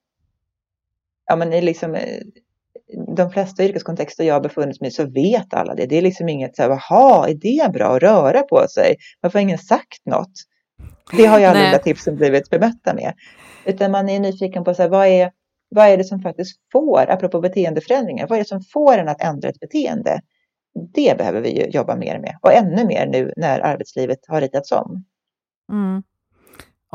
ja 1.25 1.35
men 1.35 1.65
liksom 1.65 1.95
eh, 1.95 2.21
de 3.15 3.31
flesta 3.31 3.63
yrkeskontexter 3.63 4.23
jag 4.23 4.33
har 4.33 4.41
befunnit 4.41 4.81
mig 4.81 4.87
i 4.87 4.91
så 4.91 5.05
vet 5.05 5.53
alla 5.53 5.75
det. 5.75 5.85
Det 5.85 5.97
är 5.97 6.01
liksom 6.01 6.29
inget 6.29 6.55
så 6.55 6.61
här, 6.61 6.69
jaha, 6.69 7.29
är 7.29 7.33
det 7.33 7.71
bra 7.73 7.95
att 7.95 8.03
röra 8.03 8.41
på 8.41 8.67
sig? 8.67 8.95
Varför 9.21 9.39
har 9.39 9.43
ingen 9.43 9.57
sagt 9.57 10.05
något? 10.05 10.31
Det 11.17 11.25
har 11.25 11.39
ju 11.39 11.45
alla 11.45 11.71
de 11.71 11.77
tipsen 11.77 12.15
blivit 12.15 12.49
bemötta 12.49 12.93
med. 12.93 13.13
Utan 13.65 13.91
man 13.91 14.09
är 14.09 14.19
nyfiken 14.19 14.63
på 14.63 14.73
så 14.73 14.81
här, 14.81 14.89
vad, 14.89 15.07
är, 15.07 15.31
vad 15.69 15.87
är 15.87 15.97
det 15.97 16.03
som 16.03 16.19
faktiskt 16.19 16.59
får, 16.71 17.09
apropå 17.09 17.41
beteendeförändringar, 17.41 18.27
vad 18.27 18.37
är 18.37 18.43
det 18.43 18.49
som 18.49 18.61
får 18.73 18.97
en 18.97 19.09
att 19.09 19.21
ändra 19.21 19.49
ett 19.49 19.59
beteende? 19.59 20.21
Det 20.93 21.17
behöver 21.17 21.41
vi 21.41 21.49
ju 21.49 21.69
jobba 21.69 21.95
mer 21.95 22.19
med 22.19 22.37
och 22.41 22.53
ännu 22.53 22.85
mer 22.85 23.07
nu 23.07 23.33
när 23.37 23.59
arbetslivet 23.59 24.19
har 24.27 24.41
ritats 24.41 24.71
om. 24.71 25.05
Mm. 25.71 26.03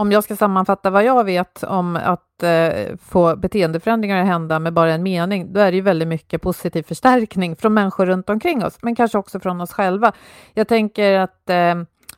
Om 0.01 0.13
jag 0.13 0.25
ska 0.25 0.37
sammanfatta 0.37 0.91
vad 0.91 1.05
jag 1.05 1.25
vet 1.25 1.63
om 1.63 1.97
att 1.97 2.43
eh, 2.43 2.97
få 3.03 3.37
beteendeförändringar 3.37 4.21
att 4.21 4.27
hända 4.27 4.59
med 4.59 4.73
bara 4.73 4.93
en 4.93 5.03
mening, 5.03 5.53
då 5.53 5.61
är 5.61 5.71
det 5.71 5.77
ju 5.77 5.83
väldigt 5.83 6.09
mycket 6.09 6.43
positiv 6.43 6.83
förstärkning 6.83 7.57
från 7.57 7.75
människor 7.75 8.07
runt 8.07 8.31
omkring 8.31 8.65
oss, 8.65 8.79
men 8.83 8.97
kanske 8.97 9.19
också 9.19 9.41
från 9.41 9.61
oss 9.61 9.73
själva. 9.73 10.13
Jag 10.55 10.69
tänker 10.69 11.19
att 11.19 11.51
eh, 11.51 11.75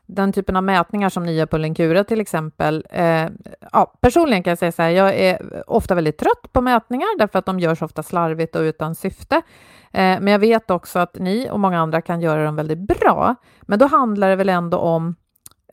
den 0.06 0.32
typen 0.32 0.56
av 0.56 0.62
mätningar 0.62 1.08
som 1.08 1.26
ni 1.26 1.32
gör 1.34 1.46
på 1.46 1.58
Lenkura 1.58 2.04
till 2.04 2.20
exempel. 2.20 2.86
Eh, 2.90 3.26
ja, 3.72 3.94
personligen 4.00 4.42
kan 4.42 4.50
jag 4.50 4.58
säga 4.58 4.72
så 4.72 4.82
här, 4.82 4.90
jag 4.90 5.14
är 5.14 5.62
ofta 5.66 5.94
väldigt 5.94 6.18
trött 6.18 6.52
på 6.52 6.60
mätningar 6.60 7.18
därför 7.18 7.38
att 7.38 7.46
de 7.46 7.60
görs 7.60 7.82
ofta 7.82 8.02
slarvigt 8.02 8.56
och 8.56 8.62
utan 8.62 8.94
syfte. 8.94 9.36
Eh, 9.92 10.20
men 10.20 10.26
jag 10.26 10.38
vet 10.38 10.70
också 10.70 10.98
att 10.98 11.18
ni 11.18 11.48
och 11.50 11.60
många 11.60 11.80
andra 11.80 12.02
kan 12.02 12.20
göra 12.20 12.44
dem 12.44 12.56
väldigt 12.56 12.78
bra. 12.78 13.34
Men 13.62 13.78
då 13.78 13.86
handlar 13.86 14.30
det 14.30 14.36
väl 14.36 14.48
ändå 14.48 14.78
om 14.78 15.14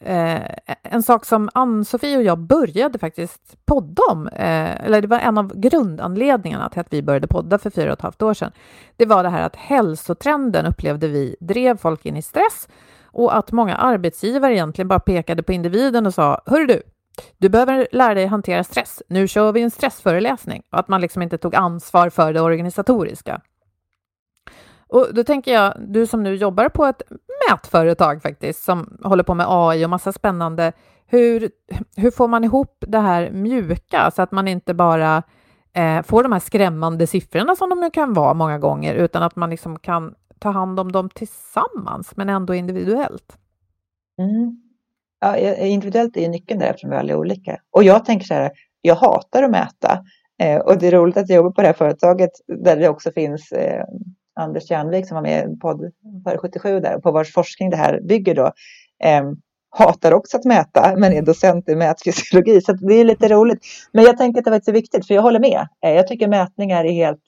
Eh, 0.01 0.41
en 0.83 1.03
sak 1.03 1.25
som 1.25 1.49
Ann-Sofie 1.53 2.17
och 2.17 2.23
jag 2.23 2.37
började 2.37 2.99
faktiskt 2.99 3.65
podda 3.65 4.01
om, 4.11 4.27
eh, 4.27 4.85
eller 4.85 5.01
det 5.01 5.07
var 5.07 5.19
en 5.19 5.37
av 5.37 5.59
grundanledningarna 5.59 6.69
till 6.69 6.79
att 6.81 6.93
vi 6.93 7.01
började 7.01 7.27
podda 7.27 7.57
för 7.57 7.69
fyra 7.69 7.91
och 7.91 7.97
ett 7.97 8.01
halvt 8.01 8.21
år 8.21 8.33
sedan. 8.33 8.51
Det 8.97 9.05
var 9.05 9.23
det 9.23 9.29
här 9.29 9.41
att 9.41 9.55
hälsotrenden 9.55 10.65
upplevde 10.65 11.07
vi 11.07 11.35
drev 11.39 11.77
folk 11.77 12.05
in 12.05 12.17
i 12.17 12.21
stress 12.21 12.67
och 13.03 13.37
att 13.37 13.51
många 13.51 13.75
arbetsgivare 13.75 14.53
egentligen 14.53 14.87
bara 14.87 14.99
pekade 14.99 15.43
på 15.43 15.53
individen 15.53 16.05
och 16.05 16.13
sa 16.13 16.41
Hörru 16.45 16.65
du, 16.65 16.81
du 17.37 17.49
behöver 17.49 17.87
lära 17.91 18.13
dig 18.13 18.25
hantera 18.25 18.63
stress. 18.63 19.03
Nu 19.07 19.27
kör 19.27 19.51
vi 19.51 19.61
en 19.61 19.71
stressföreläsning 19.71 20.63
och 20.71 20.79
att 20.79 20.87
man 20.87 21.01
liksom 21.01 21.21
inte 21.21 21.37
tog 21.37 21.55
ansvar 21.55 22.09
för 22.09 22.33
det 22.33 22.41
organisatoriska. 22.41 23.41
Och 24.89 25.13
då 25.13 25.23
tänker 25.23 25.53
jag, 25.53 25.73
du 25.87 26.07
som 26.07 26.23
nu 26.23 26.35
jobbar 26.35 26.69
på 26.69 26.85
ett 26.85 27.01
mätföretag 27.49 28.21
faktiskt, 28.21 28.63
som 28.63 28.97
håller 29.03 29.23
på 29.23 29.33
med 29.33 29.45
AI 29.49 29.85
och 29.85 29.89
massa 29.89 30.11
spännande, 30.11 30.71
hur, 31.07 31.51
hur 31.95 32.11
får 32.11 32.27
man 32.27 32.43
ihop 32.43 32.83
det 32.87 32.99
här 32.99 33.31
mjuka 33.31 34.11
så 34.15 34.21
att 34.21 34.31
man 34.31 34.47
inte 34.47 34.73
bara 34.73 35.23
eh, 35.73 36.01
får 36.01 36.23
de 36.23 36.31
här 36.31 36.39
skrämmande 36.39 37.07
siffrorna 37.07 37.55
som 37.55 37.69
de 37.69 37.91
kan 37.91 38.13
vara 38.13 38.33
många 38.33 38.59
gånger, 38.59 38.95
utan 38.95 39.23
att 39.23 39.35
man 39.35 39.49
liksom 39.49 39.79
kan 39.79 40.15
ta 40.39 40.49
hand 40.49 40.79
om 40.79 40.91
dem 40.91 41.09
tillsammans, 41.09 42.15
men 42.15 42.29
ändå 42.29 42.53
individuellt? 42.53 43.37
Mm. 44.19 44.61
Ja, 45.19 45.35
eh, 45.35 45.71
individuellt 45.71 46.17
är 46.17 46.21
ju 46.21 46.27
nyckeln 46.27 46.59
där 46.59 46.67
eftersom 46.67 46.89
vi 46.89 46.95
alla 46.95 47.13
är 47.13 47.17
olika. 47.17 47.57
Och 47.71 47.83
jag 47.83 48.05
tänker 48.05 48.25
så 48.25 48.33
här, 48.33 48.51
jag 48.81 48.95
hatar 48.95 49.43
att 49.43 49.51
mäta. 49.51 50.03
Eh, 50.41 50.59
och 50.59 50.77
det 50.77 50.87
är 50.87 50.91
roligt 50.91 51.17
att 51.17 51.29
jag 51.29 51.35
jobbar 51.35 51.51
på 51.51 51.61
det 51.61 51.67
här 51.67 51.73
företaget 51.73 52.31
där 52.47 52.77
det 52.77 52.89
också 52.89 53.11
finns 53.11 53.51
eh, 53.51 53.83
Anders 54.39 54.71
Jernvik 54.71 55.07
som 55.07 55.15
var 55.15 55.21
med 55.21 55.51
i 55.51 55.55
podd 55.55 55.91
för 56.23 56.37
77 56.37 56.79
där, 56.79 56.99
på 56.99 57.11
vars 57.11 57.33
forskning 57.33 57.69
det 57.69 57.77
här 57.77 58.01
bygger 58.01 58.35
då, 58.35 58.51
eh, 59.03 59.23
hatar 59.71 60.13
också 60.13 60.37
att 60.37 60.45
mäta, 60.45 60.95
men 60.97 61.13
är 61.13 61.21
docent 61.21 61.69
i 61.69 61.75
mätfysiologi. 61.75 62.61
Så 62.61 62.73
det 62.73 62.93
är 62.93 63.03
lite 63.03 63.27
roligt. 63.27 63.59
Men 63.91 64.03
jag 64.03 64.17
tänker 64.17 64.39
att 64.39 64.65
det 64.65 64.71
är 64.71 64.73
viktigt, 64.73 65.07
för 65.07 65.13
jag 65.13 65.21
håller 65.21 65.39
med. 65.39 65.67
Eh, 65.85 65.91
jag 65.91 66.07
tycker 66.07 66.27
mätningar 66.27 66.85
är 66.85 66.91
helt... 66.91 67.23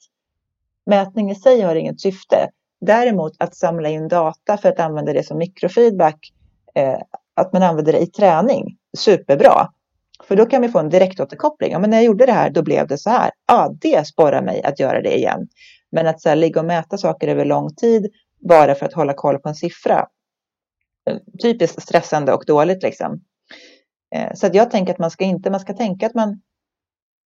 Mätning 0.86 1.30
i 1.30 1.34
sig 1.34 1.60
har 1.60 1.74
inget 1.74 2.00
syfte. 2.00 2.48
Däremot 2.80 3.32
att 3.38 3.54
samla 3.56 3.88
in 3.88 4.08
data 4.08 4.56
för 4.56 4.68
att 4.68 4.80
använda 4.80 5.12
det 5.12 5.22
som 5.22 5.38
mikrofeedback, 5.38 6.32
eh, 6.74 6.98
att 7.36 7.52
man 7.52 7.62
använder 7.62 7.92
det 7.92 7.98
i 7.98 8.06
träning, 8.06 8.76
superbra. 8.98 9.68
För 10.28 10.36
då 10.36 10.46
kan 10.46 10.62
vi 10.62 10.68
få 10.68 10.78
en 10.78 10.88
direktåterkoppling. 10.88 11.72
Ja, 11.72 11.78
men 11.78 11.90
när 11.90 11.96
jag 11.96 12.04
gjorde 12.04 12.26
det 12.26 12.32
här, 12.32 12.50
då 12.50 12.62
blev 12.62 12.86
det 12.86 12.98
så 12.98 13.10
här. 13.10 13.30
Ja, 13.48 13.74
det 13.80 14.06
sporrar 14.06 14.42
mig 14.42 14.62
att 14.62 14.80
göra 14.80 15.02
det 15.02 15.16
igen. 15.16 15.48
Men 15.92 16.06
att 16.06 16.20
så 16.20 16.28
här, 16.28 16.36
ligga 16.36 16.60
och 16.60 16.66
mäta 16.66 16.98
saker 16.98 17.28
över 17.28 17.44
lång 17.44 17.74
tid 17.74 18.12
bara 18.48 18.74
för 18.74 18.86
att 18.86 18.92
hålla 18.92 19.14
koll 19.14 19.38
på 19.38 19.48
en 19.48 19.54
siffra. 19.54 20.06
Eh, 21.10 21.16
typiskt 21.42 21.82
stressande 21.82 22.32
och 22.32 22.44
dåligt 22.46 22.82
liksom. 22.82 23.20
Eh, 24.14 24.34
så 24.34 24.46
att 24.46 24.54
jag 24.54 24.70
tänker 24.70 24.92
att 24.92 24.98
man 24.98 25.10
ska 25.10 25.24
inte, 25.24 25.50
man 25.50 25.60
ska 25.60 25.72
tänka 25.72 26.06
att 26.06 26.14
man, 26.14 26.40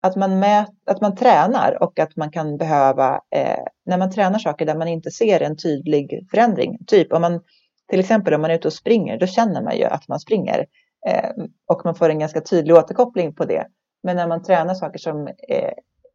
att 0.01 0.15
man, 0.15 0.39
mät, 0.39 0.69
att 0.85 1.01
man 1.01 1.15
tränar 1.15 1.83
och 1.83 1.99
att 1.99 2.15
man 2.15 2.31
kan 2.31 2.57
behöva, 2.57 3.21
eh, 3.35 3.63
när 3.85 3.97
man 3.97 4.11
tränar 4.11 4.39
saker 4.39 4.65
där 4.65 4.75
man 4.75 4.87
inte 4.87 5.11
ser 5.11 5.41
en 5.41 5.57
tydlig 5.57 6.27
förändring. 6.31 6.77
Typ 6.87 7.13
om 7.13 7.21
man, 7.21 7.41
till 7.89 7.99
exempel 7.99 8.33
om 8.33 8.41
man 8.41 8.51
är 8.51 8.55
ute 8.55 8.67
och 8.67 8.73
springer, 8.73 9.19
då 9.19 9.27
känner 9.27 9.63
man 9.63 9.77
ju 9.77 9.83
att 9.83 10.07
man 10.07 10.19
springer. 10.19 10.65
Eh, 11.07 11.29
och 11.67 11.81
man 11.85 11.95
får 11.95 12.09
en 12.09 12.19
ganska 12.19 12.41
tydlig 12.41 12.75
återkoppling 12.75 13.35
på 13.35 13.45
det. 13.45 13.67
Men 14.03 14.15
när 14.15 14.27
man 14.27 14.43
tränar 14.43 14.73
saker 14.73 14.99
som 14.99 15.27
eh, 15.27 15.73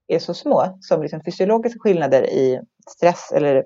är 0.08 0.18
så 0.18 0.34
små 0.34 0.78
som 0.80 1.02
liksom 1.02 1.20
fysiologiska 1.24 1.78
skillnader 1.78 2.22
i 2.22 2.60
stress 2.90 3.32
eller 3.32 3.64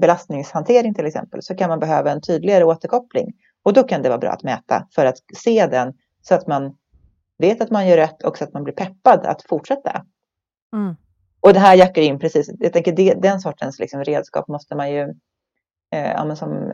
belastningshantering 0.00 0.94
till 0.94 1.06
exempel 1.06 1.42
så 1.42 1.54
kan 1.56 1.68
man 1.68 1.80
behöva 1.80 2.10
en 2.10 2.20
tydligare 2.20 2.64
återkoppling. 2.64 3.32
Och 3.62 3.72
då 3.72 3.82
kan 3.82 4.02
det 4.02 4.08
vara 4.08 4.18
bra 4.18 4.30
att 4.30 4.42
mäta 4.42 4.86
för 4.94 5.06
att 5.06 5.18
se 5.36 5.66
den 5.66 5.94
så 6.22 6.34
att 6.34 6.46
man 6.46 6.76
vet 7.38 7.60
att 7.60 7.70
man 7.70 7.88
gör 7.88 7.96
rätt 7.96 8.22
och 8.22 8.38
så 8.38 8.44
att 8.44 8.52
man 8.52 8.64
blir 8.64 8.74
peppad 8.74 9.26
att 9.26 9.42
fortsätta. 9.42 10.04
Mm. 10.72 10.96
Och 11.40 11.52
det 11.52 11.58
här 11.58 11.76
jackar 11.76 12.02
in 12.02 12.18
precis, 12.18 12.50
jag 12.58 12.72
tänker 12.72 12.92
det, 12.92 13.14
den 13.14 13.40
sortens 13.40 13.78
liksom 13.78 14.04
redskap 14.04 14.48
måste 14.48 14.74
man 14.74 14.92
ju, 14.92 15.02
eh, 15.90 16.12
ja, 16.12 16.36
som, 16.36 16.72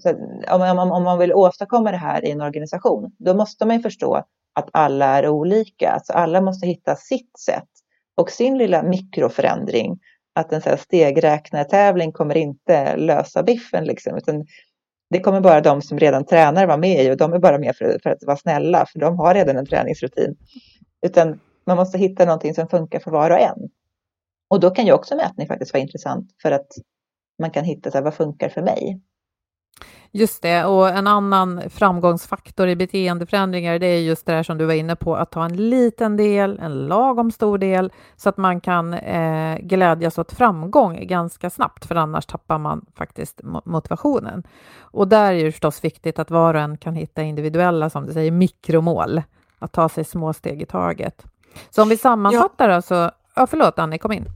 så, 0.00 0.10
om, 0.50 0.78
om, 0.78 0.92
om 0.92 1.02
man 1.02 1.18
vill 1.18 1.34
åstadkomma 1.34 1.90
det 1.90 1.96
här 1.96 2.24
i 2.24 2.30
en 2.30 2.40
organisation, 2.40 3.16
då 3.18 3.34
måste 3.34 3.66
man 3.66 3.76
ju 3.76 3.82
förstå 3.82 4.24
att 4.54 4.68
alla 4.72 5.06
är 5.06 5.28
olika. 5.28 6.00
Så 6.04 6.12
alla 6.12 6.40
måste 6.40 6.66
hitta 6.66 6.96
sitt 6.96 7.38
sätt 7.38 7.68
och 8.16 8.30
sin 8.30 8.58
lilla 8.58 8.82
mikroförändring. 8.82 9.98
Att 10.34 10.52
en 10.52 10.78
stegräknartävling 10.78 12.12
kommer 12.12 12.36
inte 12.36 12.96
lösa 12.96 13.42
biffen 13.42 13.84
liksom, 13.84 14.16
utan 14.16 14.46
det 15.10 15.20
kommer 15.20 15.40
bara 15.40 15.60
de 15.60 15.82
som 15.82 15.98
redan 15.98 16.26
tränar 16.26 16.66
vara 16.66 16.76
med 16.76 17.04
i 17.04 17.10
och 17.10 17.16
de 17.16 17.32
är 17.32 17.38
bara 17.38 17.58
med 17.58 17.76
för, 17.76 17.98
för 18.02 18.10
att 18.10 18.24
vara 18.26 18.36
snälla, 18.36 18.86
för 18.92 18.98
de 18.98 19.18
har 19.18 19.34
redan 19.34 19.56
en 19.56 19.66
träningsrutin. 19.66 20.36
Utan 21.06 21.40
man 21.66 21.76
måste 21.76 21.98
hitta 21.98 22.24
någonting 22.24 22.54
som 22.54 22.68
funkar 22.68 22.98
för 23.00 23.10
var 23.10 23.30
och 23.30 23.40
en. 23.40 23.70
Och 24.50 24.60
då 24.60 24.70
kan 24.70 24.86
ju 24.86 24.92
också 24.92 25.16
mätning 25.16 25.46
faktiskt 25.46 25.72
vara 25.72 25.82
intressant 25.82 26.30
för 26.42 26.50
att 26.50 26.66
man 27.38 27.50
kan 27.50 27.64
hitta 27.64 27.90
så 27.90 27.96
här, 27.96 28.04
vad 28.04 28.14
funkar 28.14 28.48
för 28.48 28.62
mig. 28.62 29.00
Just 30.16 30.42
det, 30.42 30.64
och 30.64 30.88
en 30.88 31.06
annan 31.06 31.70
framgångsfaktor 31.70 32.68
i 32.68 32.76
beteendeförändringar, 32.76 33.78
det 33.78 33.86
är 33.86 34.00
just 34.00 34.26
det 34.26 34.32
där 34.32 34.42
som 34.42 34.58
du 34.58 34.64
var 34.64 34.74
inne 34.74 34.96
på, 34.96 35.16
att 35.16 35.30
ta 35.30 35.44
en 35.44 35.70
liten 35.70 36.16
del, 36.16 36.58
en 36.58 36.86
lagom 36.86 37.30
stor 37.30 37.58
del, 37.58 37.92
så 38.16 38.28
att 38.28 38.36
man 38.36 38.60
kan 38.60 38.94
eh, 38.94 39.58
glädjas 39.58 40.18
åt 40.18 40.32
framgång 40.32 41.06
ganska 41.06 41.50
snabbt, 41.50 41.86
för 41.86 41.94
annars 41.94 42.26
tappar 42.26 42.58
man 42.58 42.86
faktiskt 42.96 43.40
motivationen. 43.64 44.42
Och 44.80 45.08
där 45.08 45.32
är 45.32 45.44
det 45.44 45.52
förstås 45.52 45.84
viktigt 45.84 46.18
att 46.18 46.30
var 46.30 46.54
och 46.54 46.60
en 46.60 46.76
kan 46.76 46.94
hitta 46.94 47.22
individuella, 47.22 47.90
som 47.90 48.06
du 48.06 48.12
säger, 48.12 48.30
mikromål, 48.30 49.22
att 49.58 49.72
ta 49.72 49.88
sig 49.88 50.04
små 50.04 50.32
steg 50.32 50.62
i 50.62 50.66
taget. 50.66 51.24
Så 51.70 51.82
om 51.82 51.88
vi 51.88 51.96
sammanfattar 51.96 52.68
ja. 52.68 52.76
då, 52.76 52.82
så, 52.82 53.10
ja 53.36 53.46
förlåt 53.46 53.78
Annie, 53.78 53.98
kom 53.98 54.12
in. 54.12 54.28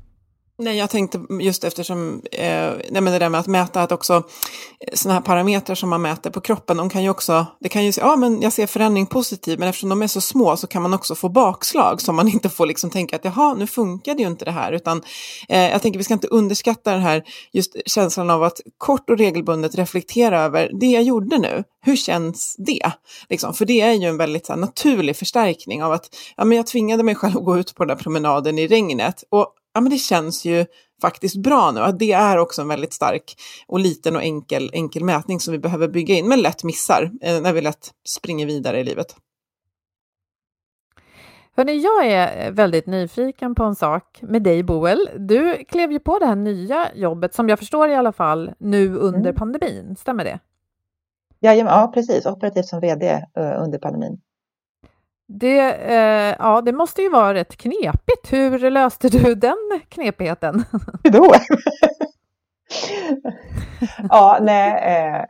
Nej, 0.61 0.77
jag 0.77 0.91
tänkte 0.91 1.21
just 1.41 1.65
eftersom, 1.65 2.23
eh, 2.33 2.73
nej, 2.91 3.03
men 3.03 3.05
det 3.05 3.19
där 3.19 3.29
med 3.29 3.41
att 3.41 3.47
mäta 3.47 3.83
att 3.83 3.93
också 3.93 4.15
eh, 4.15 4.95
sådana 4.95 5.15
här 5.15 5.27
parametrar 5.27 5.75
som 5.75 5.89
man 5.89 6.03
mäter 6.03 6.31
på 6.31 6.41
kroppen, 6.41 6.77
de 6.77 6.91
kan 6.91 7.03
ju 7.03 7.11
också, 7.11 7.47
det 7.61 7.69
kan 7.69 7.85
ju 7.85 7.93
säga, 7.93 8.07
ja 8.07 8.17
men 8.17 8.43
jag 8.43 8.53
ser 8.53 8.67
förändring 8.67 9.07
positiv, 9.07 9.59
men 9.59 9.69
eftersom 9.69 9.89
de 9.89 10.03
är 10.03 10.07
så 10.07 10.21
små 10.21 10.57
så 10.57 10.67
kan 10.67 10.83
man 10.83 10.95
också 10.95 11.15
få 11.15 11.29
bakslag 11.29 12.01
som 12.01 12.17
man 12.17 12.29
inte 12.33 12.49
får 12.49 12.67
liksom 12.67 12.91
tänka 12.91 13.17
att 13.17 13.25
jaha, 13.25 13.55
nu 13.55 13.67
funkade 13.67 14.23
ju 14.23 14.29
inte 14.29 14.45
det 14.45 14.51
här, 14.51 14.73
utan 14.73 15.03
eh, 15.49 15.71
jag 15.71 15.83
tänker 15.83 15.99
vi 15.99 16.05
ska 16.05 16.15
inte 16.15 16.29
underskatta 16.29 16.93
den 16.93 17.03
här 17.03 17.23
just 17.53 17.77
känslan 17.87 18.31
av 18.31 18.43
att 18.43 18.61
kort 18.79 19.11
och 19.11 19.19
regelbundet 19.19 19.75
reflektera 19.75 20.41
över 20.41 20.71
det 20.81 20.87
jag 20.87 21.03
gjorde 21.03 21.39
nu, 21.39 21.65
hur 21.83 21.97
känns 21.97 22.57
det? 22.59 22.93
Liksom, 23.29 23.55
för 23.55 23.65
det 23.65 23.81
är 23.81 23.93
ju 23.93 24.09
en 24.09 24.17
väldigt 24.17 24.47
så 24.47 24.53
här, 24.53 24.61
naturlig 24.61 25.17
förstärkning 25.17 25.83
av 25.83 25.93
att 25.93 26.17
ja, 26.37 26.45
men 26.45 26.57
jag 26.57 26.67
tvingade 26.67 27.03
mig 27.03 27.15
själv 27.15 27.37
att 27.37 27.45
gå 27.45 27.59
ut 27.59 27.75
på 27.75 27.85
den 27.85 27.97
där 27.97 28.03
promenaden 28.03 28.59
i 28.59 28.67
regnet 28.67 29.25
och 29.31 29.55
ja, 29.75 29.81
men 29.81 29.91
det 29.91 29.99
känns 29.99 30.45
ju 30.45 30.67
faktiskt 31.03 31.37
bra 31.37 31.71
nu. 31.71 31.81
Att 31.81 31.99
det 31.99 32.13
är 32.13 32.39
också 32.39 32.63
en 32.63 32.69
väldigt 32.69 32.93
stark 32.93 33.35
och 33.67 33.81
liten 33.81 34.17
och 34.17 34.23
enkel, 34.23 34.71
enkel 34.73 35.05
mätning 35.05 35.41
som 35.41 35.53
vi 35.53 35.59
behöver 35.59 35.89
bygga 35.89 36.15
in, 36.15 36.29
men 36.29 36.41
lätt 36.41 36.65
missar 36.65 37.11
eh, 37.23 37.41
när 37.41 37.53
vi 37.53 37.61
lätt 37.61 37.91
springer 38.09 38.47
vidare 38.47 38.81
i 38.81 38.85
livet. 38.85 39.17
Hörrni, 41.57 41.79
jag 41.79 42.07
är 42.07 42.51
väldigt 42.53 42.87
nyfiken 42.87 43.55
på 43.55 43.65
en 43.65 43.75
sak 43.75 44.19
med 44.23 44.43
dig, 44.43 44.63
Boel. 44.63 45.09
Du 45.17 45.65
klev 45.65 45.93
ju 45.93 45.99
på 45.99 46.19
det 46.19 46.27
här 46.27 46.37
nya 46.37 46.95
jobbet, 46.95 47.35
som 47.35 47.49
jag 47.49 47.59
förstår 47.59 47.89
i 47.89 47.95
alla 47.95 48.13
fall, 48.13 48.53
nu 48.59 48.97
under 48.97 49.31
mm. 49.31 49.35
pandemin. 49.35 49.97
Stämmer 49.97 50.25
det? 50.25 50.39
Ja, 51.41 51.91
precis. 51.95 52.27
Operativt 52.27 52.67
som 52.67 52.81
vd 52.81 53.13
uh, 53.39 53.63
under 53.63 53.79
pandemin. 53.79 54.21
Det, 55.31 55.75
eh, 55.75 56.37
ja, 56.39 56.61
det 56.61 56.73
måste 56.73 57.03
ju 57.03 57.09
vara 57.09 57.35
rätt 57.35 57.57
knepigt. 57.57 58.33
Hur 58.33 58.71
löste 58.71 59.09
du 59.09 59.35
den 59.35 59.81
knepigheten? 59.89 60.65
Hur 61.05 61.11
då? 61.11 61.35
ja, 64.09 64.39
nej. 64.43 64.71
Eh, 64.73 65.25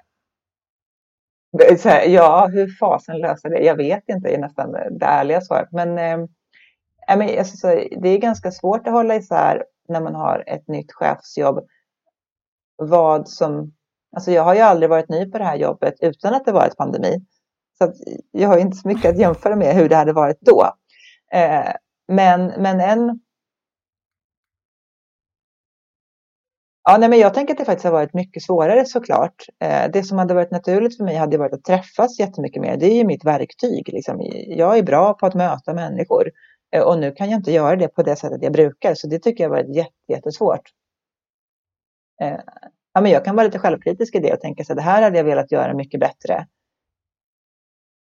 här, 1.85 2.09
ja, 2.09 2.49
hur 2.53 2.69
fasen 2.81 3.19
löser 3.19 3.51
det? 3.51 3.59
Jag 3.59 3.77
vet 3.77 4.09
inte, 4.09 4.29
är 4.29 4.39
nästan 4.39 4.73
det 4.73 5.07
ärliga 5.07 5.41
svaret. 5.41 5.69
Men, 5.73 5.99
eh, 5.99 6.29
men 7.17 7.39
alltså, 7.39 7.67
det 8.01 8.09
är 8.09 8.19
ganska 8.19 8.51
svårt 8.51 8.87
att 8.87 8.93
hålla 8.93 9.17
isär 9.17 9.65
när 9.89 10.01
man 10.01 10.15
har 10.15 10.45
ett 10.47 10.69
nytt 10.69 10.93
chefsjobb. 10.93 11.67
Vad 12.77 13.29
som... 13.29 13.73
Alltså 14.17 14.31
jag 14.31 14.43
har 14.43 14.55
ju 14.55 14.61
aldrig 14.61 14.91
varit 14.91 15.09
ny 15.09 15.31
på 15.31 15.39
det 15.39 15.45
här 15.45 15.57
jobbet 15.57 15.95
utan 16.01 16.35
att 16.35 16.45
det 16.45 16.53
varit 16.53 16.77
pandemi. 16.77 17.27
Så 17.79 17.93
jag 18.31 18.49
har 18.49 18.59
inte 18.59 18.77
så 18.77 18.89
mycket 18.89 19.11
att 19.11 19.19
jämföra 19.19 19.57
med 19.57 19.75
hur 19.75 19.89
det 19.89 19.97
hade 19.97 20.13
varit 20.13 20.41
då. 20.41 20.73
Eh, 21.33 21.73
men, 22.09 22.47
men 22.47 22.81
en... 22.81 23.21
Ja, 26.85 26.99
nej, 26.99 27.09
men 27.09 27.19
jag 27.19 27.35
tänker 27.35 27.55
att 27.55 27.59
det 27.59 27.65
faktiskt 27.65 27.85
har 27.85 27.93
varit 27.93 28.15
mycket 28.15 28.43
svårare 28.43 28.85
såklart. 28.87 29.45
Eh, 29.61 29.91
det 29.93 30.03
som 30.03 30.19
hade 30.19 30.35
varit 30.35 30.51
naturligt 30.51 30.97
för 30.97 31.05
mig 31.05 31.17
hade 31.17 31.39
varit 31.39 31.53
att 31.53 31.65
träffas 31.65 32.19
jättemycket 32.19 32.63
mer. 32.63 32.77
Det 32.77 32.87
är 32.87 32.95
ju 32.95 33.05
mitt 33.05 33.25
verktyg. 33.25 33.89
Liksom. 33.93 34.17
Jag 34.47 34.79
är 34.79 34.83
bra 34.83 35.15
på 35.15 35.27
att 35.27 35.35
möta 35.35 35.75
människor 35.75 36.31
eh, 36.75 36.83
och 36.83 36.99
nu 36.99 37.13
kan 37.13 37.31
jag 37.31 37.39
inte 37.39 37.53
göra 37.53 37.77
det 37.77 37.89
på 37.89 38.03
det 38.03 38.17
sättet 38.17 38.43
jag 38.43 38.53
brukar. 38.53 38.95
Så 38.95 39.07
det 39.09 39.19
tycker 39.19 39.45
jag 39.45 39.51
har 39.51 39.57
varit 39.57 39.87
jättesvårt. 40.09 40.71
Eh, 42.23 42.41
ja, 42.95 43.01
men 43.01 43.13
jag 43.13 43.25
kan 43.25 43.37
vara 43.37 43.47
lite 43.47 43.59
självkritisk 43.59 44.15
i 44.15 44.19
det 44.19 44.33
och 44.33 44.41
tänka 44.41 44.65
så 44.65 44.75
det 44.75 44.83
här 44.83 45.03
hade 45.03 45.17
jag 45.17 45.25
velat 45.25 45.53
göra 45.53 45.75
mycket 45.75 46.01
bättre. 46.01 46.47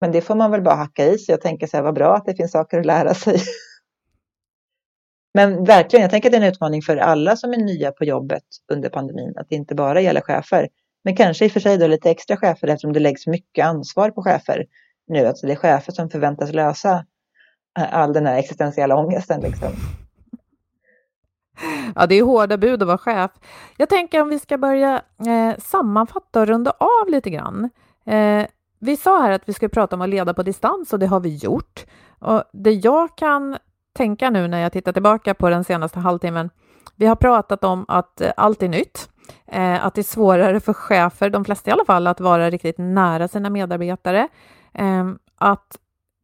Men 0.01 0.12
det 0.12 0.20
får 0.20 0.34
man 0.34 0.51
väl 0.51 0.62
bara 0.62 0.74
hacka 0.74 1.05
i 1.05 1.18
sig 1.18 1.34
och 1.34 1.40
tänka 1.40 1.66
så 1.66 1.76
här, 1.76 1.84
vad 1.84 1.94
bra 1.94 2.16
att 2.16 2.24
det 2.24 2.36
finns 2.36 2.53
saker 2.53 2.78
att 2.78 2.86
lära 2.86 3.14
sig. 3.14 3.40
Men 5.34 5.64
verkligen, 5.64 6.03
jag 6.03 6.11
tänker 6.11 6.28
att 6.28 6.32
det 6.32 6.38
är 6.38 6.42
en 6.42 6.53
utmaning 6.53 6.82
för 6.82 6.97
alla 6.97 7.36
som 7.36 7.53
är 7.53 7.57
nya 7.57 7.92
på 7.92 8.05
jobbet 8.05 8.42
under 8.72 8.88
pandemin, 8.88 9.32
att 9.36 9.49
det 9.49 9.55
inte 9.55 9.74
bara 9.74 10.01
gäller 10.01 10.20
chefer. 10.20 10.68
Men 11.05 11.16
kanske 11.16 11.44
i 11.44 11.49
och 11.49 11.53
för 11.53 11.61
sig 11.61 11.78
då 11.78 11.86
lite 11.86 12.11
extra 12.11 12.36
chefer 12.36 12.68
eftersom 12.68 12.92
det 12.92 13.01
läggs 13.01 13.26
mycket 13.26 13.66
ansvar 13.66 14.11
på 14.11 14.22
chefer 14.22 14.64
nu. 15.09 15.26
Alltså 15.26 15.47
det 15.47 15.53
är 15.53 15.57
chefer 15.57 15.92
som 15.92 16.11
förväntas 16.11 16.53
lösa 16.53 17.05
eh, 17.78 17.94
all 17.94 18.12
den 18.12 18.26
här 18.26 18.38
existentiella 18.38 18.97
ångesten. 18.97 19.40
Liksom. 19.40 19.72
Ja, 21.94 22.07
det 22.07 22.14
är 22.14 22.22
hårda 22.22 22.57
bud 22.57 22.82
att 22.82 22.88
vara 22.88 22.99
chef. 22.99 23.30
Jag 23.76 23.88
tänker 23.88 24.22
om 24.22 24.28
vi 24.28 24.38
ska 24.38 24.59
börja 24.59 25.03
eh, 25.26 25.59
sammanfatta 25.59 26.40
och 26.40 26.47
runda 26.47 26.70
av 26.70 27.09
lite 27.09 27.30
grann. 27.30 27.70
Eh, 28.07 28.47
vi 28.79 28.97
sa 28.97 29.22
här 29.22 29.31
att 29.31 29.49
vi 29.49 29.53
skulle 29.53 29.68
prata 29.68 29.97
om 29.97 30.03
att 30.03 30.09
leda 30.09 30.35
på 30.35 30.43
distans 30.43 30.93
och 30.93 30.99
det 30.99 31.07
har 31.07 31.20
vi 31.20 31.37
gjort. 31.37 31.87
Och 32.18 32.45
det 32.53 32.72
jag 32.72 33.16
kan 33.16 33.57
tänka 33.97 34.31
nu 34.31 34.49
när 34.49 34.61
jag 34.61 34.72
tittar 34.72 34.93
tillbaka 34.93 35.35
på 35.35 35.49
den 35.51 35.64
senaste 35.64 35.99
halvtimmen, 35.99 36.51
vi 36.97 37.07
har 37.07 37.16
pratat 37.16 37.64
om 37.64 37.85
att 37.89 38.20
eh, 38.20 38.33
allt 38.37 38.62
är 38.62 38.68
nytt, 38.68 39.09
eh, 39.47 39.87
att 39.87 39.95
det 39.95 40.01
är 40.01 40.03
svårare 40.03 40.61
för 40.61 40.72
chefer, 40.72 41.31
de 41.31 41.45
flesta 41.45 41.70
i 41.70 41.72
alla 41.72 41.85
fall, 41.85 42.07
att 42.07 42.20
vara 42.20 42.51
riktigt 42.51 42.79
nära 42.79 43.29
sina 43.29 43.51
medarbetare, 43.51 44.29
ehm, 44.74 45.18
att 45.39 45.79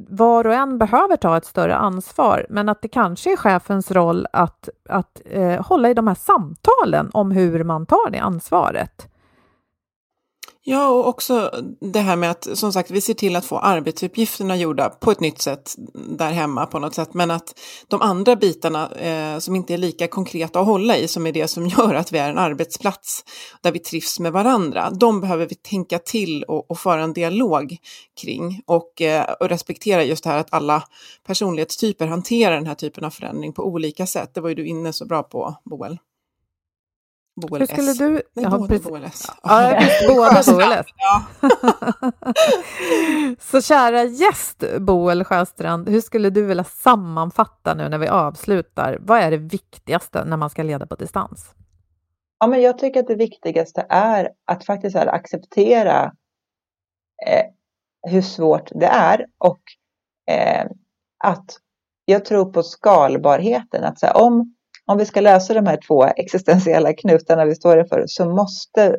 var 0.09 0.47
och 0.47 0.55
en 0.55 0.79
behöver 0.79 1.17
ta 1.17 1.37
ett 1.37 1.45
större 1.45 1.77
ansvar, 1.77 2.47
men 2.49 2.69
att 2.69 2.83
det 2.83 2.89
kanske 2.89 3.33
är 3.33 3.37
chefens 3.37 3.91
roll 3.91 4.27
att, 4.33 4.69
att 4.89 5.21
eh, 5.25 5.67
hålla 5.67 5.91
i 5.91 5.95
de 5.95 6.07
här 6.07 6.15
samtalen 6.15 7.11
om 7.13 7.31
hur 7.31 7.65
man 7.65 7.87
tar 7.87 8.11
det 8.11 8.19
ansvaret. 8.19 9.12
Ja, 10.65 10.89
och 10.89 11.09
också 11.09 11.51
det 11.81 12.01
här 12.01 12.17
med 12.17 12.31
att 12.31 12.49
som 12.59 12.73
sagt 12.73 12.91
vi 12.91 13.01
ser 13.01 13.15
till 13.15 13.37
att 13.37 13.45
få 13.45 13.59
arbetsuppgifterna 13.59 14.57
gjorda 14.57 14.89
på 14.89 15.11
ett 15.11 15.21
nytt 15.21 15.43
sätt 15.43 15.75
där 15.95 16.31
hemma 16.31 16.67
på 16.67 16.79
något 16.79 16.95
sätt. 16.95 17.15
Men 17.15 17.31
att 17.31 17.59
de 17.89 18.03
andra 18.03 18.37
bitarna 18.37 18.91
eh, 18.91 19.39
som 19.39 19.57
inte 19.57 19.75
är 19.75 19.79
lika 19.79 20.09
konkreta 20.09 20.61
att 20.61 20.67
hålla 20.67 20.97
i, 20.97 21.09
som 21.09 21.27
är 21.27 21.33
det 21.33 21.49
som 21.49 21.67
gör 21.79 21.95
att 21.95 22.13
vi 22.13 22.19
är 22.19 22.31
en 22.31 22.39
arbetsplats 22.39 23.25
där 23.61 23.73
vi 23.73 23.79
trivs 23.79 24.21
med 24.21 24.33
varandra, 24.33 24.91
de 24.91 25.21
behöver 25.21 25.47
vi 25.47 25.55
tänka 25.55 25.99
till 25.99 26.43
och, 26.43 26.71
och 26.71 26.79
föra 26.79 27.03
en 27.03 27.13
dialog 27.13 27.77
kring. 28.21 28.63
Och, 28.67 29.03
eh, 29.03 29.35
och 29.41 29.49
respektera 29.49 30.05
just 30.05 30.25
det 30.25 30.31
här 30.31 30.39
att 30.39 30.53
alla 30.53 30.85
personlighetstyper 31.27 32.07
hanterar 32.07 32.55
den 32.55 32.67
här 32.67 32.75
typen 32.75 33.05
av 33.05 33.11
förändring 33.11 33.53
på 33.53 33.67
olika 33.67 34.07
sätt. 34.07 34.35
Det 34.35 34.41
var 34.41 34.49
ju 34.49 34.55
du 34.55 34.67
inne 34.67 34.93
så 34.93 35.07
bra 35.07 35.23
på, 35.23 35.55
Boel. 35.65 35.99
Boel 37.37 37.61
Hur 37.61 37.67
skulle 37.67 37.93
du... 37.93 38.13
Nej, 38.13 38.23
ja, 38.35 38.51
båda 38.51 38.79
Boel 38.79 39.05
S. 39.05 39.27
Ja, 39.43 39.81
båda 40.09 40.43
Boel 40.47 40.73
S. 40.73 40.87
Ja. 40.97 41.23
Så 43.41 43.63
kära 43.63 44.05
gäst 44.05 44.65
Boel 44.81 45.25
Sjöstrand, 45.25 45.89
hur 45.89 46.01
skulle 46.01 46.31
du 46.31 46.43
vilja 46.43 46.65
sammanfatta 46.65 47.75
nu 47.75 47.89
när 47.89 47.99
vi 47.99 48.09
avslutar? 48.09 48.99
Vad 49.01 49.19
är 49.19 49.31
det 49.31 49.37
viktigaste 49.37 50.25
när 50.25 50.37
man 50.37 50.51
ska 50.51 50.63
leda 50.63 50.87
på 50.87 50.95
distans? 50.95 51.55
Ja, 52.39 52.47
men 52.47 52.63
jag 52.63 52.79
tycker 52.79 53.01
att 53.01 53.07
det 53.07 53.15
viktigaste 53.15 53.87
är 53.89 54.31
att 54.45 54.65
faktiskt 54.65 54.97
är 54.97 55.07
acceptera 55.07 56.13
eh, 57.27 57.45
hur 58.11 58.23
svårt 58.23 58.71
det 58.75 58.87
är 58.87 59.27
och 59.39 59.61
eh, 60.31 60.67
att 61.25 61.59
jag 62.05 62.25
tror 62.25 62.53
på 62.53 62.63
skalbarheten. 62.63 63.85
Att 63.85 63.99
så 63.99 64.07
här, 64.07 64.17
om 64.17 64.55
om 64.87 64.99
vi 64.99 65.07
ska 65.07 65.21
lösa 65.21 65.55
de 65.55 65.67
här 65.67 65.79
två 65.87 66.05
existentiella 66.05 66.93
knutarna 66.93 67.45
vi 67.45 67.55
står 67.55 67.81
inför 67.81 68.05
så 68.07 68.31
måste, 68.31 68.97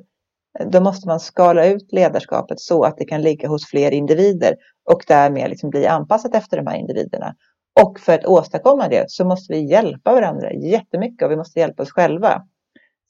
då 0.65 0.81
måste 0.81 1.07
man 1.07 1.19
skala 1.19 1.65
ut 1.65 1.91
ledarskapet 1.91 2.59
så 2.59 2.83
att 2.83 2.97
det 2.97 3.05
kan 3.05 3.21
ligga 3.21 3.47
hos 3.47 3.65
fler 3.65 3.91
individer 3.91 4.55
och 4.89 5.03
därmed 5.07 5.49
liksom 5.49 5.69
bli 5.69 5.87
anpassat 5.87 6.35
efter 6.35 6.57
de 6.57 6.67
här 6.67 6.77
individerna. 6.77 7.35
Och 7.81 7.99
för 7.99 8.13
att 8.13 8.25
åstadkomma 8.25 8.87
det 8.87 9.05
så 9.07 9.25
måste 9.25 9.53
vi 9.53 9.71
hjälpa 9.71 10.13
varandra 10.13 10.53
jättemycket 10.53 11.25
och 11.25 11.31
vi 11.31 11.35
måste 11.35 11.59
hjälpa 11.59 11.83
oss 11.83 11.91
själva. 11.91 12.43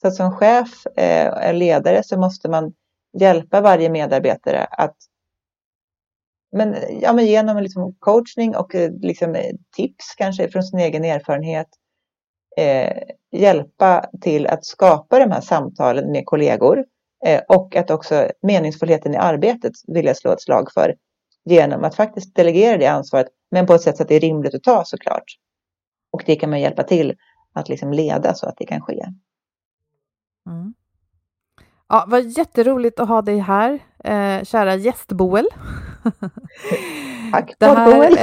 Så 0.01 0.07
att 0.07 0.15
som 0.15 0.32
chef 0.32 0.86
eh, 0.97 1.28
eller 1.28 1.53
ledare 1.53 2.03
så 2.03 2.19
måste 2.19 2.49
man 2.49 2.74
hjälpa 3.19 3.61
varje 3.61 3.89
medarbetare 3.89 4.63
att 4.63 4.95
men, 6.55 6.76
ja, 7.01 7.13
men 7.13 7.26
genom 7.26 7.57
liksom 7.57 7.95
coachning 7.99 8.55
och 8.55 8.76
eh, 8.76 8.91
liksom 9.01 9.36
eh, 9.36 9.51
tips 9.76 10.15
kanske 10.17 10.49
från 10.49 10.63
sin 10.63 10.80
egen 10.80 11.03
erfarenhet 11.03 11.67
eh, 12.58 12.97
hjälpa 13.32 14.06
till 14.22 14.47
att 14.47 14.66
skapa 14.66 15.20
de 15.20 15.32
här 15.32 15.41
samtalen 15.41 16.12
med 16.12 16.26
kollegor 16.26 16.86
eh, 17.26 17.41
och 17.47 17.76
att 17.76 17.91
också 17.91 18.28
meningsfullheten 18.41 19.14
i 19.14 19.18
arbetet 19.18 19.74
vill 19.88 20.06
jag 20.06 20.18
slå 20.18 20.32
ett 20.32 20.41
slag 20.41 20.72
för 20.72 20.95
genom 21.45 21.84
att 21.84 21.95
faktiskt 21.95 22.36
delegera 22.36 22.78
det 22.78 22.88
ansvaret, 22.88 23.28
men 23.51 23.66
på 23.66 23.74
ett 23.74 23.82
sätt 23.82 23.97
så 23.97 24.04
att 24.04 24.10
det 24.10 24.16
är 24.16 24.20
rimligt 24.20 24.56
att 24.56 24.64
ta 24.64 24.86
såklart. 24.86 25.38
Och 26.12 26.24
det 26.26 26.36
kan 26.36 26.49
man 26.49 26.62
hjälpa 26.62 26.84
till 26.84 27.16
att 27.54 27.70
liksom 27.70 27.93
leda 27.93 28.34
så 28.34 28.47
att 28.47 28.58
det 28.58 28.66
kan 28.66 28.82
ske. 28.82 29.06
Mm. 30.49 30.74
Ja, 31.88 32.06
vad 32.08 32.24
jätteroligt 32.30 32.99
att 32.99 33.08
ha 33.08 33.22
dig 33.22 33.38
här, 33.38 33.80
eh, 34.04 34.43
kära 34.43 34.76
gäst 34.76 35.08
Boel. 35.08 35.47
Tack, 37.32 37.56
det 37.58 37.66
här, 37.66 37.86
Boel. 37.86 38.18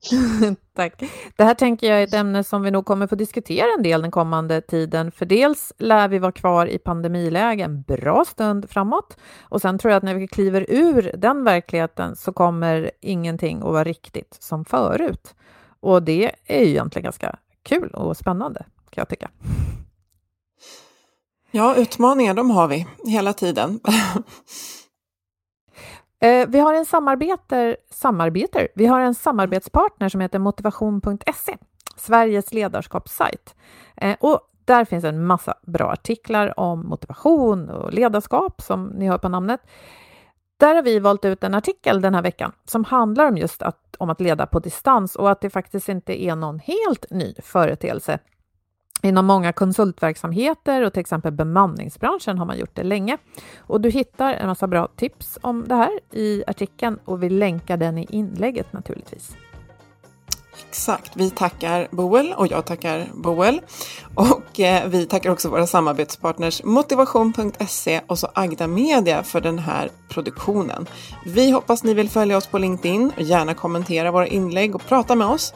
Tack. 0.74 1.02
Det 1.36 1.44
här 1.44 1.54
tänker 1.54 1.86
jag 1.86 2.00
är 2.00 2.04
ett 2.04 2.14
ämne 2.14 2.44
som 2.44 2.62
vi 2.62 2.70
nog 2.70 2.84
kommer 2.86 3.06
få 3.06 3.14
diskutera 3.14 3.66
en 3.76 3.82
del 3.82 4.02
den 4.02 4.10
kommande 4.10 4.60
tiden, 4.60 5.12
för 5.12 5.26
dels 5.26 5.72
lär 5.78 6.08
vi 6.08 6.18
vara 6.18 6.32
kvar 6.32 6.66
i 6.66 6.78
pandemiläge 6.78 7.64
en 7.64 7.82
bra 7.82 8.24
stund 8.24 8.70
framåt 8.70 9.16
och 9.40 9.60
sen 9.60 9.78
tror 9.78 9.90
jag 9.90 9.96
att 9.96 10.02
när 10.02 10.14
vi 10.14 10.28
kliver 10.28 10.66
ur 10.68 11.12
den 11.18 11.44
verkligheten 11.44 12.16
så 12.16 12.32
kommer 12.32 12.90
ingenting 13.00 13.58
att 13.58 13.64
vara 13.64 13.84
riktigt 13.84 14.36
som 14.40 14.64
förut. 14.64 15.34
Och 15.80 16.02
det 16.02 16.32
är 16.46 16.64
ju 16.64 16.70
egentligen 16.70 17.04
ganska 17.04 17.36
kul 17.62 17.90
och 17.90 18.16
spännande, 18.16 18.60
kan 18.90 19.00
jag 19.00 19.08
tycka. 19.08 19.30
Ja, 21.50 21.74
utmaningar, 21.74 22.34
de 22.34 22.50
har 22.50 22.68
vi 22.68 22.86
hela 23.06 23.32
tiden. 23.32 23.80
Eh, 26.20 26.48
vi 26.48 26.58
har 26.58 26.74
en 26.74 26.86
samarbeter, 26.86 27.76
samarbeter. 27.90 28.68
Vi 28.74 28.86
har 28.86 29.00
en 29.00 29.14
samarbetspartner 29.14 30.08
som 30.08 30.20
heter 30.20 30.38
motivation.se, 30.38 31.56
Sveriges 31.96 32.52
ledarskapssajt. 32.52 33.54
Eh, 33.96 34.16
och 34.20 34.40
där 34.64 34.84
finns 34.84 35.04
en 35.04 35.26
massa 35.26 35.54
bra 35.62 35.92
artiklar 35.92 36.60
om 36.60 36.86
motivation 36.86 37.70
och 37.70 37.92
ledarskap, 37.92 38.62
som 38.62 38.86
ni 38.86 39.08
hör 39.08 39.18
på 39.18 39.28
namnet. 39.28 39.60
Där 40.56 40.74
har 40.74 40.82
vi 40.82 40.98
valt 40.98 41.24
ut 41.24 41.44
en 41.44 41.54
artikel 41.54 42.00
den 42.00 42.14
här 42.14 42.22
veckan 42.22 42.52
som 42.64 42.84
handlar 42.84 43.28
om 43.28 43.36
just 43.36 43.62
att, 43.62 43.96
om 43.98 44.10
att 44.10 44.20
leda 44.20 44.46
på 44.46 44.58
distans 44.58 45.16
och 45.16 45.30
att 45.30 45.40
det 45.40 45.50
faktiskt 45.50 45.88
inte 45.88 46.22
är 46.22 46.36
någon 46.36 46.58
helt 46.58 47.10
ny 47.10 47.34
företeelse 47.42 48.18
Inom 49.02 49.26
många 49.26 49.52
konsultverksamheter 49.52 50.82
och 50.82 50.92
till 50.92 51.00
exempel 51.00 51.32
bemanningsbranschen 51.32 52.38
har 52.38 52.46
man 52.46 52.58
gjort 52.58 52.74
det 52.74 52.82
länge. 52.82 53.18
Och 53.58 53.80
du 53.80 53.90
hittar 53.90 54.34
en 54.34 54.46
massa 54.46 54.66
bra 54.66 54.88
tips 54.96 55.38
om 55.42 55.68
det 55.68 55.74
här 55.74 56.00
i 56.12 56.44
artikeln 56.46 56.98
och 57.04 57.22
vi 57.22 57.30
länkar 57.30 57.76
den 57.76 57.98
i 57.98 58.06
inlägget 58.10 58.72
naturligtvis. 58.72 59.36
Exakt, 60.68 61.16
vi 61.16 61.30
tackar 61.30 61.88
Boel 61.90 62.34
och 62.36 62.46
jag 62.46 62.64
tackar 62.64 63.06
Boel. 63.14 63.60
Och 64.14 64.60
eh, 64.60 64.88
vi 64.88 65.06
tackar 65.06 65.30
också 65.30 65.48
våra 65.48 65.66
samarbetspartners 65.66 66.62
Motivation.se 66.64 68.00
och 68.06 68.18
så 68.18 68.28
Agda 68.34 68.66
Media 68.66 69.22
för 69.22 69.40
den 69.40 69.58
här 69.58 69.90
produktionen. 70.08 70.86
Vi 71.26 71.50
hoppas 71.50 71.84
ni 71.84 71.94
vill 71.94 72.10
följa 72.10 72.36
oss 72.36 72.46
på 72.46 72.58
LinkedIn 72.58 73.12
och 73.16 73.22
gärna 73.22 73.54
kommentera 73.54 74.10
våra 74.10 74.26
inlägg 74.26 74.74
och 74.74 74.86
prata 74.86 75.14
med 75.14 75.26
oss. 75.26 75.54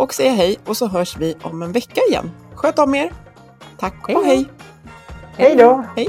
Och 0.00 0.14
säga 0.14 0.32
hej 0.32 0.58
och 0.66 0.76
så 0.76 0.88
hörs 0.88 1.16
vi 1.16 1.36
om 1.42 1.62
en 1.62 1.72
vecka 1.72 2.00
igen. 2.08 2.30
Sköt 2.54 2.78
om 2.78 2.94
er! 2.94 3.12
Tack 3.78 4.08
och 4.08 4.24
hej! 4.24 4.48
Hej 5.36 5.56
då! 5.56 5.84
Hej! 5.96 6.08